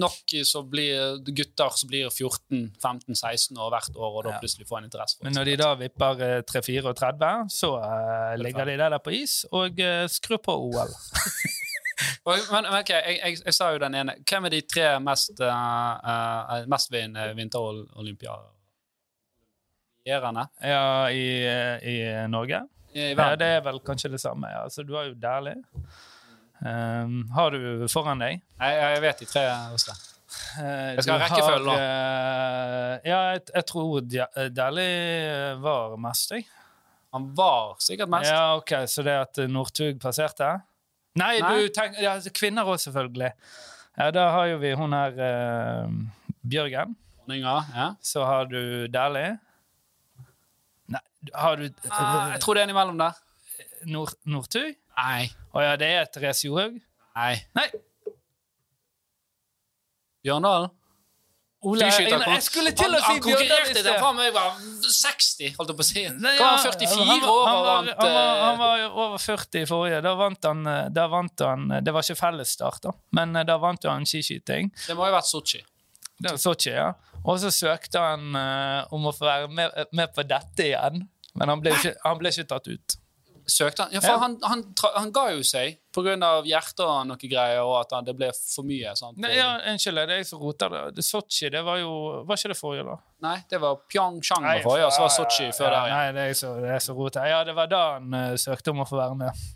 nok 0.00 0.32
så 0.48 0.62
blir 0.64 1.18
gutter 1.26 1.74
som 1.76 1.90
blir 1.90 2.06
14-15-16 2.08 3.58
år 3.60 3.72
hvert 3.74 3.96
år, 3.96 4.12
og 4.12 4.24
da 4.24 4.36
Ja. 4.36 4.38
plutselig 4.40 4.68
får 4.68 4.78
en 4.78 4.88
interesse 4.88 5.18
for 5.18 5.28
Men 5.28 5.36
når 5.36 5.50
de 5.50 5.56
da 5.60 5.74
vipper 5.80 6.22
eh, 6.24 6.42
3-34, 6.48 7.32
så 7.52 7.72
uh, 7.76 8.32
ligger 8.40 8.64
de 8.64 8.78
der, 8.80 8.94
der 8.96 9.02
på 9.04 9.12
is 9.12 9.44
og 9.50 9.76
uh, 9.80 10.06
skrur 10.08 10.40
på 10.40 10.56
OL. 10.68 10.94
Men, 12.26 12.66
ok, 12.66 12.90
jeg, 12.90 13.18
jeg, 13.24 13.38
jeg 13.44 13.54
sa 13.54 13.70
jo 13.72 13.78
den 13.80 13.94
ene. 13.96 14.16
Hvem 14.28 14.48
er 14.48 14.52
de 14.52 14.60
tre 14.68 14.88
mest, 15.00 15.40
uh, 15.40 15.46
uh, 15.46 16.64
mestvinnende 16.68 17.34
vinterolympiaerne 17.38 18.52
Ja, 20.62 21.08
i, 21.10 21.46
eh, 21.46 21.88
i 21.88 22.28
Norge. 22.28 22.60
Ja, 22.94 23.36
det 23.36 23.46
er 23.46 23.60
vel 23.64 23.80
kanskje 23.84 24.10
det 24.12 24.20
samme. 24.20 24.48
Ja. 24.48 24.62
Altså, 24.64 24.82
du 24.82 24.94
har 24.96 25.04
jo 25.08 25.14
Dæhlie. 25.14 25.62
Um, 26.64 27.28
har 27.36 27.50
du 27.52 27.86
foran 27.92 28.18
deg? 28.22 28.38
Jeg, 28.60 28.76
jeg 28.80 29.00
vet 29.04 29.18
de 29.20 29.26
tre 29.28 29.42
hos 29.72 29.84
deg. 29.84 30.04
Eh, 30.60 30.94
Jeg 30.96 31.04
skal 31.04 31.18
ha 31.20 31.26
rekkefølge, 31.26 31.74
har, 31.74 31.82
eh, 31.84 33.10
ja, 33.10 33.18
jeg, 33.34 33.42
jeg 33.54 33.66
tror 33.68 34.00
Dia- 34.08 34.48
Dæhlie 34.52 35.54
var 35.62 35.96
mest, 36.00 36.32
jeg. 36.32 36.46
Han 37.12 37.28
var 37.36 37.76
sikkert 37.80 38.08
mest. 38.12 38.30
Ja, 38.30 38.56
ok, 38.56 38.72
Så 38.88 39.04
det 39.06 39.14
at 39.20 39.40
Northug 39.52 40.00
passerte? 40.00 40.48
Nei, 41.16 41.38
Nei. 41.40 41.52
du 41.60 41.68
tenk, 41.72 41.96
ja, 42.00 42.16
altså, 42.18 42.32
Kvinner 42.36 42.68
òg, 42.68 42.80
selvfølgelig. 42.82 43.30
Ja, 43.96 44.10
Da 44.12 44.26
har 44.34 44.46
jo 44.50 44.58
vi 44.60 44.72
hun 44.76 44.92
her 44.92 45.12
uh, 45.16 45.92
Bjørgen. 46.44 46.96
Ja. 47.28 47.94
Så 48.00 48.24
har 48.24 48.44
du 48.50 48.86
Dæhlie. 48.92 49.38
Nei, 50.92 51.00
har 51.34 51.56
du 51.56 51.64
uh, 51.68 52.32
jeg 52.32 52.40
tror 52.40 52.54
det 52.54 52.62
er 52.64 52.68
en 52.68 52.74
imellom 52.76 52.98
der. 53.00 53.16
Northug? 54.26 54.74
Nei. 54.96 55.28
Å 55.52 55.64
ja, 55.64 55.76
det 55.80 55.92
er 55.98 56.08
Therese 56.12 56.48
Johaug? 56.48 56.80
Nei. 57.16 57.34
Nei. 57.56 57.68
Bjørndalen? 60.26 60.72
Ole, 61.66 61.86
jeg, 61.88 62.10
jeg 62.12 62.42
skulle 62.44 62.70
til 62.76 62.92
å 62.94 62.98
han, 63.00 63.00
si 63.00 63.12
han 63.16 63.22
konkurrerte 63.24 63.80
det 63.82 63.94
faen 63.98 64.18
meg 64.18 64.28
var 64.34 64.58
60, 64.60 65.54
holdt 65.56 65.70
jeg 65.72 65.78
på 65.78 65.82
å 65.82 65.86
si. 65.88 66.02
Nei, 66.22 66.34
var 66.38 66.52
ja, 66.52 66.58
44 66.62 67.06
han 67.08 67.22
var- 67.22 67.30
år 67.32 67.48
og 67.50 67.64
vant 67.66 67.88
Han 67.88 68.12
var, 68.12 68.28
han 68.42 68.52
eh, 68.52 68.60
var 68.60 68.84
over 69.06 69.22
40 69.24 69.64
i 69.64 69.66
forrige. 69.66 70.02
Da 70.04 70.12
vant 70.20 70.46
han, 70.46 70.60
eh, 70.70 70.82
da 70.94 71.06
vant 71.10 71.42
han 71.42 71.64
Det 71.82 71.94
var 71.96 72.06
ikke 72.06 72.18
fellesstart, 72.20 72.82
da, 72.84 72.92
men 73.18 73.34
eh, 73.40 73.46
da 73.48 73.56
vant 73.62 73.88
han 73.88 74.06
skiskyting. 74.06 74.70
Det 74.84 74.94
må 74.94 75.08
jo 75.08 75.14
ha 75.14 75.16
vært 75.16 75.30
Sotsji. 75.32 75.64
Det 76.20 76.30
var 76.36 76.38
Sotsji, 76.44 76.76
ja. 76.76 76.92
Og 77.26 77.40
så 77.42 77.50
søkte 77.50 77.98
han 77.98 78.36
uh, 78.38 78.86
om 78.94 79.08
å 79.08 79.12
få 79.16 79.26
være 79.26 79.48
med, 79.50 79.80
med 79.96 80.12
på 80.14 80.22
dette 80.22 80.68
igjen, 80.68 81.02
men 81.34 81.50
han 81.50 81.64
ble 81.64 81.72
ikke, 81.74 81.96
han 82.04 82.20
ble 82.20 82.30
ikke 82.30 82.46
tatt 82.52 82.70
ut. 82.70 82.96
Søkte 83.46 83.84
han? 83.84 83.92
Ja, 83.94 84.00
for 84.02 84.10
Ja. 84.10 84.18
han, 84.18 84.32
han, 84.42 84.62
han 84.96 85.12
ga 85.14 85.28
jo 85.30 85.42
seg 85.46 85.76
pga. 85.94 86.16
hjertet 86.44 86.80
og 86.82 87.06
noe 87.06 87.16
greier, 87.30 87.60
og 87.62 87.76
at 87.84 87.92
han, 87.94 88.04
det 88.04 88.16
ble 88.18 88.32
for 88.34 88.66
mye. 88.66 88.90
Sant? 88.98 89.16
Nei, 89.22 89.36
ja, 89.36 89.52
Unnskyld, 89.70 90.00
det 90.02 90.16
er 90.16 90.22
jeg 90.24 90.26
som 90.32 90.40
roter 90.42 90.68
det. 90.74 90.80
det. 90.96 91.04
Sotsji, 91.06 91.50
det 91.54 91.62
var 91.64 91.78
jo 91.78 92.24
Var 92.26 92.36
ikke 92.40 92.50
det 92.52 92.58
forrige, 92.58 92.84
da? 92.88 92.96
Nei, 93.22 93.36
det 93.50 93.60
var 93.62 93.78
Pyeongchang 93.86 94.42
var 94.44 94.62
forrige, 94.66 94.86
og 94.88 94.92
så 94.96 95.06
var 95.06 95.14
Sotsji 95.14 95.50
før 95.54 95.70
der. 95.70 95.94
Nei, 95.94 96.12
det 96.12 96.24
er 96.24 96.26
jeg 96.32 96.40
så, 96.42 96.54
det 96.60 96.74
er 96.74 96.92
roter. 96.98 97.28
Ja, 97.30 97.44
det 97.46 97.54
var 97.54 97.70
da 97.70 97.82
han 97.94 98.12
uh, 98.18 98.34
søkte 98.36 98.74
om 98.74 98.82
å 98.82 98.88
få 98.90 98.98
være 98.98 99.14
med. 99.22 99.46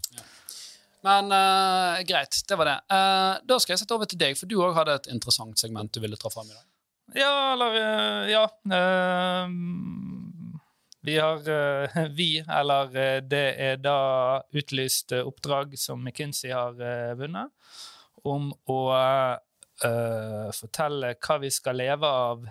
Men 1.03 1.33
uh, 1.33 1.99
greit, 2.07 2.43
det 2.47 2.57
var 2.61 2.69
det. 2.69 2.79
Uh, 2.93 3.39
da 3.49 3.59
skal 3.59 3.75
jeg 3.75 3.83
sette 3.83 3.95
over 3.97 4.07
til 4.07 4.21
deg, 4.21 4.37
for 4.39 4.47
du 4.47 4.59
òg 4.63 4.75
hadde 4.77 4.99
et 5.01 5.11
interessant 5.15 5.59
segment 5.59 5.91
du 5.97 5.99
ville 6.05 6.17
ta 6.21 6.31
fram 6.31 6.47
i 6.47 6.55
dag. 6.55 6.67
Ja, 7.19 7.31
eller 7.57 8.29
Ja. 8.31 8.45
eh, 8.71 9.49
vi 11.01 11.19
har 11.19 11.49
eh, 11.49 12.09
Vi, 12.17 12.45
eller 12.49 12.97
eh, 12.97 13.21
det 13.23 13.47
er 13.59 13.79
da 13.81 14.43
utlyst 14.53 15.13
eh, 15.17 15.27
oppdrag 15.27 15.79
som 15.79 16.03
McKinsey 16.05 16.53
har 16.53 16.77
vunnet, 17.17 17.49
om 18.29 18.51
å 18.69 18.81
uh, 18.93 20.51
fortelle 20.53 21.15
hva 21.17 21.39
vi 21.41 21.49
skal 21.49 21.79
leve 21.81 22.05
av 22.05 22.45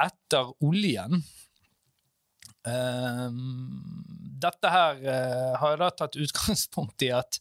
etter 0.00 0.54
oljen. 0.64 1.20
Eh, 2.64 3.28
dette 4.40 4.72
her 4.72 5.02
uh, 5.04 5.52
har 5.60 5.76
da 5.82 5.90
tatt 5.92 6.16
utgangspunkt 6.16 7.04
i 7.04 7.10
at, 7.12 7.40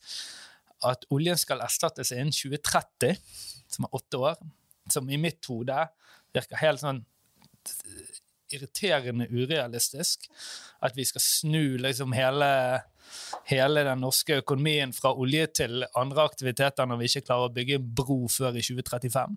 at 0.83 1.07
oljen 1.15 1.39
skal 1.39 1.63
erstattes 1.63 2.11
innen 2.11 2.35
2030, 2.35 3.15
som 3.71 3.87
er 3.87 3.95
åtte 3.95 4.19
år. 4.19 4.43
Som 4.91 5.07
i 5.07 5.21
mitt 5.21 5.45
hode 5.47 5.79
virker 6.33 6.59
helt 6.59 6.83
sånn 6.83 7.03
irriterende 8.55 9.27
urealistisk. 9.31 10.29
At 10.83 10.95
vi 10.97 11.05
skal 11.07 11.23
snu 11.23 11.77
liksom 11.81 12.13
hele, 12.15 12.51
hele 13.49 13.83
den 13.87 14.03
norske 14.03 14.39
økonomien 14.43 14.93
fra 14.95 15.13
olje 15.15 15.47
til 15.61 15.83
andre 15.97 16.27
aktiviteter 16.29 16.89
når 16.89 17.01
vi 17.01 17.11
ikke 17.11 17.27
klarer 17.27 17.49
å 17.49 17.55
bygge 17.57 17.79
en 17.79 17.91
bro 18.01 18.21
før 18.31 18.59
i 18.59 18.63
2035. 18.65 19.35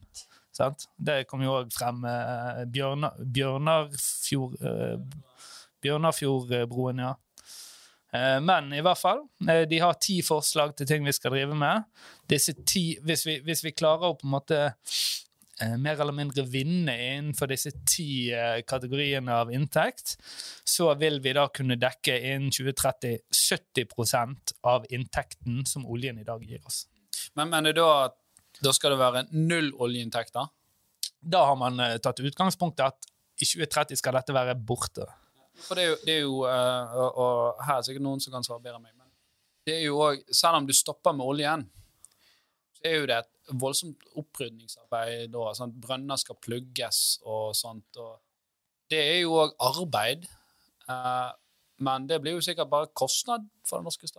Sant? 0.53 0.87
Det 0.97 1.23
kom 1.31 1.43
jo 1.45 1.57
òg 1.63 1.73
frem 1.73 2.03
eh, 2.05 2.65
Bjørnar, 2.69 3.17
Bjørnarfjord, 3.25 4.59
eh, 4.61 4.97
Bjørnarfjordbroen, 5.83 7.07
ja. 7.07 7.15
Eh, 8.13 8.39
men 8.45 8.69
i 8.77 8.83
hvert 8.85 9.01
fall, 9.01 9.23
eh, 9.49 9.63
de 9.69 9.79
har 9.81 9.97
ti 10.01 10.19
forslag 10.25 10.75
til 10.77 10.89
ting 10.89 11.07
vi 11.07 11.15
skal 11.17 11.33
drive 11.33 11.57
med. 11.57 11.87
Disse 12.29 12.53
ti, 12.69 12.99
hvis 13.01 13.25
vi, 13.27 13.39
hvis 13.47 13.65
vi 13.65 13.73
klarer 13.73 14.11
å 14.11 14.19
på 14.19 14.29
en 14.29 14.35
måte 14.35 14.61
mer 15.81 16.01
eller 16.01 16.17
mindre 16.17 16.45
vinne 16.49 16.95
innenfor 16.95 17.51
disse 17.51 17.73
ti 17.89 18.31
eh, 18.35 18.63
kategoriene 18.69 19.37
av 19.43 19.53
inntekt, 19.55 20.17
så 20.65 20.93
vil 21.01 21.21
vi 21.25 21.35
da 21.37 21.49
kunne 21.55 21.79
dekke 21.81 22.17
innen 22.19 22.51
2030 22.55 23.21
70% 23.37 24.57
av 24.69 24.89
inntekten 24.91 25.63
som 25.69 25.87
oljen 25.87 26.21
i 26.23 26.27
dag 26.27 26.43
gir 26.45 26.63
oss. 26.67 26.87
Men 27.39 27.53
mener 27.53 27.73
du 27.73 27.83
da 27.83 28.11
da 28.63 28.73
skal 28.75 28.95
det 28.95 29.01
være 29.01 29.25
null 29.35 29.73
oljeinntekter? 29.81 30.51
Da 31.23 31.47
har 31.49 31.59
man 31.59 31.81
eh, 31.81 31.99
tatt 32.03 32.21
utgangspunkt 32.23 32.83
i 32.83 32.87
at 32.87 33.11
i 33.43 33.49
2030 33.49 33.99
skal 33.99 34.19
dette 34.19 34.35
være 34.35 34.57
borte. 34.59 35.07
For 35.63 35.79
det 35.79 35.85
er 35.85 35.91
jo, 35.91 35.97
det 36.07 36.15
er 36.15 36.25
jo 36.25 36.37
eh, 36.49 36.97
og, 36.99 37.23
og 37.23 37.63
her 37.67 37.79
er 37.79 37.87
sikkert 37.87 38.07
noen 38.07 38.23
som 38.23 38.35
kan 38.35 38.47
svare 38.47 38.63
bedre 38.63 38.79
enn 38.79 38.87
meg, 38.87 38.97
men 38.99 39.09
det 39.67 39.79
er 39.79 39.87
jo 39.87 40.01
også, 40.03 40.37
selv 40.43 40.59
om 40.59 40.67
du 40.67 40.75
stopper 40.75 41.15
med 41.17 41.29
oljen, 41.35 41.65
så 42.83 42.91
er 42.91 42.99
jo 42.99 43.07
det 43.07 43.17
et 43.23 43.53
voldsomt 43.63 44.07
opprydningsarbeid 44.19 45.31
da, 45.31 45.53
sånn, 45.55 45.75
brønner 45.83 46.19
skal 46.19 46.39
plugges 46.43 47.21
og 47.23 47.55
sånt, 47.55 47.99
og 48.03 48.19
det 48.91 48.99
er 48.99 49.21
jo 49.23 49.37
òg 49.45 49.55
arbeid, 49.63 50.27
eh, 50.91 51.31
men 51.83 52.09
det 52.11 52.21
blir 52.23 52.37
jo 52.37 52.45
sikkert 52.45 52.71
bare 52.71 52.91
kostnad 52.95 53.47
for 53.67 53.79
den 53.79 53.87
norske 53.87 54.11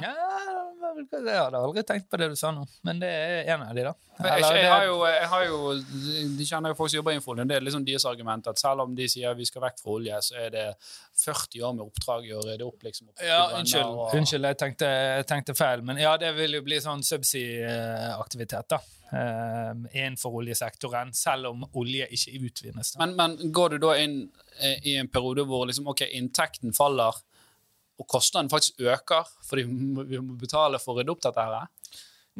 Ja, 0.00 0.12
jeg 0.12 1.36
hadde 1.36 1.58
aldri 1.58 1.82
tenkt 1.84 2.06
på 2.10 2.16
det 2.20 2.30
du 2.32 2.36
sa 2.38 2.50
nå, 2.54 2.62
men 2.86 3.00
det 3.02 3.08
er 3.12 3.50
en 3.54 3.62
av 3.66 3.74
de, 3.76 3.82
da. 3.84 3.92
Jeg, 4.22 4.40
jeg, 4.40 4.56
jeg, 4.62 4.70
har 4.70 4.84
jo, 4.86 4.96
jeg 5.08 5.28
har 5.32 5.44
jo 5.48 5.58
De 6.38 6.46
kjenner 6.48 6.72
jo 6.72 6.76
folk 6.78 6.90
som 6.92 6.96
jobber 7.00 7.12
i 7.12 7.18
Infolien. 7.18 7.48
Det 7.48 7.56
er 7.56 7.64
liksom 7.64 7.84
deres 7.84 8.04
argument 8.08 8.46
at 8.52 8.60
selv 8.60 8.84
om 8.86 8.94
de 8.96 9.06
sier 9.08 9.34
vi 9.36 9.44
skal 9.48 9.64
vekk 9.66 9.80
fra 9.82 9.94
olje, 9.96 10.18
så 10.28 10.36
er 10.46 10.50
det 10.54 10.64
40 11.24 11.62
år 11.68 11.74
med 11.76 11.84
oppdrag 11.86 12.28
å 12.38 12.42
rydde 12.46 12.66
opp. 12.68 12.82
liksom. 12.86 13.08
opp 13.12 13.24
Ja, 13.26 13.40
unnskyld, 13.58 13.84
og- 13.84 14.14
unnskyld 14.20 14.48
jeg, 14.50 14.58
tenkte, 14.64 14.90
jeg 15.18 15.26
tenkte 15.32 15.54
feil. 15.58 15.82
Men 15.82 16.00
ja, 16.00 16.16
det 16.20 16.32
vil 16.36 16.52
jo 16.58 16.62
bli 16.62 16.80
sånn 16.80 17.02
subsea-aktivitet 17.04 18.68
da. 18.72 18.78
eh, 19.12 19.72
innenfor 19.92 20.38
oljesektoren, 20.40 21.10
selv 21.12 21.50
om 21.50 21.66
olje 21.76 22.06
ikke 22.16 22.38
utvinnes. 22.48 22.94
Men, 22.98 23.12
men 23.18 23.34
går 23.52 23.74
du 23.74 23.78
da 23.84 23.96
inn 24.00 24.14
eh, 24.60 24.78
i 24.88 24.94
en 24.96 25.08
periode 25.12 25.44
hvor 25.48 25.66
liksom, 25.68 25.88
ok, 25.92 26.06
inntekten 26.16 26.72
faller, 26.76 27.12
og 28.02 28.08
kostnaden 28.10 28.50
faktisk 28.52 28.82
øker 28.82 29.28
fordi 29.48 29.64
vi 29.68 30.18
må- 30.20 30.36
betale 30.42 30.78
for 30.82 30.94
å 30.94 31.00
rydde 31.00 31.14
opp 31.14 31.22
dette 31.28 31.46
her? 31.48 31.68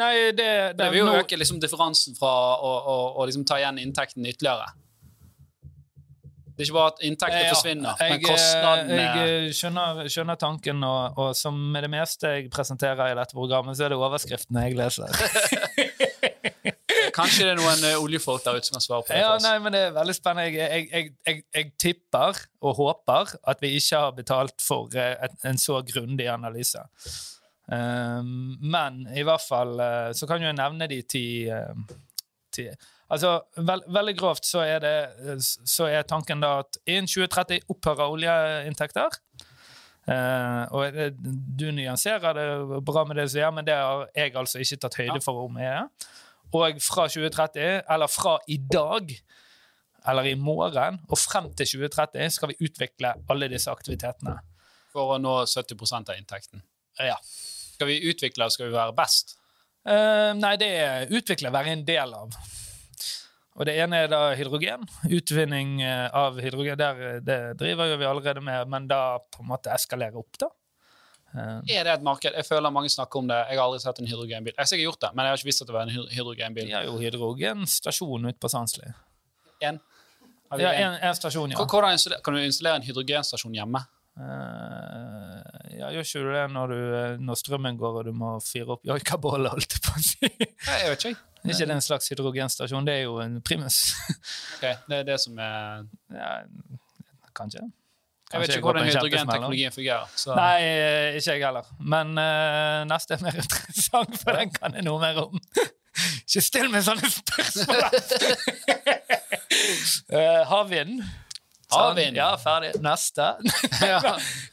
Nei, 0.00 0.12
det, 0.32 0.36
det, 0.38 0.76
Det 0.78 0.90
vil 0.92 1.02
jo 1.04 1.08
nå- 1.10 1.18
øke 1.22 1.36
liksom, 1.38 1.58
differansen 1.62 2.14
fra 2.18 2.30
å, 2.58 2.70
å, 2.92 2.94
å 3.20 3.26
liksom, 3.28 3.44
ta 3.48 3.58
igjen 3.60 3.78
inntekten 3.82 4.24
ytterligere. 4.26 4.70
Det 6.52 6.64
er 6.64 6.68
ikke 6.68 6.76
bare 6.76 6.90
at 6.92 6.98
inntekter 7.08 7.42
Ja, 7.46 7.52
forsvinner, 7.54 8.00
jeg, 8.00 8.10
men 8.12 8.24
kostnadene 8.26 8.96
Jeg 9.00 9.28
eh, 9.46 9.52
skjønner, 9.56 10.00
skjønner 10.12 10.36
tanken, 10.40 10.82
og, 10.84 11.16
og 11.18 11.30
som 11.36 11.56
med 11.72 11.86
det 11.86 11.90
meste 11.94 12.28
jeg 12.36 12.50
presenterer 12.52 13.12
i 13.12 13.16
dette 13.16 13.32
programmet, 13.36 13.76
så 13.78 13.86
er 13.86 13.94
det 13.94 13.98
overskriftene 14.00 14.66
jeg 14.66 14.76
leser. 14.76 15.08
Kanskje 17.14 17.46
det 17.46 17.54
er 17.54 17.60
noen 17.60 17.84
eh, 17.88 17.98
oljefolk 18.00 18.44
der 18.44 18.58
ute 18.58 18.68
som 18.68 18.78
kan 18.78 18.84
svare 18.84 19.04
på 19.06 19.12
det. 19.12 19.20
Ja, 19.22 19.34
nei, 19.42 19.56
men 19.62 19.74
Det 19.74 19.82
er 19.88 19.96
veldig 19.96 20.14
spennende. 20.16 20.48
Jeg, 20.54 20.86
jeg, 20.92 21.12
jeg, 21.26 21.42
jeg, 21.54 21.72
tipper 21.80 22.40
og 22.62 22.78
håper 22.78 23.34
at 23.52 23.62
vi 23.62 23.74
ikke 23.78 24.00
har 24.04 24.16
betalt 24.16 24.64
for 24.64 24.96
eh, 24.98 25.28
en 25.48 25.60
så 25.60 25.82
grundig 25.86 26.28
analyse. 26.32 26.82
Um, 27.72 28.56
men 28.58 29.04
i 29.14 29.22
hvert 29.24 29.44
fall 29.46 29.78
eh, 29.80 30.08
så 30.18 30.26
kan 30.28 30.42
jo 30.42 30.48
jeg 30.50 30.58
nevne 30.58 30.88
de 30.90 30.98
ti, 31.06 31.26
ti 32.52 32.64
Altså, 33.12 33.36
vel, 33.60 33.84
Veldig 33.92 34.14
grovt 34.18 34.48
så 34.48 34.64
er, 34.64 34.82
det, 34.82 35.36
så 35.44 35.86
er 35.86 36.06
tanken 36.08 36.40
da 36.42 36.58
at 36.64 36.78
innen 36.88 37.06
2030 37.06 37.68
opphører 37.70 38.08
oljeinntekter. 38.08 39.18
Uh, 40.02 40.64
og 40.74 40.96
det, 40.96 41.12
du 41.58 41.68
nyanserer 41.70 42.34
det 42.34 42.80
bra 42.82 43.04
med 43.06 43.20
det 43.20 43.28
som 43.30 43.38
gjør, 43.38 43.52
men 43.54 43.66
det 43.68 43.76
har 43.78 44.08
jeg 44.16 44.32
altså 44.34 44.62
ikke 44.64 44.80
tatt 44.82 44.98
høyde 44.98 45.20
for 45.22 45.44
om 45.44 45.60
jeg 45.60 45.70
er. 45.76 46.08
Og 46.52 46.80
fra 46.84 47.06
2030, 47.08 47.82
eller 47.94 48.10
fra 48.12 48.36
i 48.52 48.58
dag, 48.60 49.12
eller 50.08 50.28
i 50.28 50.34
morgen, 50.36 50.98
og 51.08 51.20
frem 51.20 51.50
til 51.56 51.68
2030, 51.78 52.34
skal 52.36 52.52
vi 52.52 52.58
utvikle 52.66 53.14
alle 53.30 53.48
disse 53.52 53.72
aktivitetene. 53.72 54.36
For 54.92 55.14
å 55.14 55.20
nå 55.22 55.38
70% 55.48 56.12
av 56.12 56.18
inntekten. 56.18 56.64
Ja. 57.00 57.16
Skal 57.72 57.88
vi 57.88 58.02
utvikle, 58.10 58.50
skal 58.52 58.68
vi 58.68 58.76
være 58.76 58.94
best? 58.96 59.38
Uh, 59.88 60.30
nei, 60.38 60.54
det 60.60 60.68
er 60.78 61.14
utvikle, 61.14 61.50
være 61.54 61.72
en 61.74 61.86
del 61.88 62.12
av. 62.14 62.36
Og 63.58 63.68
det 63.68 63.74
ene 63.82 64.04
er 64.04 64.10
da 64.10 64.20
hydrogen. 64.36 64.86
Utvinning 65.12 65.80
eh, 65.84 66.06
av 66.16 66.38
hydrogen. 66.40 66.78
Der, 66.80 67.00
eh, 67.08 67.18
det 67.20 67.38
driver 67.60 67.98
vi 68.00 68.08
allerede 68.08 68.40
med, 68.44 68.70
men 68.72 68.86
da 68.88 69.18
på 69.20 69.42
en 69.42 69.50
måte 69.50 69.72
eskalere 69.74 70.16
opp, 70.16 70.38
da. 70.40 70.48
Eh, 71.32 71.76
Er 71.78 71.86
det 71.86 71.94
et 71.94 72.02
marked? 72.04 72.34
Jeg 72.36 72.44
føler 72.46 72.70
mange 72.74 72.90
snakker 72.92 73.22
om 73.22 73.30
det. 73.30 73.38
Jeg 73.48 73.58
har 73.58 73.64
aldri 73.64 73.80
sett 73.80 74.02
en 74.02 74.10
hydrogenbil. 74.10 74.52
Jeg 74.52 74.60
har 74.60 74.68
sikkert 74.68 74.88
gjort 74.90 75.00
det, 75.06 75.10
men 75.14 75.24
jeg 75.24 75.32
har 75.32 75.40
ikke 75.40 75.48
visst 75.48 75.64
at 75.64 75.70
det 75.70 75.76
var 75.76 75.88
en 75.88 76.10
hydrogenbil. 76.12 76.66
vi 76.66 76.76
har 76.76 76.84
jo 76.88 76.98
hydrogenstasjon 77.00 78.28
ute 78.28 78.38
på 78.40 78.52
Sandsli. 78.52 78.92
En. 79.62 79.80
Ja, 80.60 80.72
en? 80.76 80.98
en, 81.00 81.14
stasjon, 81.16 81.54
ja. 81.54 81.64
Hvordan 81.64 81.98
kan 82.24 82.34
du 82.34 82.42
installere 82.44 82.82
en 82.82 82.84
hydrogenstasjon 82.84 83.54
hjemme? 83.56 83.80
Uh, 84.12 85.38
ja, 85.72 85.88
gjør 85.94 86.04
ikke 86.04 86.20
du 86.20 86.32
det 86.34 86.42
når, 86.52 86.72
du, 86.74 86.80
eh, 86.98 87.14
når 87.24 87.38
strømmen 87.40 87.78
går 87.80 87.94
og 88.02 88.04
du 88.04 88.12
må 88.12 88.34
fyre 88.44 88.74
opp 88.74 88.82
joikaboller, 88.84 89.54
holdt 89.54 89.78
jeg 89.78 89.84
på 89.86 89.94
å 89.96 90.02
si? 90.04 90.28
Jeg 90.28 90.90
vet 90.92 91.06
ikke. 91.08 91.28
Er 91.42 91.54
ikke 91.54 91.68
det 91.70 91.76
en 91.78 91.86
slags 91.88 92.12
hydrogenstasjon? 92.12 92.84
Det 92.86 92.98
er 92.98 93.06
jo 93.06 93.16
en 93.24 93.40
primus. 93.40 93.78
Ok, 94.58 94.66
Det 94.90 94.98
er 94.98 95.08
det 95.08 95.16
som 95.24 95.40
er 95.40 95.86
ja, 96.12 96.34
kanskje. 97.32 97.64
Jeg 98.32 98.40
vet 98.40 98.54
ikke 98.54 98.66
hvordan 98.66 98.88
hydrogenteknologien 98.88 99.74
fungerer. 99.74 100.12
Så. 100.16 100.34
Nei, 100.36 100.62
eh, 100.64 101.16
ikke 101.18 101.36
jeg 101.36 101.44
heller. 101.44 101.68
Men 101.78 102.14
uh, 102.16 102.82
neste 102.88 103.18
er 103.18 103.24
mer 103.26 103.38
interessant, 103.44 104.16
for 104.22 104.38
den 104.38 104.52
kan 104.54 104.78
jeg 104.78 104.86
noe 104.88 105.00
mer 105.02 105.24
om. 105.26 105.40
Ikke 106.22 106.40
still 106.40 106.70
meg 106.72 106.86
sånne 106.86 107.08
spørsmål! 107.12 107.82
uh, 110.08 110.40
havvind. 110.52 111.02
Havvind. 111.72 112.16
Ja, 112.16 112.30
ferdig. 112.40 112.72
Neste. 112.84 113.26
Ja. 113.84 114.00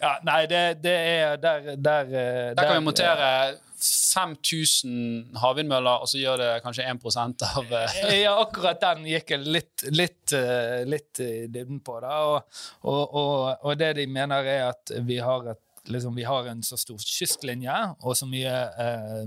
ja, 0.03 0.11
nei, 0.27 0.41
det, 0.51 0.61
det 0.84 0.97
er 0.99 1.39
der 1.39 1.71
Der, 1.71 1.80
Der, 1.80 2.13
Der 2.59 2.63
kan 2.65 2.75
vi 2.75 2.86
montere 2.89 3.32
5000 3.80 5.38
havvindmøller, 5.39 6.03
og 6.03 6.09
så 6.11 6.19
gjør 6.19 6.41
det 6.41 6.49
kanskje 6.65 6.88
1% 6.89 7.45
av 7.47 7.73
eh, 7.77 8.01
Ja, 8.25 8.34
akkurat 8.41 8.82
den 8.84 9.07
gikk 9.09 9.34
jeg 9.36 9.45
litt, 9.47 9.86
litt, 9.93 10.34
eh, 10.36 10.84
litt 10.89 11.21
i 11.23 11.32
dybden 11.47 11.80
på. 11.86 11.99
Da. 12.03 12.17
Og, 12.27 12.61
og, 12.84 13.01
og, 13.07 13.63
og 13.63 13.80
det 13.80 13.93
de 14.01 14.07
mener, 14.11 14.47
er 14.47 14.67
at 14.71 14.93
vi 15.07 15.19
har, 15.23 15.47
et, 15.53 15.63
liksom, 15.91 16.17
vi 16.17 16.27
har 16.27 16.51
en 16.51 16.63
så 16.65 16.80
stor 16.80 16.99
kystlinje 16.99 17.80
og 17.99 18.17
så 18.19 18.27
mye 18.30 18.55
eh, 18.84 19.25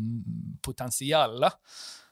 potensial 0.65 1.39
da, 1.47 1.53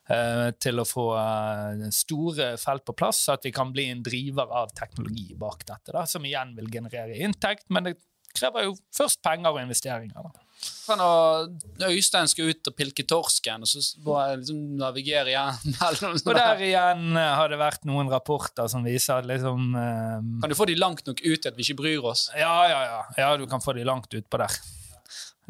eh, 0.08 0.46
til 0.62 0.80
å 0.80 0.88
få 0.88 1.08
eh, 1.20 1.88
store 1.94 2.54
felt 2.60 2.86
på 2.88 2.96
plass, 3.02 3.24
så 3.26 3.36
at 3.36 3.48
vi 3.48 3.54
kan 3.56 3.72
bli 3.74 3.90
en 3.92 4.04
driver 4.06 4.54
av 4.62 4.72
teknologi 4.76 5.34
bak 5.38 5.66
dette, 5.66 5.92
da, 5.96 6.06
som 6.08 6.24
igjen 6.24 6.56
vil 6.58 6.72
generere 6.80 7.20
inntekt. 7.20 7.68
Men 7.68 7.90
det 7.90 7.98
krever 8.36 8.68
jo 8.68 8.78
først 8.96 9.22
penger 9.24 9.52
og 9.52 9.64
investeringer. 9.64 10.30
Da. 10.30 10.49
Kan 10.60 11.00
og 11.04 11.86
Øystein 11.86 12.28
skal 12.28 12.50
ut 12.50 12.68
og 12.68 12.76
pilke 12.76 13.04
torsken, 13.08 13.64
og 13.64 13.70
så 13.70 13.80
bare 14.04 14.40
liksom 14.40 14.58
navigere 14.80 15.32
igjen 15.32 15.76
mellom 15.76 16.18
Og 16.18 16.36
der 16.36 16.64
igjen 16.66 17.06
eh, 17.14 17.30
har 17.38 17.52
det 17.52 17.60
vært 17.60 17.86
noen 17.88 18.10
rapporter 18.12 18.68
som 18.70 18.84
viser 18.86 19.22
at 19.22 19.28
liksom 19.30 19.70
um... 19.74 20.34
Kan 20.42 20.52
du 20.52 20.58
få 20.58 20.68
de 20.70 20.76
langt 20.78 21.06
nok 21.08 21.22
ut 21.22 21.40
til 21.40 21.48
at 21.52 21.56
vi 21.56 21.66
ikke 21.66 21.80
bryr 21.82 22.10
oss? 22.12 22.28
Ja, 22.36 22.54
ja, 22.68 22.82
ja. 22.88 23.00
ja 23.22 23.32
du 23.40 23.46
kan 23.50 23.64
få 23.64 23.76
de 23.78 23.86
langt 23.88 24.12
utpå 24.12 24.42
der. 24.42 24.60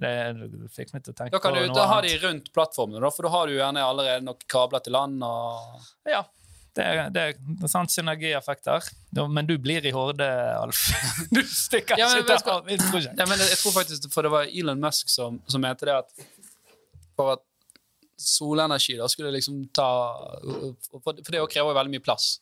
Det 0.01 0.13
det 0.41 0.69
fikk 0.73 0.95
meg 0.95 1.05
til 1.05 1.13
å 1.13 1.17
tenke 1.17 1.37
Da, 1.37 1.41
på 1.43 1.53
du, 1.55 1.63
noe 1.67 1.77
da 1.77 1.87
har 1.91 2.07
de 2.07 2.13
rundt 2.23 2.53
plattformene, 2.55 3.03
da, 3.03 3.11
for 3.13 3.27
da 3.27 3.33
har 3.35 3.49
du 3.51 3.57
gjerne 3.59 3.85
allerede 3.85 4.25
noen 4.25 4.47
kabler 4.51 4.85
til 4.85 4.97
land. 4.97 5.25
og... 5.27 5.89
Ja. 6.09 6.23
Det 6.77 6.85
er, 6.87 7.09
det 7.11 7.23
er, 7.23 7.69
sant 7.71 7.91
synergieffekter. 7.91 8.87
Men 9.19 9.49
du 9.49 9.57
blir 9.59 9.85
i 9.87 9.93
Horde, 9.95 10.27
Alf. 10.55 10.85
Du 11.35 11.41
stikker 11.43 11.99
Ja, 11.99 12.11
men 12.13 12.23
ikke 12.23 12.37
til 12.37 12.47
hva? 12.47 12.59
havvindprosjekt. 12.61 13.19
Ja, 13.19 13.27
men 13.31 13.43
jeg 13.43 13.59
tror 13.59 13.75
faktisk, 13.75 14.11
For 14.15 14.27
det 14.27 14.33
var 14.35 14.51
Elon 14.51 14.83
Musk 14.83 15.11
som, 15.11 15.41
som 15.51 15.65
mente 15.65 15.89
det 15.89 15.97
at 15.99 16.29
for 17.19 17.35
at 17.35 17.47
solenergi 18.21 18.97
da 19.01 19.09
skulle 19.09 19.33
liksom 19.33 19.63
ta 19.77 19.89
For 21.01 21.17
det 21.17 21.25
krever 21.27 21.73
jo 21.73 21.77
veldig 21.77 21.95
mye 21.97 22.05
plass. 22.05 22.35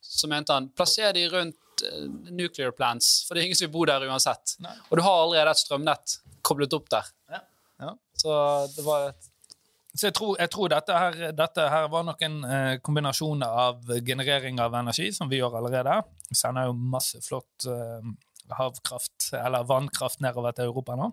Så 0.00 0.28
mente 0.30 0.54
han 0.54 0.68
plasser 0.76 1.14
de 1.16 1.24
rundt 1.32 1.82
eh, 1.82 2.04
nuclear 2.30 2.70
plants, 2.70 3.24
for 3.26 3.34
det 3.34 3.42
er 3.42 3.48
ingen 3.48 3.58
som 3.58 3.66
vil 3.66 3.74
bo 3.74 3.86
der 3.88 4.04
uansett. 4.06 4.54
Nei. 4.62 4.74
Og 4.90 5.00
du 5.00 5.02
har 5.02 5.22
allerede 5.22 5.54
et 5.56 5.62
strømnett 5.62 6.18
koblet 6.46 6.76
opp 6.76 6.86
der. 6.92 7.08
Ja. 7.32 7.40
Ja. 7.82 7.94
Så 8.20 8.36
det 8.76 8.84
var 8.86 9.08
et 9.10 9.30
Så 9.96 10.06
jeg 10.10 10.14
tror, 10.18 10.36
jeg 10.38 10.50
tror 10.52 10.68
dette, 10.68 10.92
her, 11.00 11.32
dette 11.32 11.66
her 11.72 11.86
var 11.88 12.02
nok 12.04 12.22
en 12.26 12.34
eh, 12.44 12.72
kombinasjon 12.84 13.42
av 13.46 13.80
generering 14.04 14.58
av 14.60 14.74
energi, 14.76 15.06
som 15.16 15.30
vi 15.30 15.38
gjør 15.40 15.56
allerede. 15.62 16.02
Vi 16.28 16.36
sender 16.36 16.68
jo 16.68 16.74
masse 16.76 17.20
flott 17.24 17.64
eh, 17.72 18.10
havkraft, 18.58 19.30
eller 19.40 19.64
vannkraft, 19.66 20.20
nedover 20.20 20.52
til 20.56 20.68
Europa 20.68 20.98
nå. 21.00 21.08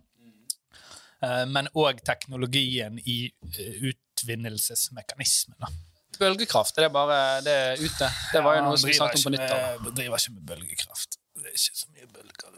Eh, 1.23 1.45
men 1.47 1.69
òg 1.79 2.01
teknologien 2.03 2.99
i 3.07 3.17
eh, 3.55 3.87
utvinnelsesmekanismen. 3.91 5.55
da. 5.63 5.71
bølgekraft. 6.19 6.77
Er 6.77 6.85
det 6.87 6.91
bare 6.93 7.15
det 7.41 7.53
er 7.53 7.79
ute? 7.81 8.09
Det 8.33 8.41
var 8.45 8.57
jo 8.57 8.61
Ja, 8.61 8.65
noe 8.67 8.77
som 8.77 8.89
vi 8.89 8.93
snakket 8.99 9.23
om 9.25 9.31
på 9.31 9.31
nytt. 9.33 9.49
med- 9.49 9.95
Driver 9.97 10.17
ikke 10.19 10.33
med 10.35 10.43
bølgekraft. 10.51 11.17
Det 11.39 11.47
er 11.49 11.55
ikke 11.57 11.79
så 11.79 11.87
mye 11.95 12.07
bølger. 12.13 12.52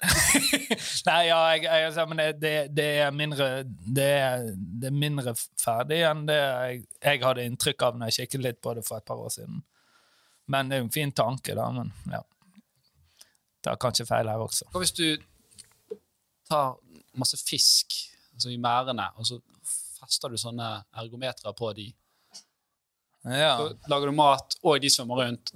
Nei, 1.08 1.22
ja, 1.28 1.38
jeg, 1.52 1.64
jeg, 1.66 1.86
altså, 1.90 2.06
men 2.08 2.20
det, 2.22 2.28
det, 2.40 2.52
det 2.72 2.86
er 3.04 3.10
mindre 3.12 3.48
det 3.68 4.06
er, 4.16 4.46
det 4.56 4.88
er 4.88 4.94
mindre 4.96 5.34
ferdig 5.60 5.98
enn 6.08 6.22
det 6.28 6.38
jeg, 6.38 6.78
jeg 7.04 7.20
hadde 7.20 7.44
inntrykk 7.44 7.84
av 7.84 7.98
når 7.98 8.08
jeg 8.08 8.24
kikket 8.24 8.44
litt 8.46 8.60
på 8.64 8.72
det 8.78 8.84
for 8.86 9.00
et 9.00 9.08
par 9.10 9.20
år 9.20 9.34
siden. 9.34 9.60
Men 10.50 10.70
det 10.70 10.76
er 10.76 10.82
jo 10.82 10.88
en 10.88 10.94
fin 10.94 11.12
tanke, 11.14 11.54
da. 11.54 11.68
Men 11.74 11.92
ja. 12.10 12.22
Tar 13.60 13.76
kanskje 13.80 14.08
feil 14.08 14.30
her 14.30 14.40
også. 14.40 14.70
Hva 14.72 14.80
hvis 14.82 14.94
du 14.96 15.04
tar 16.48 16.78
masse 17.20 17.36
fisk 17.42 17.98
altså 18.32 18.50
i 18.50 18.58
merdene, 18.60 19.10
og 19.20 19.28
så 19.28 19.36
fester 20.00 20.32
du 20.32 20.40
sånne 20.40 20.70
ergometere 21.02 21.52
på 21.56 21.74
de? 21.76 21.90
Ja. 23.28 23.52
Så 23.60 23.92
lager 23.92 24.08
du 24.08 24.16
mat, 24.16 24.56
og 24.64 24.80
de 24.80 24.90
svømmer 24.90 25.26
rundt. 25.26 25.52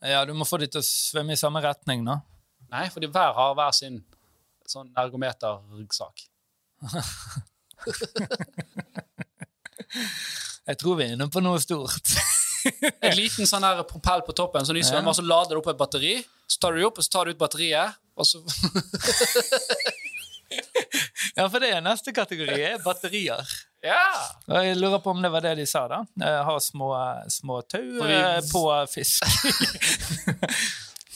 ja, 0.00 0.24
du 0.24 0.32
må 0.32 0.48
få 0.48 0.62
de 0.62 0.70
til 0.72 0.80
å 0.80 0.86
svømme 0.86 1.36
i 1.36 1.40
samme 1.40 1.60
retning, 1.62 2.06
da. 2.08 2.22
Nei, 2.72 2.86
fordi 2.92 3.06
hver 3.12 3.32
har 3.36 3.54
hver 3.56 3.72
sin 3.76 4.00
sånn 4.68 4.88
ergometersak. 5.00 6.16
Jeg 10.68 10.76
tror 10.80 10.94
vi 10.98 11.04
er 11.06 11.12
inne 11.16 11.28
på 11.32 11.40
noe 11.44 11.58
stort. 11.62 12.06
En 13.00 13.14
liten 13.16 13.46
sånn 13.48 13.64
her 13.64 13.78
propell 13.88 14.20
på 14.26 14.32
toppen, 14.36 14.64
så 14.66 14.74
svømmer, 14.74 15.14
så 15.16 15.22
lader 15.24 15.54
du 15.56 15.60
opp 15.62 15.68
et 15.70 15.78
batteri. 15.78 16.10
Så 16.50 16.58
tar 16.60 16.72
du 16.74 16.78
det 16.82 16.86
opp, 16.88 16.98
og 17.00 17.04
så 17.06 17.10
tar 17.14 17.24
du 17.24 17.30
ut 17.32 17.38
batteriet, 17.40 17.90
og 18.18 18.24
så 18.26 18.38
ja, 21.38 21.46
for 21.46 21.58
det 21.62 21.70
er 21.76 21.80
neste 21.86 22.10
kategori. 22.12 22.58
er 22.72 22.82
batterier. 22.84 23.42
Ja! 23.86 24.02
Og 24.50 24.58
Jeg 24.66 24.76
lurer 24.82 24.98
på 25.00 25.10
om 25.14 25.22
det 25.22 25.30
var 25.32 25.40
det 25.46 25.54
de 25.62 25.66
sa, 25.70 25.82
da. 25.88 25.98
Eh, 26.18 26.40
Ha 26.50 26.54
små, 26.60 26.90
små 27.30 27.62
tau 27.70 28.02
eh, 28.10 28.42
på 28.50 28.62
fisk. 28.90 29.22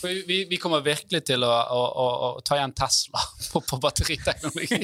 Vi, 0.03 0.47
vi, 0.51 0.57
kommer 0.57 0.83
virkelig 0.85 1.23
til 1.29 1.45
å, 1.47 1.51
å, 1.51 1.83
å, 2.03 2.07
å 2.27 2.41
ta 2.45 2.59
igjen 2.59 2.75
Tesla 2.77 3.23
på, 3.53 3.61
på 3.61 3.79
batteriteknologi. 3.83 4.81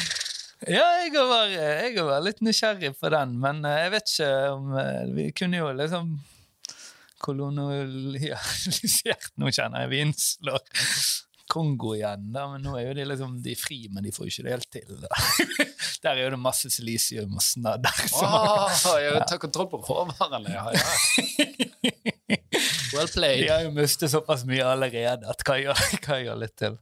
ja, 0.76 0.86
jeg 1.04 1.14
var, 1.14 1.54
jeg 1.54 2.04
var 2.08 2.24
litt 2.24 2.42
nysgjerrig 2.44 2.92
på 2.98 3.12
den, 3.14 3.36
men 3.42 3.62
eh, 3.68 3.84
jeg 3.84 3.94
vet 3.94 4.14
ikke 4.14 4.34
om 4.56 4.76
eh, 4.80 5.02
Vi 5.16 5.30
kunne 5.36 5.62
jo 5.62 5.70
liksom 5.76 6.12
kolonialisert 7.20 9.34
Nå 9.40 9.52
kjenner 9.52 9.84
jeg 9.84 9.92
vi 9.92 10.04
innslår 10.06 10.62
Kongo 11.50 11.96
igjen, 11.96 12.28
da, 12.30 12.44
men 12.52 12.62
nå 12.62 12.76
er 12.78 12.84
jo 12.86 12.92
de 12.94 13.04
liksom 13.10 13.32
de 13.42 13.56
fri, 13.58 13.80
men 13.90 14.04
de 14.06 14.12
får 14.14 14.28
jo 14.28 14.30
ikke 14.30 14.44
det 14.46 14.52
helt 14.54 14.68
til. 14.70 15.00
Da. 15.02 15.08
Der 16.04 16.12
er 16.12 16.20
jo 16.28 16.34
det 16.36 16.38
masse 16.38 16.70
silisium 16.70 17.34
og 17.34 17.42
snadder. 17.42 17.90
Oh, 18.22 18.70
jeg 19.02 19.18
tar 19.26 19.42
kontroll 19.42 19.66
på 19.72 19.82
råvarene. 19.82 20.54
Ja, 20.54 20.70
ja. 20.70 22.14
Well 22.94 23.10
De 23.14 23.48
har 23.48 23.64
jo 23.66 23.74
mistet 23.76 24.10
såpass 24.10 24.44
mye 24.48 24.64
allerede 24.66 25.28
at 25.28 25.44
hva 25.46 25.58
gjør, 25.60 25.84
hva 26.06 26.18
gjør 26.22 26.40
litt 26.40 26.56
til? 26.58 26.78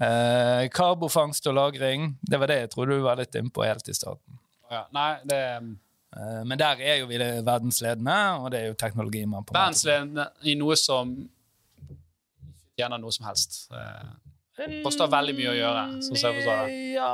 Eh, 0.00 0.68
karbofangst 0.72 1.46
og 1.50 1.56
-lagring, 1.56 2.14
det 2.22 2.40
var 2.40 2.48
det 2.48 2.58
jeg 2.60 2.70
trodde 2.70 2.96
du 2.96 3.04
var 3.04 3.20
litt 3.20 3.34
innpå 3.34 3.64
helt 3.64 3.88
i 3.88 3.94
starten. 3.94 4.38
Ja, 4.72 4.86
nei, 4.92 5.16
det 5.28 5.36
er 5.36 5.72
Eh, 6.16 6.44
men 6.44 6.58
der 6.58 6.80
er 6.80 6.96
jo 7.00 7.06
vi 7.06 7.18
verdensledende, 7.18 8.16
og 8.42 8.50
det 8.52 8.60
er 8.60 8.66
jo 8.66 8.74
teknologi 8.78 9.24
man 9.24 9.46
på 9.48 9.56
verdensledende 9.56 10.28
i 10.44 10.54
noe 10.60 10.76
som 10.76 11.14
gjennom 11.16 11.38
tjener 12.76 13.00
noe 13.00 13.14
som 13.14 13.26
helst. 13.28 13.62
Det 14.56 14.82
koster 14.84 15.08
veldig 15.08 15.34
mye 15.36 15.50
å 15.52 15.56
gjøre, 15.56 15.82
sånn 16.04 16.18
som 16.18 16.28
jeg 16.28 16.40
forstår 16.40 16.58
det. 16.60 16.78
Ja, 16.92 17.12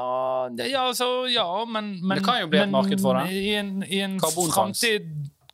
ja, 0.67 0.85
altså, 0.89 1.09
ja 1.31 1.47
men, 1.71 1.93
men 2.03 2.19
Det 2.19 2.25
kan 2.27 2.41
jo 2.43 2.51
bli 2.51 2.63
et 2.65 2.73
marked 2.73 3.03
for 3.03 3.21
det. 3.21 3.31
I 3.31 3.55
en, 3.61 3.75
i 3.87 4.01
en 4.03 4.19
framtid 4.19 5.07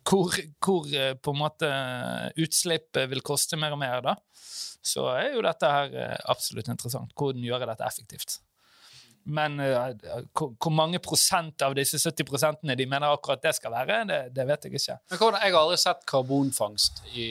hvor, 0.05 0.35
hvor 0.63 0.89
eh, 0.93 1.13
på 1.17 1.33
en 1.33 1.41
måte 1.41 1.69
utslipp 2.41 2.97
vil 3.09 3.23
koste 3.25 3.57
mer 3.59 3.75
og 3.75 3.81
mer, 3.81 4.01
da, 4.05 4.15
så 4.85 5.07
er 5.15 5.33
jo 5.33 5.45
dette 5.45 5.69
her 5.71 5.95
eh, 5.97 6.17
absolutt 6.31 6.69
interessant. 6.71 7.13
Hvordan 7.17 7.45
gjøre 7.45 7.69
dette 7.71 7.87
effektivt. 7.87 8.39
Men 9.25 9.57
eh, 9.59 9.95
hvor 10.37 10.73
mange 10.73 11.01
prosent 11.03 11.63
av 11.65 11.73
disse 11.77 11.97
70 11.97 12.27
prosentene 12.29 12.77
de 12.77 12.85
mener 12.89 13.09
akkurat 13.09 13.41
det 13.41 13.55
skal 13.57 13.73
være, 13.73 14.03
det, 14.09 14.19
det 14.35 14.45
vet 14.47 14.67
jeg 14.67 14.77
ikke. 14.77 14.99
Men 15.09 15.21
hvordan, 15.21 15.39
Jeg 15.41 15.55
har 15.55 15.63
aldri 15.63 15.79
sett 15.81 16.05
karbonfangst 16.11 17.01
i 17.15 17.29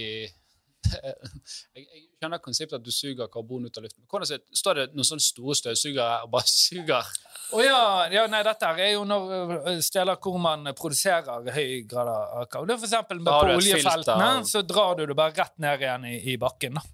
jeg, 1.76 1.84
jeg 1.84 2.02
skjønner 2.18 2.40
konseptet 2.44 2.78
at 2.78 2.84
du 2.86 2.90
suger 2.94 3.28
karbon 3.32 3.66
ut 3.68 3.78
av 3.78 3.84
luften. 3.86 4.04
Hvordan 4.10 4.30
det, 4.30 4.40
Står 4.58 4.80
det 4.80 4.86
noen 4.94 5.08
sånne 5.08 5.24
store 5.24 5.56
støvsugere 5.58 6.22
og 6.26 6.32
bare 6.34 6.50
suger? 6.54 7.12
Å 7.54 7.60
ja, 7.62 7.80
ja, 8.10 8.24
nei, 8.32 8.40
dette 8.46 8.70
er 8.72 8.94
jo 8.94 9.04
når 9.06 9.32
ø, 9.70 9.74
steder 9.84 10.16
hvor 10.24 10.38
man 10.42 10.70
produserer 10.78 11.50
høy 11.54 11.84
grad 11.90 12.10
av 12.10 12.46
karbon. 12.50 12.72
Det 12.72 12.78
For 12.80 12.88
eksempel 12.88 13.20
på 13.26 13.36
oljefeltene, 13.58 14.30
så 14.48 14.64
drar 14.66 14.96
du 14.98 15.04
det 15.10 15.16
bare 15.18 15.36
rett 15.36 15.56
ned 15.62 15.84
igjen 15.84 16.08
i, 16.10 16.16
i 16.32 16.36
bakken. 16.40 16.80
da. 16.80 16.84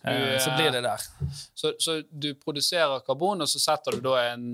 Du, 0.00 0.38
Så 0.40 0.52
blir 0.56 0.70
det 0.72 0.80
der. 0.86 1.02
Så, 1.54 1.74
så 1.78 1.98
du 2.08 2.30
produserer 2.40 3.02
karbon, 3.04 3.42
og 3.44 3.50
så 3.52 3.60
setter 3.60 3.98
du 3.98 4.04
da 4.04 4.14
en 4.30 4.46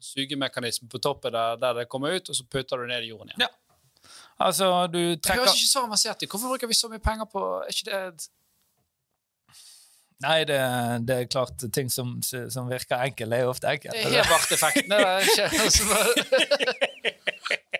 sugemekanisme 0.00 0.88
på 0.88 0.98
toppen 1.02 1.34
der, 1.34 1.58
der 1.60 1.74
det 1.82 1.88
kommer 1.92 2.14
ut, 2.16 2.30
og 2.32 2.36
så 2.36 2.46
putter 2.48 2.80
du 2.80 2.86
ned 2.88 3.04
i 3.04 3.10
jorden 3.12 3.32
igjen. 3.34 3.44
Ja. 3.44 3.50
Altså, 4.40 4.86
du 4.88 4.98
Det 4.98 5.22
trekker 5.22 5.44
høres 5.44 5.56
ikke 5.60 5.72
så 5.72 5.82
avansert 5.84 6.22
ut. 6.22 6.30
Hvorfor 6.30 6.52
bruker 6.54 6.70
vi 6.70 6.76
så 6.78 6.88
mye 6.88 7.02
penger 7.04 7.26
på 7.28 7.42
Er 7.60 7.74
ikke 7.74 7.90
det 7.90 8.28
Nei, 10.20 10.44
det, 10.44 10.56
det 11.08 11.14
er 11.16 11.28
klart, 11.32 11.62
ting 11.72 11.88
som, 11.88 12.18
som 12.22 12.66
virker 12.68 13.00
enkelt, 13.06 13.32
er 13.32 13.46
jo 13.46 13.52
ofte 13.54 13.70
enkelt. 13.72 13.94
Det 13.96 14.02
er 14.04 14.20
Hebart-effekten. 14.20 14.92
Det 14.92 14.98
er 15.00 15.18
ikke 15.24 15.46
altså, 15.64 15.84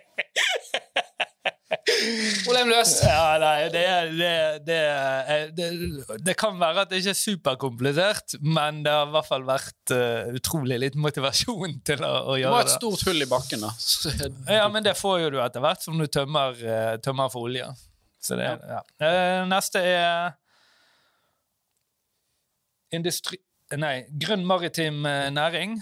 Problem 2.45 2.71
løst. 2.71 3.01
Ja, 3.05 3.37
nei, 3.41 3.67
det, 3.73 3.83
det, 4.17 4.31
det, 4.67 4.79
det, 5.57 5.67
det 6.25 6.35
kan 6.39 6.57
være 6.61 6.85
at 6.85 6.91
det 6.91 7.01
ikke 7.01 7.13
er 7.13 7.19
superkomplisert, 7.19 8.35
men 8.41 8.81
det 8.85 8.93
har 8.95 9.09
i 9.09 9.13
hvert 9.15 9.29
fall 9.29 9.45
vært 9.47 9.93
uh, 9.95 10.31
utrolig 10.37 10.79
litt 10.81 10.97
motivasjon 10.99 11.79
til 11.87 12.03
å, 12.07 12.11
å 12.33 12.35
Du 12.39 12.47
må 12.47 12.57
ha 12.57 12.61
gjøre 12.61 12.65
et 12.65 12.73
stort 12.75 13.05
hull 13.09 13.23
i 13.25 13.29
bakken, 13.29 13.65
da. 13.67 13.71
Ja, 14.61 14.67
men 14.73 14.85
det 14.85 14.97
får 14.99 15.23
jo 15.25 15.31
du 15.35 15.39
etter 15.43 15.63
hvert 15.63 15.85
som 15.85 15.97
du 15.99 16.07
tømmer, 16.11 16.57
uh, 16.65 16.95
tømmer 17.03 17.31
for 17.33 17.49
olje. 17.49 17.69
Så 18.21 18.37
det, 18.37 18.51
ja. 18.69 18.81
Eh, 19.01 19.41
Neste 19.49 19.81
er 19.81 20.35
industri... 22.93 23.39
Nei, 23.79 24.03
grønn 24.19 24.43
maritim 24.45 24.99
næring. 25.31 25.77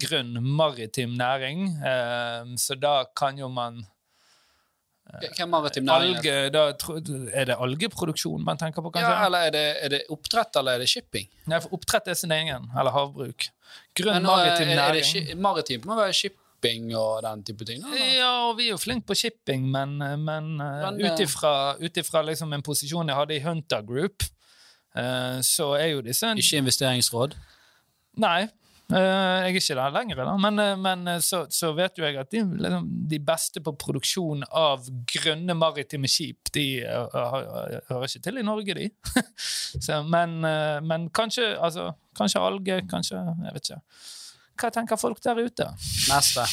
Grønn 0.00 0.38
maritim 0.56 1.12
næring. 1.20 1.66
Eh, 1.84 2.54
Så 2.58 2.74
da 2.80 3.04
kan 3.16 3.38
jo 3.38 3.50
man 3.52 3.84
Hvem 5.36 5.48
maritim 5.50 5.84
næring? 5.84 6.16
Alge, 6.20 6.34
da, 6.54 6.64
Er 7.34 7.48
det 7.50 7.56
algeproduksjon 7.58 8.44
man 8.44 8.58
tenker 8.60 8.84
på, 8.84 8.92
kanskje? 8.94 9.10
Ja, 9.10 9.26
eller 9.26 9.46
er 9.48 9.54
det, 9.54 9.64
er 9.84 9.88
det 9.94 10.00
oppdrett, 10.10 10.56
eller 10.60 10.78
er 10.78 10.84
det 10.84 10.88
shipping? 10.92 11.26
Nei, 11.50 11.60
for 11.64 11.74
oppdrett 11.78 12.08
er 12.12 12.18
sin 12.20 12.30
egen. 12.36 12.68
Eller 12.78 12.94
havbruk. 12.94 13.48
Grønn 13.98 14.20
Men, 14.20 14.28
nå, 14.28 14.36
maritim 14.36 14.68
er, 14.68 14.78
er 14.78 14.94
det 14.98 15.04
næring. 15.06 15.40
maritimt 15.40 15.84
må 15.88 15.96
være 15.98 16.14
shipping 16.20 16.90
og 16.98 17.22
den 17.26 17.42
type 17.48 17.64
ting? 17.68 17.82
eller? 17.84 18.04
Ja, 18.18 18.30
og 18.48 18.56
vi 18.58 18.68
er 18.68 18.74
jo 18.74 18.80
flinke 18.82 19.06
på 19.10 19.14
shipping, 19.18 19.66
men, 19.70 19.96
men, 19.98 20.50
eh, 20.60 20.90
Men, 20.90 21.00
ut 21.80 22.00
ifra, 22.02 22.22
liksom 22.26 22.52
en 22.52 22.62
posisjon 22.66 23.08
jeg 23.08 23.16
hadde 23.16 23.36
i 23.36 23.42
Hunter 23.44 23.82
Group, 23.86 24.26
eh, 24.94 25.40
så 25.46 25.72
er 25.78 25.94
jo 25.94 26.00
disse 26.06 26.34
Ikke 26.36 26.60
investeringsråd? 26.64 27.34
Nei, 28.20 28.42
eh, 28.42 28.48
jeg 28.90 29.50
er 29.50 29.56
ikke 29.56 29.76
der 29.78 29.92
lenger, 29.94 30.20
da. 30.24 30.36
Men, 30.40 30.58
eh, 30.62 30.76
men 30.80 31.08
eh, 31.08 31.20
så, 31.24 31.44
så 31.52 31.72
vet 31.76 31.98
jo 31.98 32.06
jeg 32.06 32.18
at 32.20 32.30
de, 32.32 32.42
liksom, 32.64 32.88
de 33.10 33.20
beste 33.22 33.62
på 33.64 33.74
produksjon 33.78 34.44
av 34.46 34.88
grønne 35.10 35.54
maritime 35.58 36.10
skip, 36.10 36.50
de 36.54 36.66
eh, 36.82 37.18
hører 37.90 38.06
ikke 38.08 38.24
til 38.24 38.40
i 38.40 38.46
Norge, 38.46 38.76
de. 38.78 38.88
så, 39.86 40.00
men, 40.06 40.40
eh, 40.46 40.78
men 40.82 41.08
kanskje, 41.14 41.52
altså, 41.58 41.90
kanskje 42.18 42.42
alge, 42.44 42.80
kanskje 42.90 43.20
Jeg 43.20 43.54
vet 43.54 43.70
ikke. 43.70 43.80
Hva 44.60 44.72
tenker 44.74 45.00
folk 45.00 45.22
der 45.24 45.38
ute? 45.40 45.70
Neste. 46.10 46.44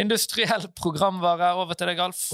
Industriell 0.00 0.70
programvare. 0.76 1.52
Over 1.60 1.76
til 1.76 1.90
deg, 1.90 2.00
Alf. 2.00 2.30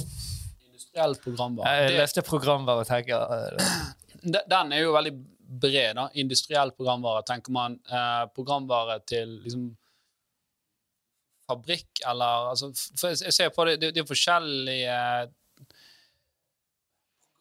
Industriell 0.69 1.17
programvare. 1.25 1.73
Jeg 1.89 1.99
leste 1.99 2.23
programvare 2.27 2.85
og 2.85 2.91
tenker 2.91 3.17
jeg. 3.17 3.97
den 4.53 4.77
er 4.77 4.85
jo 4.85 4.93
veldig 4.95 5.17
bred. 5.61 5.97
da. 5.97 6.09
Industriell 6.15 6.73
programvare. 6.77 7.25
Tenker 7.29 7.53
man 7.53 7.79
eh, 7.91 8.25
programvare 8.35 9.01
til 9.07 9.39
liksom 9.45 9.71
fabrikk, 11.51 12.05
eller 12.09 12.53
altså, 12.53 12.71
jeg, 13.03 13.33
ser 13.35 13.51
på 13.53 13.65
det, 13.69 13.81
det, 13.83 13.95
det 13.97 14.05
er 14.05 14.09
forskjellige 14.09 14.99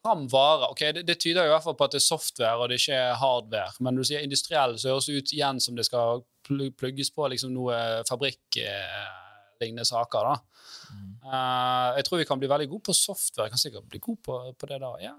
programvarer, 0.02 0.28
varer. 0.32 0.70
Ok, 0.70 0.80
det, 0.94 1.04
det 1.06 1.18
tyder 1.20 1.46
jo 1.46 1.52
i 1.52 1.54
hvert 1.54 1.64
fall 1.64 1.76
på 1.78 1.86
at 1.86 1.94
det 1.94 2.00
er 2.00 2.06
software 2.06 2.58
og 2.58 2.70
det 2.70 2.80
ikke 2.80 2.98
er 2.98 3.18
hardware. 3.20 3.76
Men 3.80 3.94
når 3.94 4.02
du 4.02 4.10
sier 4.10 4.26
industriell, 4.26 4.78
så 4.78 4.92
høres 4.92 5.08
det 5.08 5.18
ut 5.18 5.34
igjen 5.36 5.62
som 5.62 5.78
det 5.78 5.86
skal 5.86 6.24
plugges 6.48 7.12
på 7.14 7.28
liksom 7.30 7.54
noe 7.54 7.76
fabrikklignende 8.08 9.86
saker. 9.86 10.32
da. 10.32 10.34
Eh, 11.22 11.88
jeg 12.00 12.08
tror 12.08 12.18
vi 12.18 12.26
kan 12.28 12.42
bli 12.42 12.50
veldig 12.50 12.68
gode 12.72 12.88
på 12.90 12.96
software. 12.96 13.46
Jeg 13.46 13.54
kan 13.54 13.62
sikkert 13.62 13.90
bli 13.90 14.02
god 14.02 14.18
på, 14.26 14.40
på 14.58 14.70
det 14.72 14.80
da. 14.82 14.96
Ja. 15.02 15.14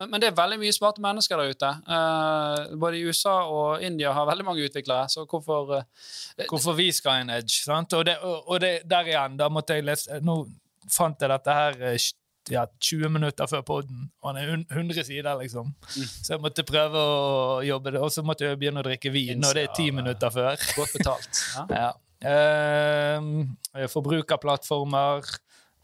Men, 0.00 0.10
men 0.10 0.22
det 0.22 0.28
er 0.30 0.36
veldig 0.36 0.58
mye 0.58 0.74
smarte 0.74 1.02
mennesker 1.04 1.38
der 1.38 1.54
ute. 1.54 1.70
Uh, 1.86 2.74
både 2.82 2.98
i 2.98 3.04
USA 3.06 3.36
og 3.46 3.84
India 3.86 4.12
har 4.16 4.26
veldig 4.26 4.46
mange 4.46 4.66
utviklere, 4.66 5.06
så 5.12 5.26
hvorfor 5.30 5.70
uh, 5.78 6.10
Hvorfor 6.50 6.74
vi 6.78 6.90
skal 6.92 7.18
ha 7.18 7.24
en 7.24 7.32
edge. 7.36 7.62
sant? 7.62 7.94
Og, 7.94 8.04
det, 8.08 8.18
og, 8.22 8.48
og 8.48 8.60
det, 8.64 8.74
der 8.90 9.12
igjen, 9.12 9.38
da 9.38 9.48
måtte 9.52 9.78
jeg 9.78 9.86
lese 9.86 10.18
Nå 10.24 10.42
fant 10.90 11.20
jeg 11.22 11.30
dette 11.32 11.54
her 11.56 11.78
eh, 11.88 12.08
ja, 12.52 12.66
20 12.68 13.08
minutter 13.08 13.48
før 13.48 13.62
podden, 13.64 14.08
og 14.20 14.28
han 14.28 14.40
er 14.42 14.50
100 14.76 15.06
sider, 15.06 15.30
liksom. 15.40 15.70
Mm. 15.72 16.08
Så 16.12 16.34
jeg 16.34 16.42
måtte 16.44 16.64
prøve 16.68 17.00
å 17.00 17.62
jobbe 17.64 17.94
det, 17.94 18.02
og 18.04 18.12
så 18.12 18.24
måtte 18.26 18.50
jeg 18.50 18.58
begynne 18.60 18.82
å 18.82 18.86
drikke 18.86 19.12
vin 19.14 19.40
og 19.40 19.56
det 19.56 19.64
er 19.68 19.72
ti 19.76 19.88
Ja, 19.88 19.96
minutter 19.96 20.34
før. 20.34 20.66
Godt 20.76 20.98
betalt. 20.98 21.44
Ja. 21.84 21.92
Ehm, 22.24 23.56
forbrukerplattformer. 23.92 25.26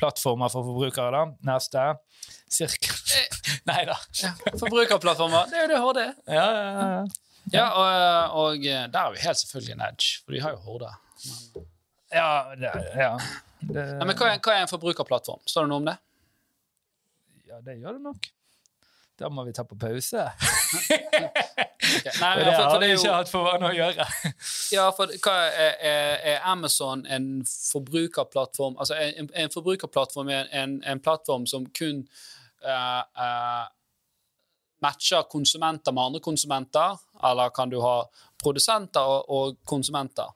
Plattformer 0.00 0.48
for 0.52 0.64
forbrukere, 0.64 1.10
da. 1.12 1.24
Neste. 1.52 1.82
Cirka 2.50 2.94
Nei 3.68 3.84
da. 3.86 3.96
Ja, 4.22 4.32
Forbrukerplattformer. 4.58 5.50
Det 5.50 5.58
er 5.58 5.66
jo 5.66 5.70
det 5.70 5.80
HD. 5.84 6.00
Ja, 6.34 6.46
ja, 6.50 6.88
ja. 6.90 7.02
Ja, 7.50 7.66
og, 7.74 8.36
og 8.40 8.66
eh, 8.66 8.84
der 8.92 8.98
er 9.00 9.14
vi 9.14 9.22
helt 9.24 9.38
selvfølgelig 9.38 9.72
en 9.72 9.86
edge, 9.86 10.10
for 10.24 10.34
de 10.34 10.42
har 10.44 10.50
jo 10.54 10.60
Horde. 10.66 10.90
ja, 12.12 12.28
det, 12.58 12.70
ja. 12.94 13.14
Det, 13.60 13.86
Nei, 13.98 14.06
men 14.06 14.16
hva 14.16 14.28
er, 14.34 14.42
hva 14.44 14.54
er 14.54 14.66
en 14.66 14.70
forbrukerplattform? 14.70 15.40
Står 15.48 15.66
det 15.66 15.72
noe 15.72 15.82
om 15.82 15.88
det? 15.88 15.96
ja, 17.50 17.58
det 17.64 17.80
gjør 17.80 17.92
det 17.98 18.02
nok. 18.04 18.28
Da 19.20 19.28
må 19.28 19.44
vi 19.44 19.52
ta 19.52 19.64
på 19.68 19.76
pause. 19.76 20.22
okay. 20.76 21.00
Nei, 22.20 22.30
men, 22.36 22.44
det 22.46 22.54
har 22.54 22.78
vi 22.80 22.86
er 22.86 22.94
ikke 22.94 23.16
hatt 23.18 23.32
for 23.32 23.44
vane 23.44 23.68
å 23.68 23.74
gjøre. 23.76 24.06
ja, 24.72 24.86
for 24.96 25.12
hva 25.26 25.34
er, 25.50 25.74
er, 25.90 26.14
er 26.32 26.46
Amazon 26.48 27.02
en 27.04 27.28
forbrukerplattform? 27.44 28.78
Altså, 28.80 28.96
en, 28.96 29.28
en 29.34 29.52
forbrukerplattform 29.52 30.30
er 30.32 30.48
en, 30.62 30.78
en 30.88 31.02
plattform 31.04 31.44
som 31.50 31.66
kun 31.76 32.06
eh, 32.64 33.24
eh, 33.24 33.64
matcher 34.82 35.26
konsumenter 35.30 35.92
med 35.92 36.04
andre 36.04 36.20
konsumenter, 36.24 37.00
eller 37.24 37.50
kan 37.54 37.70
du 37.70 37.80
ha 37.84 37.96
produsenter 38.42 39.00
og, 39.00 39.24
og 39.28 39.58
konsumenter? 39.68 40.30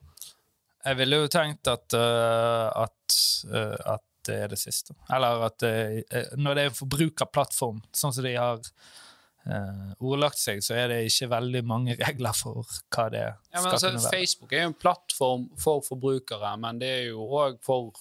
Jeg 0.85 0.99
ville 1.01 1.22
jo 1.22 1.31
tenkt 1.33 1.68
at, 1.70 1.97
uh, 1.97 2.68
at, 2.85 3.14
uh, 3.49 3.95
at 3.95 4.05
det 4.29 4.37
er 4.41 4.53
det 4.53 4.59
siste. 4.61 4.95
Eller 5.12 5.47
at 5.49 5.64
øh, 5.68 6.03
når 6.41 6.55
det 6.55 6.62
er 6.62 6.70
en 6.70 6.77
forbrukerplattform, 6.77 7.83
sånn 7.93 8.12
som 8.16 8.25
de 8.25 8.33
har 8.37 8.61
uh, 8.61 9.91
ordlagt 10.01 10.41
seg, 10.41 10.62
så 10.64 10.79
er 10.81 10.89
det 10.93 11.03
ikke 11.11 11.29
veldig 11.33 11.62
mange 11.68 11.97
regler 12.01 12.37
for 12.37 12.64
hva 12.95 13.09
det 13.12 13.20
Ja, 13.20 13.35
men 13.59 13.66
skal 13.66 13.77
altså, 13.77 13.91
kunne 13.91 14.05
være. 14.07 14.14
Facebook 14.16 14.55
er 14.55 14.62
jo 14.62 14.70
en 14.70 14.79
plattform 14.81 15.45
for 15.61 15.85
forbrukere, 15.85 16.55
men 16.61 16.81
det 16.81 16.91
er 17.03 17.05
jo 17.11 17.29
òg 17.37 17.61
for 17.64 17.93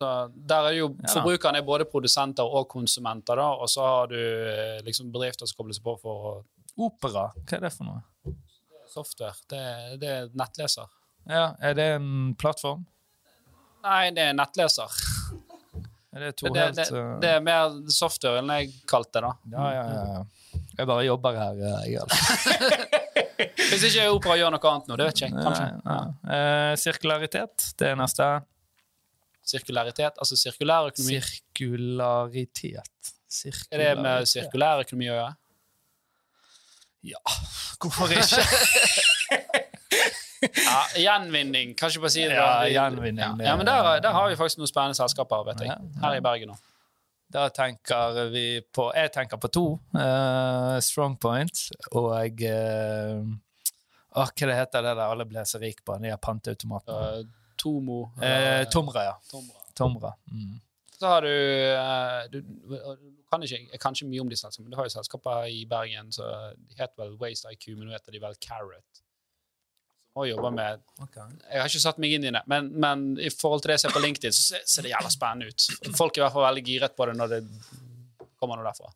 så 0.00 0.10
Der 0.34 0.66
er 0.70 0.74
jo 0.76 0.88
Ja. 1.02 1.12
Forbrukerne 1.14 1.58
er 1.58 1.62
både 1.66 1.84
produsenter 1.88 2.44
og 2.44 2.68
konsumenter, 2.68 3.36
da, 3.36 3.46
og 3.56 3.68
så 3.68 3.80
har 3.86 4.06
du 4.12 4.16
eh, 4.18 4.80
liksom 4.84 5.10
bedrifter 5.12 5.46
som 5.46 5.56
kobler 5.56 5.74
seg 5.74 5.84
på 5.84 5.96
for 6.02 6.44
Opera, 6.76 7.30
hva 7.34 7.56
er 7.56 7.60
det 7.64 7.72
for 7.72 7.84
noe? 7.88 8.02
software. 8.92 9.34
Det, 9.50 9.60
det 10.00 10.08
er 10.08 10.28
nettleser. 10.38 10.86
Ja, 11.28 11.54
Er 11.60 11.74
det 11.74 11.86
en 11.96 12.34
plattform? 12.38 12.84
Nei, 13.82 14.10
det 14.14 14.22
er 14.30 14.32
nettleser. 14.36 14.92
Er 16.16 16.20
det 16.20 16.36
Det, 16.38 16.52
helt 16.54 16.76
det, 16.76 16.86
øh, 16.92 17.20
det 17.20 17.30
er 17.34 17.40
mer 17.44 17.74
software 17.92 18.38
enn 18.40 18.48
jeg 18.54 18.70
kalte 18.88 19.20
det. 19.20 19.22
da. 19.22 19.32
Ja, 19.52 19.66
ja, 19.74 20.04
ja. 20.14 20.60
Jeg 20.78 20.86
bare 20.86 21.04
jobber 21.04 21.36
her, 21.36 21.52
øh, 21.52 21.92
jeg, 21.92 22.00
altså. 22.00 22.16
Hvis 23.70 23.84
ikke 23.90 24.06
Opera 24.14 24.36
gjør 24.38 24.54
noe 24.54 24.70
annet 24.70 24.88
nå, 24.88 24.96
det 24.96 25.06
vet 25.10 25.20
ikke 25.20 25.28
jeg. 25.28 25.44
Kanskje. 25.44 25.66
Nei, 25.84 25.96
nei. 25.98 26.36
Eh, 26.36 26.76
sirkularitet, 26.80 27.66
det 27.78 27.90
er 27.90 27.96
neste. 28.00 28.28
Sirkularitet, 29.46 30.18
altså 30.18 30.38
sirkulær 30.38 30.90
økonomi. 30.90 31.20
Sirkularitet. 31.22 33.12
Er 33.70 33.84
det 33.84 33.92
med 34.02 34.26
sirkulær 34.30 34.82
økonomi 34.82 35.10
å 35.12 35.18
gjøre? 35.20 35.34
Ja, 37.06 37.22
hvorfor 37.78 38.10
ikke? 38.10 38.42
Ja, 40.66 40.80
Gjenvinning, 41.00 41.74
kanskje 41.78 42.00
bare 42.02 42.12
si 42.12 42.24
det. 42.24 42.36
Ja, 42.36 42.66
gjenvinning, 42.68 43.22
Ja, 43.22 43.34
ja 43.50 43.56
men 43.56 43.66
der, 43.68 44.00
der 44.04 44.14
har 44.16 44.28
vi 44.30 44.38
faktisk 44.38 44.60
noen 44.60 44.70
spennende 44.70 44.98
selskaper, 44.98 45.44
vet 45.48 45.64
jeg. 45.64 45.76
Her 46.02 46.18
i 46.18 46.24
Bergen 46.24 46.52
nå. 46.52 46.58
Da 47.32 47.48
tenker 47.50 48.28
vi 48.30 48.60
på 48.74 48.84
Jeg 48.94 49.10
tenker 49.16 49.40
på 49.42 49.48
to. 49.50 49.64
Uh, 49.96 50.76
Strongpoint 50.84 51.64
og 51.90 52.44
uh, 52.46 53.24
Hva 54.14 54.26
det 54.30 54.58
heter 54.60 54.86
det 54.86 54.92
der 54.92 55.02
alle 55.08 55.26
ble 55.26 55.42
så 55.48 55.58
rik 55.62 55.82
på? 55.84 55.96
De 56.02 56.14
panteautomatene. 56.22 57.24
Uh, 57.26 57.45
Tomo. 57.56 58.00
Eh, 58.22 58.64
Tomra, 58.72 59.04
ja. 59.04 59.16
Tomra. 59.30 59.66
Tomra. 59.76 60.12
Mm. 60.32 60.54
Så 60.98 61.06
har 61.06 61.22
du, 61.22 61.28
uh, 61.76 62.30
du 62.32 62.40
du 62.40 63.22
kan 63.30 63.42
ikke, 63.42 63.58
Jeg 63.72 63.80
kan 63.80 63.92
ikke 63.92 64.08
mye 64.08 64.20
om 64.20 64.28
de 64.30 64.36
selskapene, 64.36 64.64
men 64.64 64.72
du 64.72 64.78
har 64.78 64.86
jo 64.88 64.94
selskaper 64.94 65.48
i 65.52 65.64
Bergen 65.68 66.12
så 66.12 66.28
de 66.56 66.78
heter 66.78 67.02
vel 67.02 67.16
Waste 67.20 67.52
IQ, 67.52 67.74
men 67.76 67.88
nå 67.88 67.96
heter 67.96 68.16
de 68.16 68.22
vel 68.22 68.38
Carrot. 68.40 69.02
Og 70.16 70.28
jobber 70.30 70.54
med 70.56 70.80
Jeg 71.12 71.60
har 71.60 71.68
ikke 71.68 71.82
satt 71.82 71.98
meg 72.00 72.14
inn 72.16 72.24
i 72.24 72.32
det, 72.32 72.40
men, 72.48 72.70
men 72.72 73.08
i 73.20 73.28
forhold 73.28 73.60
til 73.64 73.74
det 73.74 73.76
jeg 73.76 73.84
ser 73.84 73.96
på 73.96 74.04
LinkedIn, 74.04 74.32
så 74.32 74.54
ser, 74.54 74.62
ser 74.64 74.86
det 74.86 74.94
jævla 74.94 75.10
spennende 75.12 75.50
ut. 75.50 75.66
Folk 75.98 76.16
er 76.16 76.22
i 76.22 76.24
hvert 76.24 76.36
fall 76.38 76.48
veldig 76.48 76.64
giret 76.70 76.96
på 76.96 77.08
det 77.10 77.18
når 77.18 77.34
det 77.34 77.42
kommer 78.40 78.56
noe 78.56 78.68
derfra. 78.70 78.94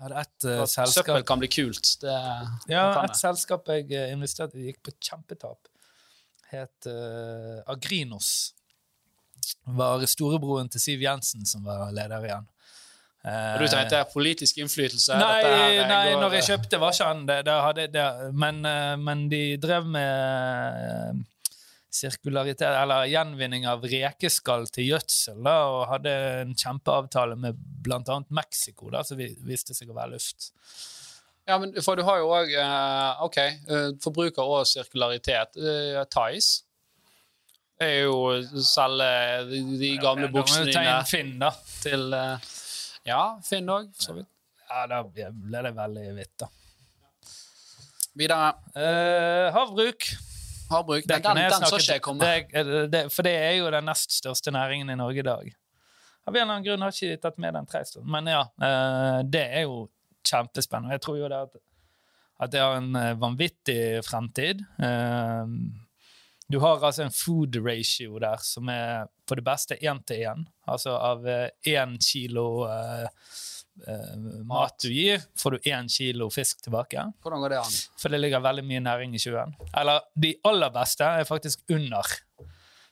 Et 0.00 0.46
uh, 0.48 0.62
Søppel 0.64 1.26
kan 1.28 1.40
bli 1.42 1.50
kult. 1.52 1.96
Det, 2.00 2.14
det 2.68 2.72
Ja, 2.72 2.86
et 3.02 3.18
selskap 3.18 3.68
jeg 3.68 3.90
eh, 3.92 4.14
investerte 4.14 4.56
i, 4.56 4.70
gikk 4.70 4.80
på 4.86 4.94
kjempetap. 5.10 5.68
Het 6.50 6.86
uh, 6.90 7.60
Agrinos. 7.70 8.30
Var 9.64 10.02
storebroren 10.10 10.68
til 10.72 10.82
Siv 10.82 11.02
Jensen 11.04 11.44
som 11.46 11.62
var 11.66 11.90
leder 11.94 12.24
igjen. 12.26 12.48
Uh, 13.20 13.52
Og 13.54 13.60
du 13.60 13.66
tenkte 13.68 13.98
politisk 14.14 14.58
innflytelse? 14.62 15.12
Nei, 15.20 15.42
her, 15.44 15.74
nei 15.90 15.98
går- 16.14 16.20
når 16.22 16.36
jeg 16.38 16.46
kjøpte, 16.48 16.78
var 16.80 16.94
ikke 16.96 17.08
han 17.10 17.26
det. 17.28 17.36
det, 17.44 17.56
hadde, 17.66 17.84
det 17.92 18.06
men, 18.32 18.62
eh, 18.64 18.94
men 18.96 19.26
de 19.28 19.42
drev 19.60 19.84
med 19.92 20.78
eh, 20.86 21.18
sirkularitet, 21.92 22.64
eller 22.70 23.04
gjenvinning 23.10 23.66
av 23.68 23.84
rekeskall 23.84 24.64
til 24.72 24.88
gjødsel, 24.92 25.40
da, 25.44 25.56
og 25.68 25.84
hadde 25.90 26.14
en 26.46 26.54
kjempeavtale 26.56 27.36
med 27.36 27.60
annet 27.90 28.30
Mexico, 28.40 28.88
da, 28.94 29.02
som 29.04 29.18
vi- 29.20 29.34
viste 29.44 29.74
seg 29.76 29.90
å 29.92 29.98
være 30.00 30.14
luft. 30.16 30.50
Ja, 31.50 31.58
men 31.58 31.74
for 31.82 31.98
du 31.98 32.04
har 32.06 32.20
jo 32.22 32.30
òg 32.30 32.52
OK, 33.26 33.38
eh, 33.42 33.86
forbruker 34.02 34.46
og 34.46 34.66
sirkularitet. 34.70 35.58
Uh, 35.58 36.02
Thais 36.10 36.60
er 37.80 37.96
jo 38.04 38.16
selge 38.64 39.10
de, 39.48 39.60
de 39.80 39.90
gamle 40.00 40.28
Da 40.28 40.32
må 40.32 40.40
buksene 40.40 40.68
du 40.68 40.74
ta 40.74 40.82
inn 40.84 41.06
Finn, 41.08 41.36
da. 41.40 41.50
til 41.80 42.16
eh, 42.16 42.48
Ja, 43.08 43.20
Finn 43.44 43.70
òg, 43.72 43.88
for 43.96 44.10
så 44.10 44.16
vidt. 44.18 44.28
Ja, 44.70 44.82
da 44.90 45.02
ble 45.06 45.62
det 45.64 45.72
veldig 45.74 46.08
hvitt, 46.18 46.34
da. 46.42 46.50
Videre. 48.20 48.50
Eh, 48.76 49.46
havbruk. 49.54 50.10
Havbruk. 50.70 51.06
Det 51.06 51.16
Den, 51.16 51.22
kan 51.24 51.38
den, 51.38 51.48
den 51.50 51.66
så 51.70 51.78
ikke 51.80 51.96
jeg 51.96 52.04
komme. 52.04 53.08
For 53.14 53.26
det 53.26 53.32
er 53.38 53.56
jo 53.58 53.70
den 53.72 53.88
nest 53.88 54.14
største 54.14 54.52
næringen 54.54 54.92
i 54.92 54.98
Norge 54.98 55.24
i 55.24 55.26
dag. 55.26 55.48
Av 56.28 56.34
en 56.34 56.42
eller 56.42 56.52
annen 56.52 56.66
grunn 56.66 56.84
har 56.84 56.92
jeg 56.94 57.16
ikke 57.16 57.24
tatt 57.24 57.40
med 57.42 57.56
den 57.56 57.66
treistund. 57.70 58.06
Men 58.12 58.28
ja, 58.30 58.44
eh, 58.60 59.22
det 59.26 59.46
er 59.48 59.64
jo 59.64 59.86
kjempespennende. 60.26 60.96
Jeg 60.96 61.04
tror 61.04 61.20
jo 61.20 61.30
det 61.30 61.44
at, 61.46 61.60
at 62.40 62.52
det 62.52 62.64
har 62.64 62.80
en 62.80 62.96
eh, 62.98 63.14
vanvittig 63.20 63.80
fremtid. 64.06 64.64
Eh, 64.82 65.54
du 66.50 66.58
har 66.58 66.82
altså 66.82 67.04
en 67.04 67.14
food 67.14 67.60
ratio 67.62 68.18
der 68.18 68.40
som 68.42 68.68
er 68.72 69.06
på 69.28 69.36
det 69.38 69.44
beste 69.46 69.76
én 69.78 70.00
til 70.06 70.24
én. 70.26 70.42
Altså 70.66 70.96
av 70.98 71.22
én 71.22 71.92
kilo 72.02 72.64
uh, 72.66 73.06
uh, 73.86 74.16
mat 74.48 74.74
du 74.82 74.88
gir, 74.90 75.22
får 75.38 75.54
du 75.54 75.68
én 75.70 75.86
kilo 75.86 76.26
fisk 76.34 76.64
tilbake. 76.66 77.04
Hvordan 77.22 77.44
går 77.44 77.54
det 77.54 77.60
an? 77.60 77.76
For 78.02 78.10
det 78.10 78.18
ligger 78.18 78.42
veldig 78.42 78.66
mye 78.66 78.82
næring 78.82 79.14
i 79.14 79.22
sjøen. 79.22 79.54
Eller 79.78 80.02
de 80.18 80.32
aller 80.50 80.74
beste 80.74 81.06
er 81.20 81.28
faktisk 81.28 81.62
under. 81.70 82.16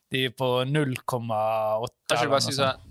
De 0.08 0.28
er 0.28 0.38
på 0.38 0.52
0,8. 0.62 1.02
Kan 1.02 1.26
ikke 1.26 2.14
eller 2.14 2.22
du 2.22 2.36
bare 2.36 2.38
noe 2.38 2.46
si 2.46 2.54
sånt. 2.54 2.78
sånn 2.78 2.87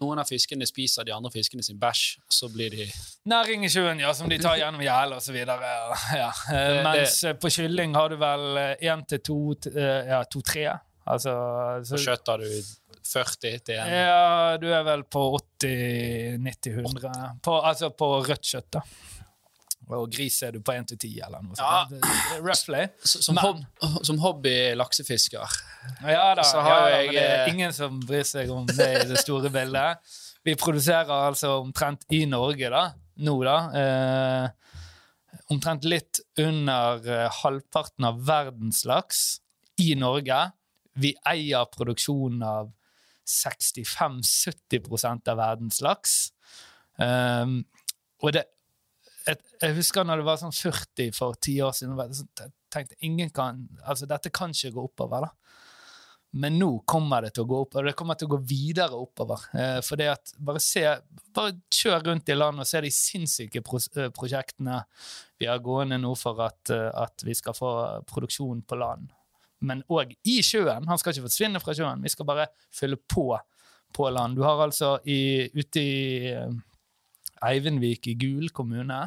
Noen 0.00 0.18
av 0.20 0.28
fiskene 0.28 0.66
spiser 0.68 1.04
de 1.08 1.12
andre 1.16 1.30
fiskene 1.32 1.62
sin 1.64 1.78
bæsj, 1.80 2.18
så 2.28 2.48
blir 2.52 2.70
de 2.70 2.86
Næring 3.30 3.64
i 3.64 3.68
sjøen, 3.72 3.98
ja, 4.00 4.12
som 4.12 4.28
de 4.28 4.38
tar 4.38 4.56
gjennom 4.60 4.82
så 5.20 5.32
videre. 5.32 5.70
Ja. 6.14 6.28
Eh, 6.52 6.74
Det- 6.74 6.82
Mens 6.84 7.24
eh, 7.24 7.32
på 7.34 7.48
kylling 7.50 7.94
har 7.96 8.08
du 8.08 8.16
vel 8.16 8.76
én 8.82 9.06
til 9.08 9.18
to, 9.20 9.54
eh, 9.74 10.06
ja, 10.10 10.22
to-tre. 10.24 10.66
Altså 11.06 11.30
Så 11.86 11.94
På 11.96 12.02
kjøtt 12.02 12.26
har 12.28 12.38
du 12.38 12.62
40 13.06 13.58
til 13.64 13.76
en 13.78 13.88
Ja, 13.92 14.56
du 14.58 14.66
er 14.72 14.82
vel 14.82 15.02
på 15.04 15.38
80-90-100. 15.60 17.38
Altså 17.62 17.90
på 17.96 18.08
rødt 18.26 18.42
kjøtt, 18.42 18.70
da. 18.72 18.80
Og 19.94 20.10
gris 20.10 20.40
er 20.42 20.50
du 20.56 20.58
på 20.66 20.72
1 20.74 20.88
til 20.88 20.98
10, 20.98 21.20
eller 21.28 21.42
noe 21.46 21.54
Ja. 21.56 21.86
Roughly. 22.42 22.88
Som, 23.04 23.36
hob 23.38 23.60
som 24.04 24.18
hobby 24.18 24.74
laksefisker 24.74 25.46
Ja 26.02 26.34
da, 26.34 26.42
Så 26.44 26.56
ja, 26.58 26.62
har 26.66 26.80
da 26.90 26.96
jeg, 27.00 27.10
det 27.14 27.22
er 27.22 27.46
eh, 27.46 27.52
ingen 27.54 27.72
som 27.72 28.00
bryr 28.00 28.24
seg 28.26 28.50
om 28.50 28.66
det 28.66 28.88
i 29.02 29.06
det 29.08 29.18
store 29.22 29.50
bildet. 29.54 29.98
Vi 30.46 30.54
produserer 30.58 31.10
altså 31.10 31.56
omtrent 31.62 32.04
i 32.14 32.24
Norge, 32.30 32.70
da, 32.70 32.84
nå, 33.26 33.36
da 33.46 33.56
eh, 33.82 34.48
Omtrent 35.52 35.84
litt 35.86 36.20
under 36.42 37.06
eh, 37.06 37.28
halvparten 37.42 38.04
av 38.08 38.18
verdens 38.26 38.82
laks 38.88 39.20
i 39.78 39.92
Norge. 39.98 40.38
Vi 40.98 41.12
eier 41.28 41.64
produksjonen 41.70 42.42
av 42.42 42.72
65-70% 43.26 45.28
av 45.30 45.36
verdens 45.38 45.80
laks. 45.84 46.14
Um, 46.96 47.60
og 48.24 48.32
det 48.32 48.46
et, 49.28 49.40
Jeg 49.60 49.74
husker 49.76 50.04
når 50.06 50.16
det 50.22 50.26
var 50.28 50.38
sånn 50.40 50.54
40 50.54 51.10
for 51.16 51.34
ti 51.42 51.56
år 51.60 51.72
siden. 51.74 51.96
sånn- 52.14 52.28
Jeg 52.38 52.52
tenkte 52.70 52.94
ingen 53.00 53.30
kan, 53.30 53.68
altså 53.84 54.06
Dette 54.06 54.30
kan 54.30 54.50
ikke 54.50 54.72
gå 54.72 54.84
oppover. 54.84 55.20
da. 55.20 55.28
Men 56.36 56.58
nå 56.58 56.70
kommer 56.88 57.22
det 57.24 57.32
til 57.36 57.46
å 57.46 57.48
gå 57.48 57.58
oppover. 57.64 57.88
Det 57.88 57.96
kommer 57.96 58.18
til 58.18 58.28
å 58.28 58.34
gå 58.34 58.40
videre 58.50 58.98
oppover. 58.98 59.46
Eh, 59.56 59.78
for 59.86 60.00
det 60.00 60.08
at 60.12 60.32
bare, 60.42 60.60
se, 60.60 60.82
bare 61.36 61.54
kjør 61.72 62.08
rundt 62.10 62.32
i 62.32 62.36
landet 62.36 62.66
og 62.66 62.68
se 62.68 62.82
de 62.84 62.92
sinnssyke 62.92 63.62
pro 63.64 63.80
eh, 63.96 64.10
prosjektene 64.14 64.82
vi 65.40 65.48
har 65.48 65.62
gående 65.64 66.00
nå 66.02 66.12
for 66.18 66.42
at, 66.44 66.72
eh, 66.74 66.90
at 66.92 67.24
vi 67.24 67.36
skal 67.36 67.56
få 67.56 67.70
produksjon 68.10 68.64
på 68.68 68.80
land. 68.80 69.08
Men 69.64 69.80
òg 69.88 70.12
i 70.28 70.40
sjøen. 70.44 70.84
Han 70.90 71.00
skal 71.00 71.14
ikke 71.14 71.30
forsvinne 71.30 71.62
fra 71.62 71.76
sjøen. 71.76 72.04
Vi 72.04 72.12
skal 72.12 72.28
bare 72.28 72.50
fylle 72.74 73.00
på 73.00 73.30
på 73.96 74.10
land. 74.10 74.36
Du 74.36 74.44
har 74.44 74.60
altså 74.60 74.98
i, 75.08 75.46
ute 75.56 75.80
i 75.80 76.34
Eivindvik 77.46 78.10
i 78.10 78.16
Gul 78.18 78.50
kommune 78.52 78.98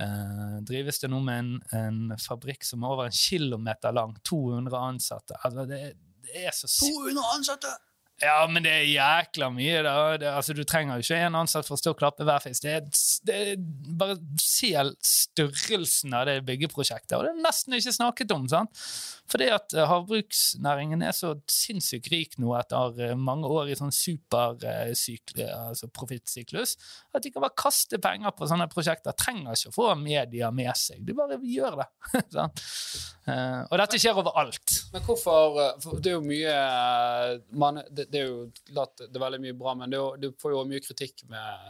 eh, 0.00 0.56
drives 0.66 1.00
det 1.02 1.10
nå 1.10 1.20
med 1.24 1.38
en, 1.42 1.52
en 1.78 2.18
fabrikk 2.20 2.66
som 2.66 2.84
er 2.84 2.94
over 2.94 3.08
en 3.08 3.16
kilometer 3.16 3.94
lang. 3.96 4.14
200 4.26 4.82
ansatte. 4.92 5.38
Altså, 5.42 5.66
det, 5.70 5.80
det 6.28 6.46
er 6.46 6.54
så 6.56 6.68
sykt. 6.70 6.94
200 6.94 7.34
ansatte! 7.36 7.76
Ja, 8.22 8.38
men 8.48 8.64
det 8.64 8.70
er 8.72 8.86
jækla 8.88 9.50
mye, 9.52 9.80
da. 9.84 9.94
Det, 10.16 10.28
altså, 10.30 10.54
du 10.56 10.62
trenger 10.64 10.96
jo 10.96 11.04
ikke 11.04 11.18
en 11.26 11.36
ansatt 11.36 11.66
for 11.68 11.76
å 11.76 11.80
stå 11.80 11.92
og 11.92 11.98
klappe 12.00 12.24
hver 12.24 12.40
fisk. 12.40 12.64
Det 12.64 12.72
er, 12.78 12.86
det 13.28 13.36
er 13.36 13.58
bare 14.00 14.16
se 14.40 14.70
størrelsen 15.04 16.16
av 16.16 16.24
det 16.30 16.38
byggeprosjektet, 16.48 17.12
og 17.18 17.26
det 17.26 17.34
er 17.34 17.44
nesten 17.44 17.76
ikke 17.76 17.92
snakket 17.98 18.32
om. 18.32 18.46
sant? 18.48 18.86
Fordi 19.30 19.48
at 19.54 19.74
eh, 19.74 19.86
havbruksnæringen 19.90 21.02
er 21.02 21.14
så 21.16 21.34
sinnssykt 21.50 22.10
rik 22.12 22.36
nå 22.42 22.52
etter 22.58 23.00
eh, 23.02 23.16
mange 23.18 23.50
år 23.50 23.72
i 23.72 23.78
sånn 23.78 23.94
supersyklus, 23.94 25.42
altså 25.50 25.90
profittsyklus, 25.94 26.76
at 27.16 27.24
de 27.24 27.32
kan 27.34 27.44
bare 27.44 27.58
kaste 27.58 28.00
penger 28.02 28.34
på 28.36 28.48
sånne 28.50 28.68
prosjekter. 28.72 29.16
Trenger 29.18 29.56
ikke 29.56 29.72
å 29.72 29.76
få 29.76 29.90
media 30.00 30.52
med 30.54 30.72
seg. 30.78 31.02
De 31.06 31.16
bare 31.16 31.40
gjør 31.42 31.82
det. 31.82 31.90
Eh, 33.26 33.62
og 33.72 33.80
dette 33.80 33.98
skjer 33.98 34.14
overalt. 34.20 34.76
Men 34.92 35.02
hvorfor 35.02 35.56
eh, 35.58 35.72
for 35.82 35.98
Det 35.98 36.12
er 36.12 36.14
jo 36.14 36.22
mye 36.22 36.52
eh, 36.52 37.32
man, 37.58 37.80
det, 37.90 38.04
det 38.12 38.20
er 38.20 38.28
jo 38.28 38.44
det 38.70 39.08
er 39.08 39.18
veldig 39.24 39.40
mye 39.42 39.56
bra, 39.58 39.74
men 39.80 39.90
det 39.90 39.98
er 39.98 40.20
du 40.22 40.28
får 40.38 40.54
jo 40.54 40.60
mye 40.70 40.84
kritikk 40.84 41.24
med 41.32 41.64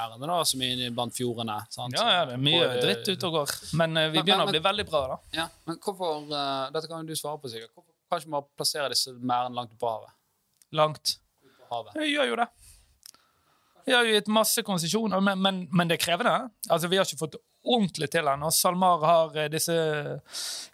ærende 0.00 0.26
da, 0.30 0.36
som 0.44 0.62
er 0.66 0.90
blant 0.94 1.14
fjordene. 1.16 1.56
Sant? 1.70 1.94
Ja, 1.98 2.04
ja, 2.18 2.24
det 2.28 2.34
er 2.38 2.42
mye 2.42 2.62
eh, 2.66 2.80
dritt 2.82 3.08
ute 3.12 3.28
og 3.28 3.36
går. 3.38 3.52
Men 3.78 3.96
uh, 3.96 4.06
vi 4.10 4.18
Men- 4.18 4.24
begynner 4.26 4.44
men- 4.44 4.48
å 4.48 4.54
bli 4.56 4.62
veldig 4.68 4.86
bra, 4.90 5.02
da. 5.14 5.18
Ja, 5.38 5.48
men 5.66 5.78
hvorfor 5.78 6.24
uh, 6.32 6.70
Dette 6.74 6.88
kan 6.90 7.02
jo 7.04 7.12
du 7.12 7.16
svare 7.18 7.38
på, 7.42 7.50
sikkert. 7.52 7.70
Hvorfor 7.74 7.92
kan 8.10 8.20
ikke 8.24 8.34
man 8.34 8.46
plassere 8.58 8.88
disse 8.92 9.14
merdene 9.16 9.54
langt 9.60 9.74
på 9.78 9.90
havet? 9.90 10.12
Langt. 10.72 11.16
På 11.68 11.78
havet? 11.78 11.94
Vi 12.02 12.10
gjør 12.14 12.32
jo 12.32 12.36
det. 12.42 12.48
Vi 13.86 13.92
har 13.92 14.06
jo 14.08 14.14
gitt 14.16 14.28
masse 14.32 14.62
konsesjoner, 14.64 15.20
men, 15.20 15.40
men, 15.44 15.58
men 15.70 15.88
det 15.90 15.98
er 15.98 16.04
krevende. 16.06 16.36
Altså, 16.72 16.88
Vi 16.88 16.96
har 16.96 17.04
ikke 17.04 17.20
fått 17.20 17.36
ordentlig 17.64 18.10
til 18.12 18.28
ennå. 18.28 18.50
SalMar 18.52 19.04
har 19.04 19.36
eh, 19.40 19.50
disse 19.52 19.74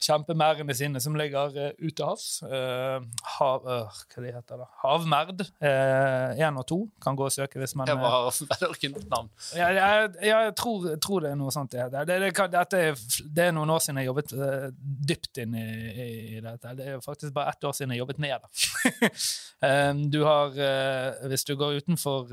kjempemerdene 0.03 0.75
sine 0.77 1.01
som 1.03 1.17
ligger 1.19 1.55
uh, 1.55 1.71
ute 1.79 1.95
til 1.97 2.07
havs. 2.07 2.27
Eh, 2.47 3.07
hav, 3.37 3.67
hva 3.67 4.25
de 4.25 4.33
heter 4.35 4.61
det? 4.63 4.69
Havmerd. 4.83 5.45
Én 5.61 6.59
og 6.59 6.67
to 6.69 6.81
kan 7.03 7.17
gå 7.19 7.27
og 7.29 7.35
søke 7.35 7.61
hvis 7.61 7.75
man 7.79 7.89
Det 7.89 7.97
eh, 7.97 8.03
var 8.03 8.31
veldig 8.65 9.05
navn. 9.11 9.31
Ja, 9.57 9.71
jeg, 9.77 10.11
jeg 10.31 10.55
tror, 10.59 10.89
tror 11.03 11.25
det 11.25 11.33
er 11.33 11.39
noe 11.41 11.55
sånt 11.55 11.75
det 11.75 11.83
heter. 11.85 12.09
Det, 12.09 12.19
det, 12.25 12.33
kan- 12.37 12.53
dette 12.53 12.83
er, 12.91 13.05
det 13.37 13.47
er 13.47 13.55
noen 13.57 13.75
år 13.75 13.83
siden 13.85 14.01
jeg 14.03 14.11
jobbet 14.11 14.35
eh, 14.37 14.67
dypt 15.11 15.43
inn 15.45 15.57
i, 15.59 15.67
i, 16.07 16.43
dette. 16.45 16.75
Det 16.79 16.89
er 16.95 17.05
faktisk 17.05 17.35
bare 17.37 17.55
ett 17.55 17.69
år 17.69 17.77
siden 17.77 17.95
jeg 17.95 18.03
jobbet 18.03 18.23
med 18.23 18.37
det. 18.41 19.13
du 20.15 20.21
har, 20.25 20.57
eh, 20.57 21.29
hvis 21.31 21.47
du 21.49 21.55
går 21.61 21.81
utenfor 21.83 22.31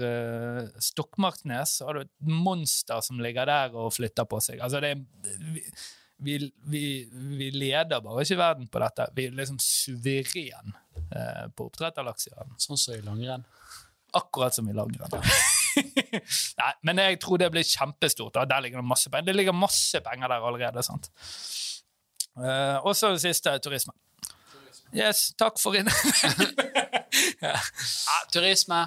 Stokmarknes, 0.84 1.78
så 1.80 1.90
har 1.90 1.98
du 2.00 2.06
et 2.06 2.14
monster 2.22 3.02
som 3.06 3.20
ligger 3.24 3.50
der 3.50 3.76
og 3.78 3.94
flytter 3.96 4.28
på 4.30 4.40
seg. 4.48 4.62
Altså 4.64 4.82
det 4.84 4.96
vi, 6.18 6.52
vi, 6.66 6.84
vi, 7.38 7.50
leder 7.54 8.02
bare 8.02 8.24
ikke 8.26 8.40
verden 8.40 8.70
på 8.72 8.82
dette. 8.82 9.06
Vi 9.16 9.28
er 9.30 9.36
liksom 9.38 9.60
suveren 9.62 10.74
eh, 11.14 11.46
på 11.54 11.68
oppdrett 11.70 12.00
av 12.02 12.08
laks 12.10 12.30
i 12.30 12.34
verden. 12.34 12.56
Sånn 12.62 12.80
som 12.82 12.96
i 12.98 13.04
langrenn. 13.06 13.46
Akkurat 14.18 14.56
som 14.56 14.70
i 14.70 14.74
langrenn. 14.76 15.14
Nei, 16.62 16.72
men 16.90 17.04
jeg 17.04 17.20
tror 17.22 17.42
det 17.42 17.52
blir 17.54 17.68
kjempestort. 17.68 18.34
Da. 18.34 18.48
Der 18.50 18.66
ligger 18.66 18.82
det 18.82 18.90
masse 18.90 19.12
penger. 19.14 19.30
Det 19.30 19.38
ligger 19.38 19.58
masse 19.58 20.02
penger 20.06 20.34
der 20.34 20.50
allerede. 20.50 20.86
sant? 20.86 21.12
Uh, 22.38 22.78
og 22.86 22.96
så 22.98 23.14
det 23.14 23.22
siste 23.22 23.54
turisme. 23.62 23.94
Yes, 24.96 25.32
takk 25.38 25.62
for 25.62 25.78
inn... 25.78 25.90
Ja, 27.42 27.54
turisme. 28.34 28.78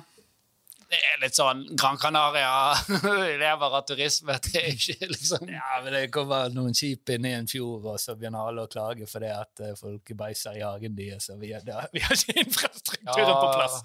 Det 0.90 0.98
er 0.98 1.20
litt 1.22 1.36
sånn 1.38 1.60
Gran 1.78 1.98
Canaria 2.02 2.72
lever 3.42 3.76
av 3.78 3.84
turisme. 3.86 4.34
Det 4.42 4.56
er 4.58 4.72
ikke 4.74 5.10
liksom 5.12 5.50
ja, 5.52 5.78
men 5.84 5.94
Det 5.94 6.06
kommer 6.14 6.50
noen 6.50 6.74
skip 6.74 7.12
inn 7.14 7.28
i 7.28 7.34
en 7.36 7.46
fjord, 7.50 7.86
og 7.92 8.00
så 8.02 8.16
begynner 8.18 8.50
alle 8.50 8.64
å 8.66 8.70
klage 8.70 9.06
fordi 9.10 9.30
at 9.30 9.62
eh, 9.62 9.76
folk 9.78 10.10
beiser 10.18 10.58
i 10.58 10.64
hagen 10.66 10.96
deres, 10.98 11.30
og 11.30 11.38
vi, 11.44 11.52
da, 11.66 11.84
vi 11.94 12.02
har 12.02 12.16
ikke 12.16 12.40
infrastrukturen 12.44 13.36
på 13.36 13.52
plass. 13.54 13.78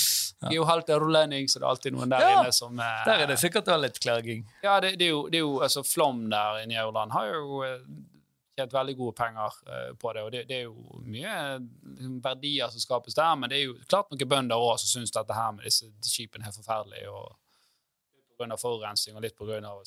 Vi 0.40 0.54
er 0.54 0.56
jo 0.56 0.62
halvt 0.64 0.88
eurolending, 0.94 1.50
så 1.52 1.60
det 1.60 1.66
er 1.66 1.68
alltid 1.68 1.92
noen 1.92 2.12
der 2.14 2.22
Ja, 2.24 2.28
inne 2.38 2.52
som 2.56 2.78
eh, 2.80 3.02
Der 3.04 3.26
er 3.26 3.28
det 3.28 3.36
sikkert 3.42 3.66
også 3.68 3.82
litt 3.82 3.98
klaging. 4.00 4.46
Ja, 4.64 4.78
det, 4.80 4.94
det 4.96 5.10
er 5.10 5.12
jo, 5.12 5.18
det 5.28 5.36
er 5.36 5.44
jo 5.44 5.58
altså, 5.66 5.82
Flom 5.84 6.22
der 6.32 6.62
i 6.64 6.78
Euroland 6.80 7.12
har 7.12 7.28
jo 7.28 7.60
eh, 7.66 7.82
tjent 8.60 8.76
veldig 8.76 8.94
gode 9.00 9.16
penger 9.18 9.58
eh, 9.66 9.90
på 10.00 10.12
det. 10.16 10.22
Og 10.28 10.30
det, 10.36 10.44
det 10.50 10.60
er 10.60 10.68
jo 10.68 11.02
mye 11.08 11.34
liksom, 11.58 12.16
verdier 12.24 12.70
som 12.76 12.84
skapes 12.86 13.16
der, 13.18 13.34
men 13.40 13.50
det 13.52 13.58
er 13.60 13.66
jo 13.70 13.76
klart 13.90 14.12
noen 14.14 14.30
bønder 14.36 14.62
òg 14.70 14.78
som 14.82 14.94
syns 15.00 15.12
dette 15.16 15.36
her 15.36 15.52
med 15.56 15.66
disse 15.66 15.90
skipene 16.06 16.46
er 16.48 16.56
forferdelig. 16.56 17.06
og 17.10 17.36
av 18.40 18.56
forurensning 18.56 19.16
og 19.18 19.22
litt 19.26 19.36
av 19.36 19.82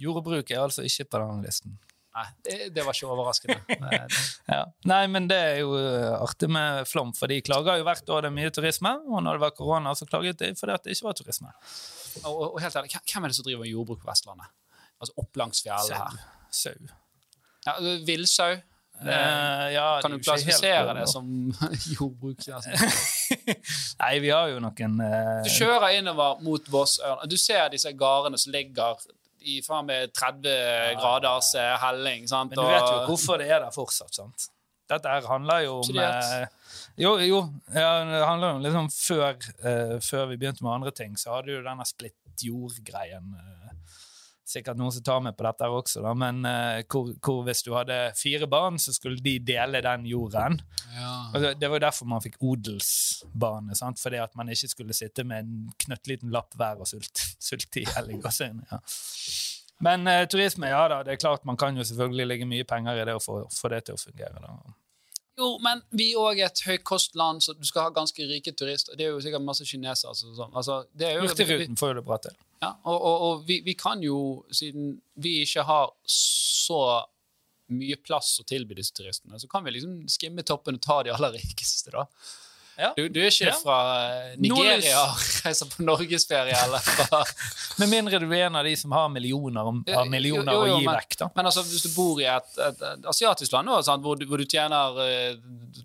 Jordbruk 0.00 0.50
er 0.54 0.62
altså 0.62 0.84
ikke 0.86 1.04
på 1.10 1.18
den 1.20 1.42
listen. 1.44 1.74
Nei, 2.18 2.22
det, 2.46 2.54
det 2.74 2.84
var 2.86 2.96
ikke 2.96 3.10
overraskende. 3.12 3.58
Ja. 4.48 4.62
Nei, 4.88 5.02
men 5.12 5.26
det 5.28 5.36
er 5.36 5.58
jo 5.60 5.74
eh, 5.76 6.14
artig 6.16 6.48
med 6.50 6.86
Flom, 6.88 7.10
for 7.14 7.28
de 7.30 7.36
klager 7.44 7.76
jo 7.78 7.84
hvert 7.86 8.08
år 8.14 8.24
det 8.24 8.30
er 8.30 8.36
mye 8.38 8.52
turisme. 8.54 8.94
Og 9.12 9.20
når 9.26 9.36
det 9.36 9.42
var 9.44 9.52
korona, 9.58 9.92
så 9.98 10.08
klaget 10.08 10.40
de 10.40 10.48
fordi 10.56 10.78
det 10.86 10.94
ikke 10.96 11.08
var 11.10 11.18
turisme. 11.18 11.52
og, 12.24 12.40
og 12.54 12.56
helt 12.64 12.78
ærlig, 12.80 12.94
hvem- 12.94 13.04
hvem 13.12 13.26
er 13.28 13.34
det 13.34 13.36
som 13.38 13.46
driver 13.50 13.68
jordbruk 13.68 14.00
på 14.02 14.08
Vestlandet? 14.08 14.48
Altså 14.98 15.14
opp 15.20 15.36
langs 15.42 15.60
fjellet 15.66 15.94
her. 16.00 16.16
Sau. 16.50 16.88
Ja, 17.68 17.76
Villsau. 18.08 18.56
Eh, 18.98 19.66
ja, 19.76 20.00
Kan 20.02 20.10
du 20.10 20.16
er 20.16 20.24
klassifisere 20.26 20.94
det 20.96 21.04
som 21.10 21.26
jordbruk? 21.94 22.40
Altså. 22.50 22.72
Nei, 24.02 24.12
vi 24.24 24.32
har 24.34 24.50
jo 24.50 24.58
noen 24.64 24.98
eh, 25.04 25.44
Du 25.46 25.52
kjører 25.54 26.00
innover 26.00 26.42
mot 26.42 26.66
Vossørn. 26.72 27.22
Du 27.30 27.36
ser 27.38 27.68
disse 27.74 27.92
gardene 27.94 28.40
som 28.40 28.54
ligger 28.54 28.98
i 29.48 29.60
faen 29.62 29.86
meg 29.86 30.10
30 30.18 30.98
graders 30.98 31.52
eh, 31.58 31.74
helling. 31.84 32.26
Sant? 32.30 32.54
Men 32.54 32.58
du 32.64 32.72
vet 32.72 32.88
jo 32.90 33.02
hvorfor 33.06 33.38
det 33.40 33.50
er 33.52 33.62
der 33.62 33.74
fortsatt, 33.74 34.14
sant? 34.18 34.48
Dette 34.88 35.12
her 35.12 35.26
handler 35.28 35.62
jo 35.66 35.78
om 35.82 35.98
eh, 36.00 36.46
Jo, 36.98 37.14
jo. 37.22 37.42
Ja, 37.70 38.00
det 38.08 38.22
handler 38.24 38.56
jo 38.56 38.62
liksom 38.66 38.90
før, 38.90 39.36
eh, 39.62 39.94
før 40.02 40.30
vi 40.32 40.40
begynte 40.40 40.64
med 40.66 40.74
andre 40.74 40.94
ting, 40.96 41.14
så 41.20 41.36
hadde 41.36 41.52
du 41.54 41.62
denne 41.62 41.86
splitt 41.86 42.16
jord-greien. 42.42 43.30
Sikkert 44.48 44.78
noen 44.80 44.92
som 44.94 45.04
tar 45.04 45.20
med 45.24 45.36
på 45.36 45.44
dette 45.46 45.68
også, 45.68 46.02
da, 46.04 46.14
men 46.16 46.40
uh, 46.46 46.80
hvor, 46.88 47.10
hvor 47.24 47.42
hvis 47.46 47.60
du 47.66 47.72
hadde 47.76 47.98
fire 48.18 48.48
barn, 48.50 48.78
så 48.80 48.94
skulle 48.96 49.20
de 49.24 49.36
dele 49.44 49.82
den 49.84 50.06
jorden. 50.08 50.58
Ja. 50.94 51.12
Altså, 51.34 51.52
det, 51.58 51.68
var 51.68 51.80
jo 51.80 51.84
derfor 51.84 52.10
man 52.14 52.24
fikk 52.24 52.40
odelsbane, 52.40 53.76
sant? 53.78 54.00
fordi 54.00 54.22
at 54.22 54.34
man 54.38 54.50
ikke 54.54 54.72
skulle 54.72 54.96
sitte 54.96 55.26
med 55.28 55.44
en 55.44 55.76
knøttliten 55.84 56.32
lapp 56.34 56.56
hver 56.58 56.80
og 56.80 56.88
sulte, 56.90 57.32
sulte 57.50 57.84
i. 57.84 57.86
Ja. 58.38 58.78
Men 59.84 60.08
uh, 60.10 60.24
turisme, 60.30 60.68
ja 60.70 60.80
da, 60.90 61.02
det 61.06 61.14
er 61.14 61.20
klart 61.20 61.44
man 61.46 61.56
kan 61.58 61.76
jo 61.78 61.84
selvfølgelig 61.86 62.26
legge 62.26 62.46
mye 62.50 62.66
penger 62.66 62.98
i 62.98 63.04
det 63.06 63.14
og 63.14 63.22
få, 63.22 63.36
få 63.52 63.70
det 63.72 63.84
til 63.86 63.94
å 63.98 64.00
fungere. 64.00 64.42
da. 64.42 64.56
Jo, 65.38 65.52
men 65.62 65.80
vi 65.94 66.10
er 66.12 66.18
òg 66.18 66.40
et 66.42 66.60
høykostland, 66.66 67.44
så 67.44 67.54
du 67.54 67.62
skal 67.66 67.86
ha 67.86 67.94
ganske 67.94 68.24
rike 68.26 68.52
turister. 68.58 68.96
Det 68.98 69.06
er 69.06 69.12
jo 69.12 69.20
sikkert 69.22 69.44
masse 69.46 69.66
kinesere. 69.68 70.10
Altså, 70.10 70.32
sånn. 70.34 70.50
altså, 70.50 70.80
det 70.98 71.06
er 71.06 71.20
jo, 71.20 71.28
Hurtigruten 71.28 71.78
får 71.78 71.92
jo 71.92 71.98
det 72.00 72.06
bra 72.08 72.18
til. 72.24 72.34
Ja, 72.58 72.72
og, 72.82 72.96
og, 72.96 73.22
og 73.28 73.44
vi, 73.46 73.60
vi 73.66 73.76
kan 73.78 74.02
jo, 74.02 74.18
siden 74.50 74.96
vi 75.22 75.36
ikke 75.44 75.62
har 75.68 75.92
så 76.10 76.80
mye 77.70 77.98
plass 78.00 78.32
å 78.40 78.46
tilby 78.48 78.74
disse 78.78 78.96
turistene, 78.96 79.38
så 79.38 79.48
kan 79.50 79.62
vi 79.66 79.76
liksom 79.76 80.00
skimme 80.10 80.42
toppen 80.46 80.78
og 80.78 80.82
ta 80.82 81.02
de 81.04 81.12
aller 81.14 81.36
rikeste, 81.36 81.92
da. 81.94 82.06
Ja. 82.78 82.92
Du, 82.94 83.08
du 83.10 83.18
er 83.18 83.26
ikke 83.32 83.48
Ja. 83.48 83.56
fra 83.58 83.76
eh, 84.30 84.36
Nigeria 84.38 85.00
og 85.02 85.18
reiser 85.44 85.66
på 85.72 85.82
norgesferie, 85.82 86.54
eller 86.62 86.78
fra 86.78 87.24
Med 87.82 87.90
mindre 87.90 88.20
du 88.22 88.28
er 88.30 88.44
en 88.46 88.56
av 88.60 88.64
de 88.68 88.76
som 88.78 88.92
har 88.94 89.08
millioner 89.10 89.66
har 89.66 90.06
millioner 90.06 90.52
jo, 90.54 90.60
jo, 90.68 90.76
å 90.76 90.78
gi 90.78 90.86
men- 90.86 90.94
vekk. 91.00 91.16
da. 91.24 91.28
Men 91.34 91.50
altså, 91.50 91.64
hvis 91.66 91.82
du 91.88 91.90
bor 91.96 92.20
i 92.22 92.28
et, 92.30 92.52
et, 92.68 92.84
et 92.92 93.08
asiatisk 93.10 93.52
land 93.56 93.66
nå, 93.66 93.80
sant, 93.82 94.02
hvor, 94.06 94.14
du, 94.20 94.24
hvor 94.30 94.38
du 94.38 94.46
tjener 94.46 94.94
uh, 94.94 95.82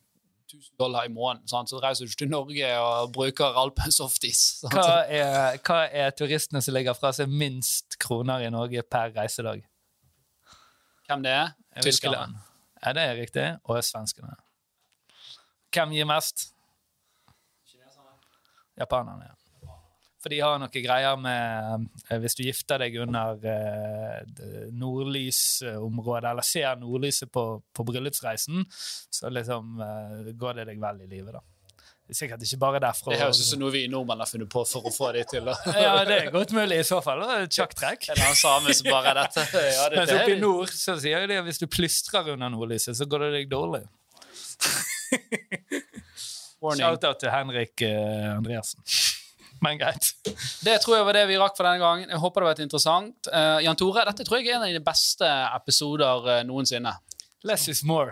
1000 0.54 0.70
dollar 0.78 1.10
i 1.10 1.12
måneden, 1.14 1.48
sant, 1.50 1.70
så 1.74 1.82
reiser 1.82 2.06
du 2.06 2.12
ikke 2.14 2.22
til 2.28 2.30
Norge 2.30 2.70
og 2.86 3.12
bruker 3.18 3.58
Alpen 3.64 3.92
Softis. 3.94 4.44
Hva 4.70 4.86
er, 5.10 5.58
hva 5.66 5.82
er 5.90 6.14
turistene 6.14 6.62
som 6.62 6.78
legger 6.78 6.94
fra 6.94 7.10
seg 7.18 7.26
minst 7.34 7.98
kroner 8.02 8.46
i 8.46 8.54
Norge 8.54 8.86
per 8.86 9.10
reisedag? 9.18 9.66
Hvem 11.10 11.26
det 11.26 11.34
er? 11.42 11.54
Tyskland 11.82 12.38
Tyskerne. 12.38 12.50
Ja, 12.86 12.94
det 12.94 13.04
er 13.10 13.16
riktig. 13.18 13.50
Og 13.66 13.82
svenskene. 13.84 14.38
Hvem 15.74 15.98
gir 15.98 16.06
mest? 16.06 16.53
Japanerne. 18.80 19.30
ja. 19.30 19.36
For 20.24 20.32
de 20.32 20.38
har 20.40 20.54
noen 20.56 20.72
greier 20.72 21.18
med 21.20 21.82
eh, 22.08 22.16
Hvis 22.24 22.38
du 22.40 22.46
gifter 22.46 22.80
deg 22.80 22.94
under 23.04 23.42
eh, 23.44 24.22
det- 24.38 24.70
nordlysområdet, 24.80 26.30
eller 26.30 26.46
ser 26.48 26.78
nordlyset 26.80 27.28
på, 27.32 27.44
på 27.76 27.84
bryllupsreisen, 27.90 28.64
så 29.12 29.28
liksom 29.36 29.82
eh, 29.84 30.30
går 30.40 30.54
det 30.62 30.66
deg 30.72 30.80
vel 30.80 31.02
i 31.04 31.10
livet, 31.12 31.36
da. 31.36 31.42
Er 32.08 32.16
sikkert 32.16 32.40
ikke 32.44 32.60
bare 32.60 32.80
derfra. 32.84 33.12
Det 33.12 33.20
høres 33.20 33.40
ut 33.40 33.46
som 33.50 33.60
noe 33.62 33.72
vi 33.76 33.82
nordmenn 33.92 34.20
har 34.24 34.28
funnet 34.32 34.50
på 34.52 34.64
for 34.68 34.88
å 34.88 34.92
få 34.96 35.12
de 35.16 35.22
til 35.28 35.44
Da. 35.48 35.54
Ja, 35.76 35.94
det 36.08 36.16
er 36.22 36.32
godt 36.34 36.52
mulig 36.56 36.80
i 36.82 36.84
så 36.88 37.00
fall. 37.04 37.22
Er 37.24 37.44
et. 37.48 37.60
En 37.64 38.24
annen 38.24 38.36
same 38.40 38.74
som 38.76 38.90
bare 38.92 39.12
er 39.14 39.20
dette. 39.26 39.44
Ja, 39.78 39.86
det, 39.92 39.98
Mens 40.02 40.12
oppe 40.18 40.34
i 40.36 40.40
nord 40.40 40.72
så 40.76 40.96
sier 41.04 41.28
de 41.28 41.36
at 41.40 41.46
hvis 41.48 41.60
du 41.64 41.68
plystrer 41.72 42.32
under 42.36 42.52
nordlyset, 42.56 42.96
så 43.00 43.08
går 43.12 43.20
det 43.28 43.32
deg 43.42 43.52
dårlig. 43.52 43.84
warning. 46.64 46.84
Shout-out 46.86 47.20
til 47.22 47.32
Henrik 47.34 47.84
uh, 47.86 48.38
Andreassen. 48.38 48.82
Men 49.64 49.78
greit. 49.80 50.10
det 50.66 50.74
tror 50.84 50.98
jeg 50.98 51.06
var 51.08 51.16
det 51.16 51.28
vi 51.30 51.38
rakk 51.40 51.56
for 51.56 51.64
denne 51.68 51.80
gangen. 51.80 52.10
Jeg 52.12 52.20
håper 52.20 52.42
det 52.42 52.48
har 52.48 52.54
vært 52.56 52.64
interessant. 52.66 53.30
Uh, 53.32 53.60
Jan 53.64 53.78
Tore, 53.80 54.04
dette 54.10 54.26
tror 54.28 54.42
jeg 54.42 54.50
er 54.52 54.58
en 54.58 54.66
av 54.66 54.74
de 54.76 54.82
beste 54.84 55.30
episoder 55.60 56.28
uh, 56.28 56.40
noensinne. 56.48 56.92
Less 57.48 57.68
is 57.72 57.84
more. 57.84 58.12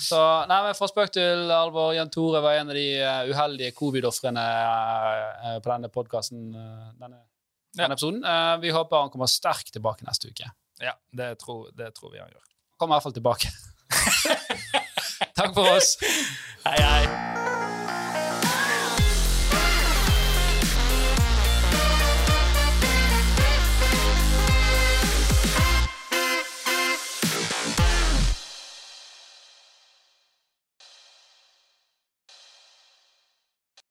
Så 0.00 0.18
nei, 0.48 0.58
men 0.64 0.76
Fra 0.76 0.88
spøk 0.88 1.10
til 1.12 1.50
alvor, 1.52 1.90
Jan 1.96 2.08
Tore 2.12 2.40
var 2.44 2.56
en 2.56 2.72
av 2.72 2.76
de 2.76 2.86
uheldige 3.28 3.74
covid-ofrene 3.76 4.44
uh, 4.44 5.56
på 5.60 5.68
denne 5.72 5.90
podkasten. 5.92 6.46
denne, 7.00 7.18
Ja. 7.76 7.82
denne 7.84 7.94
episoden. 7.98 8.22
Eh, 8.24 8.54
vi 8.64 8.70
håper 8.72 8.96
han 9.04 9.10
kommer 9.12 9.28
sterkt 9.28 9.72
tilbake 9.76 10.04
neste 10.08 10.28
uke. 10.32 10.48
Ja, 10.80 10.94
det 11.12 11.34
tror, 11.42 11.68
det 11.76 11.92
tror 11.94 12.12
vi 12.14 12.18
han 12.22 12.30
gjør. 12.32 12.44
Kommer 12.80 12.94
i 12.94 12.96
hvert 12.96 13.08
fall 13.08 13.16
tilbake. 13.16 13.52
Takk 15.38 15.54
for 15.54 15.70
oss. 15.70 15.96
Hei. 16.66 17.37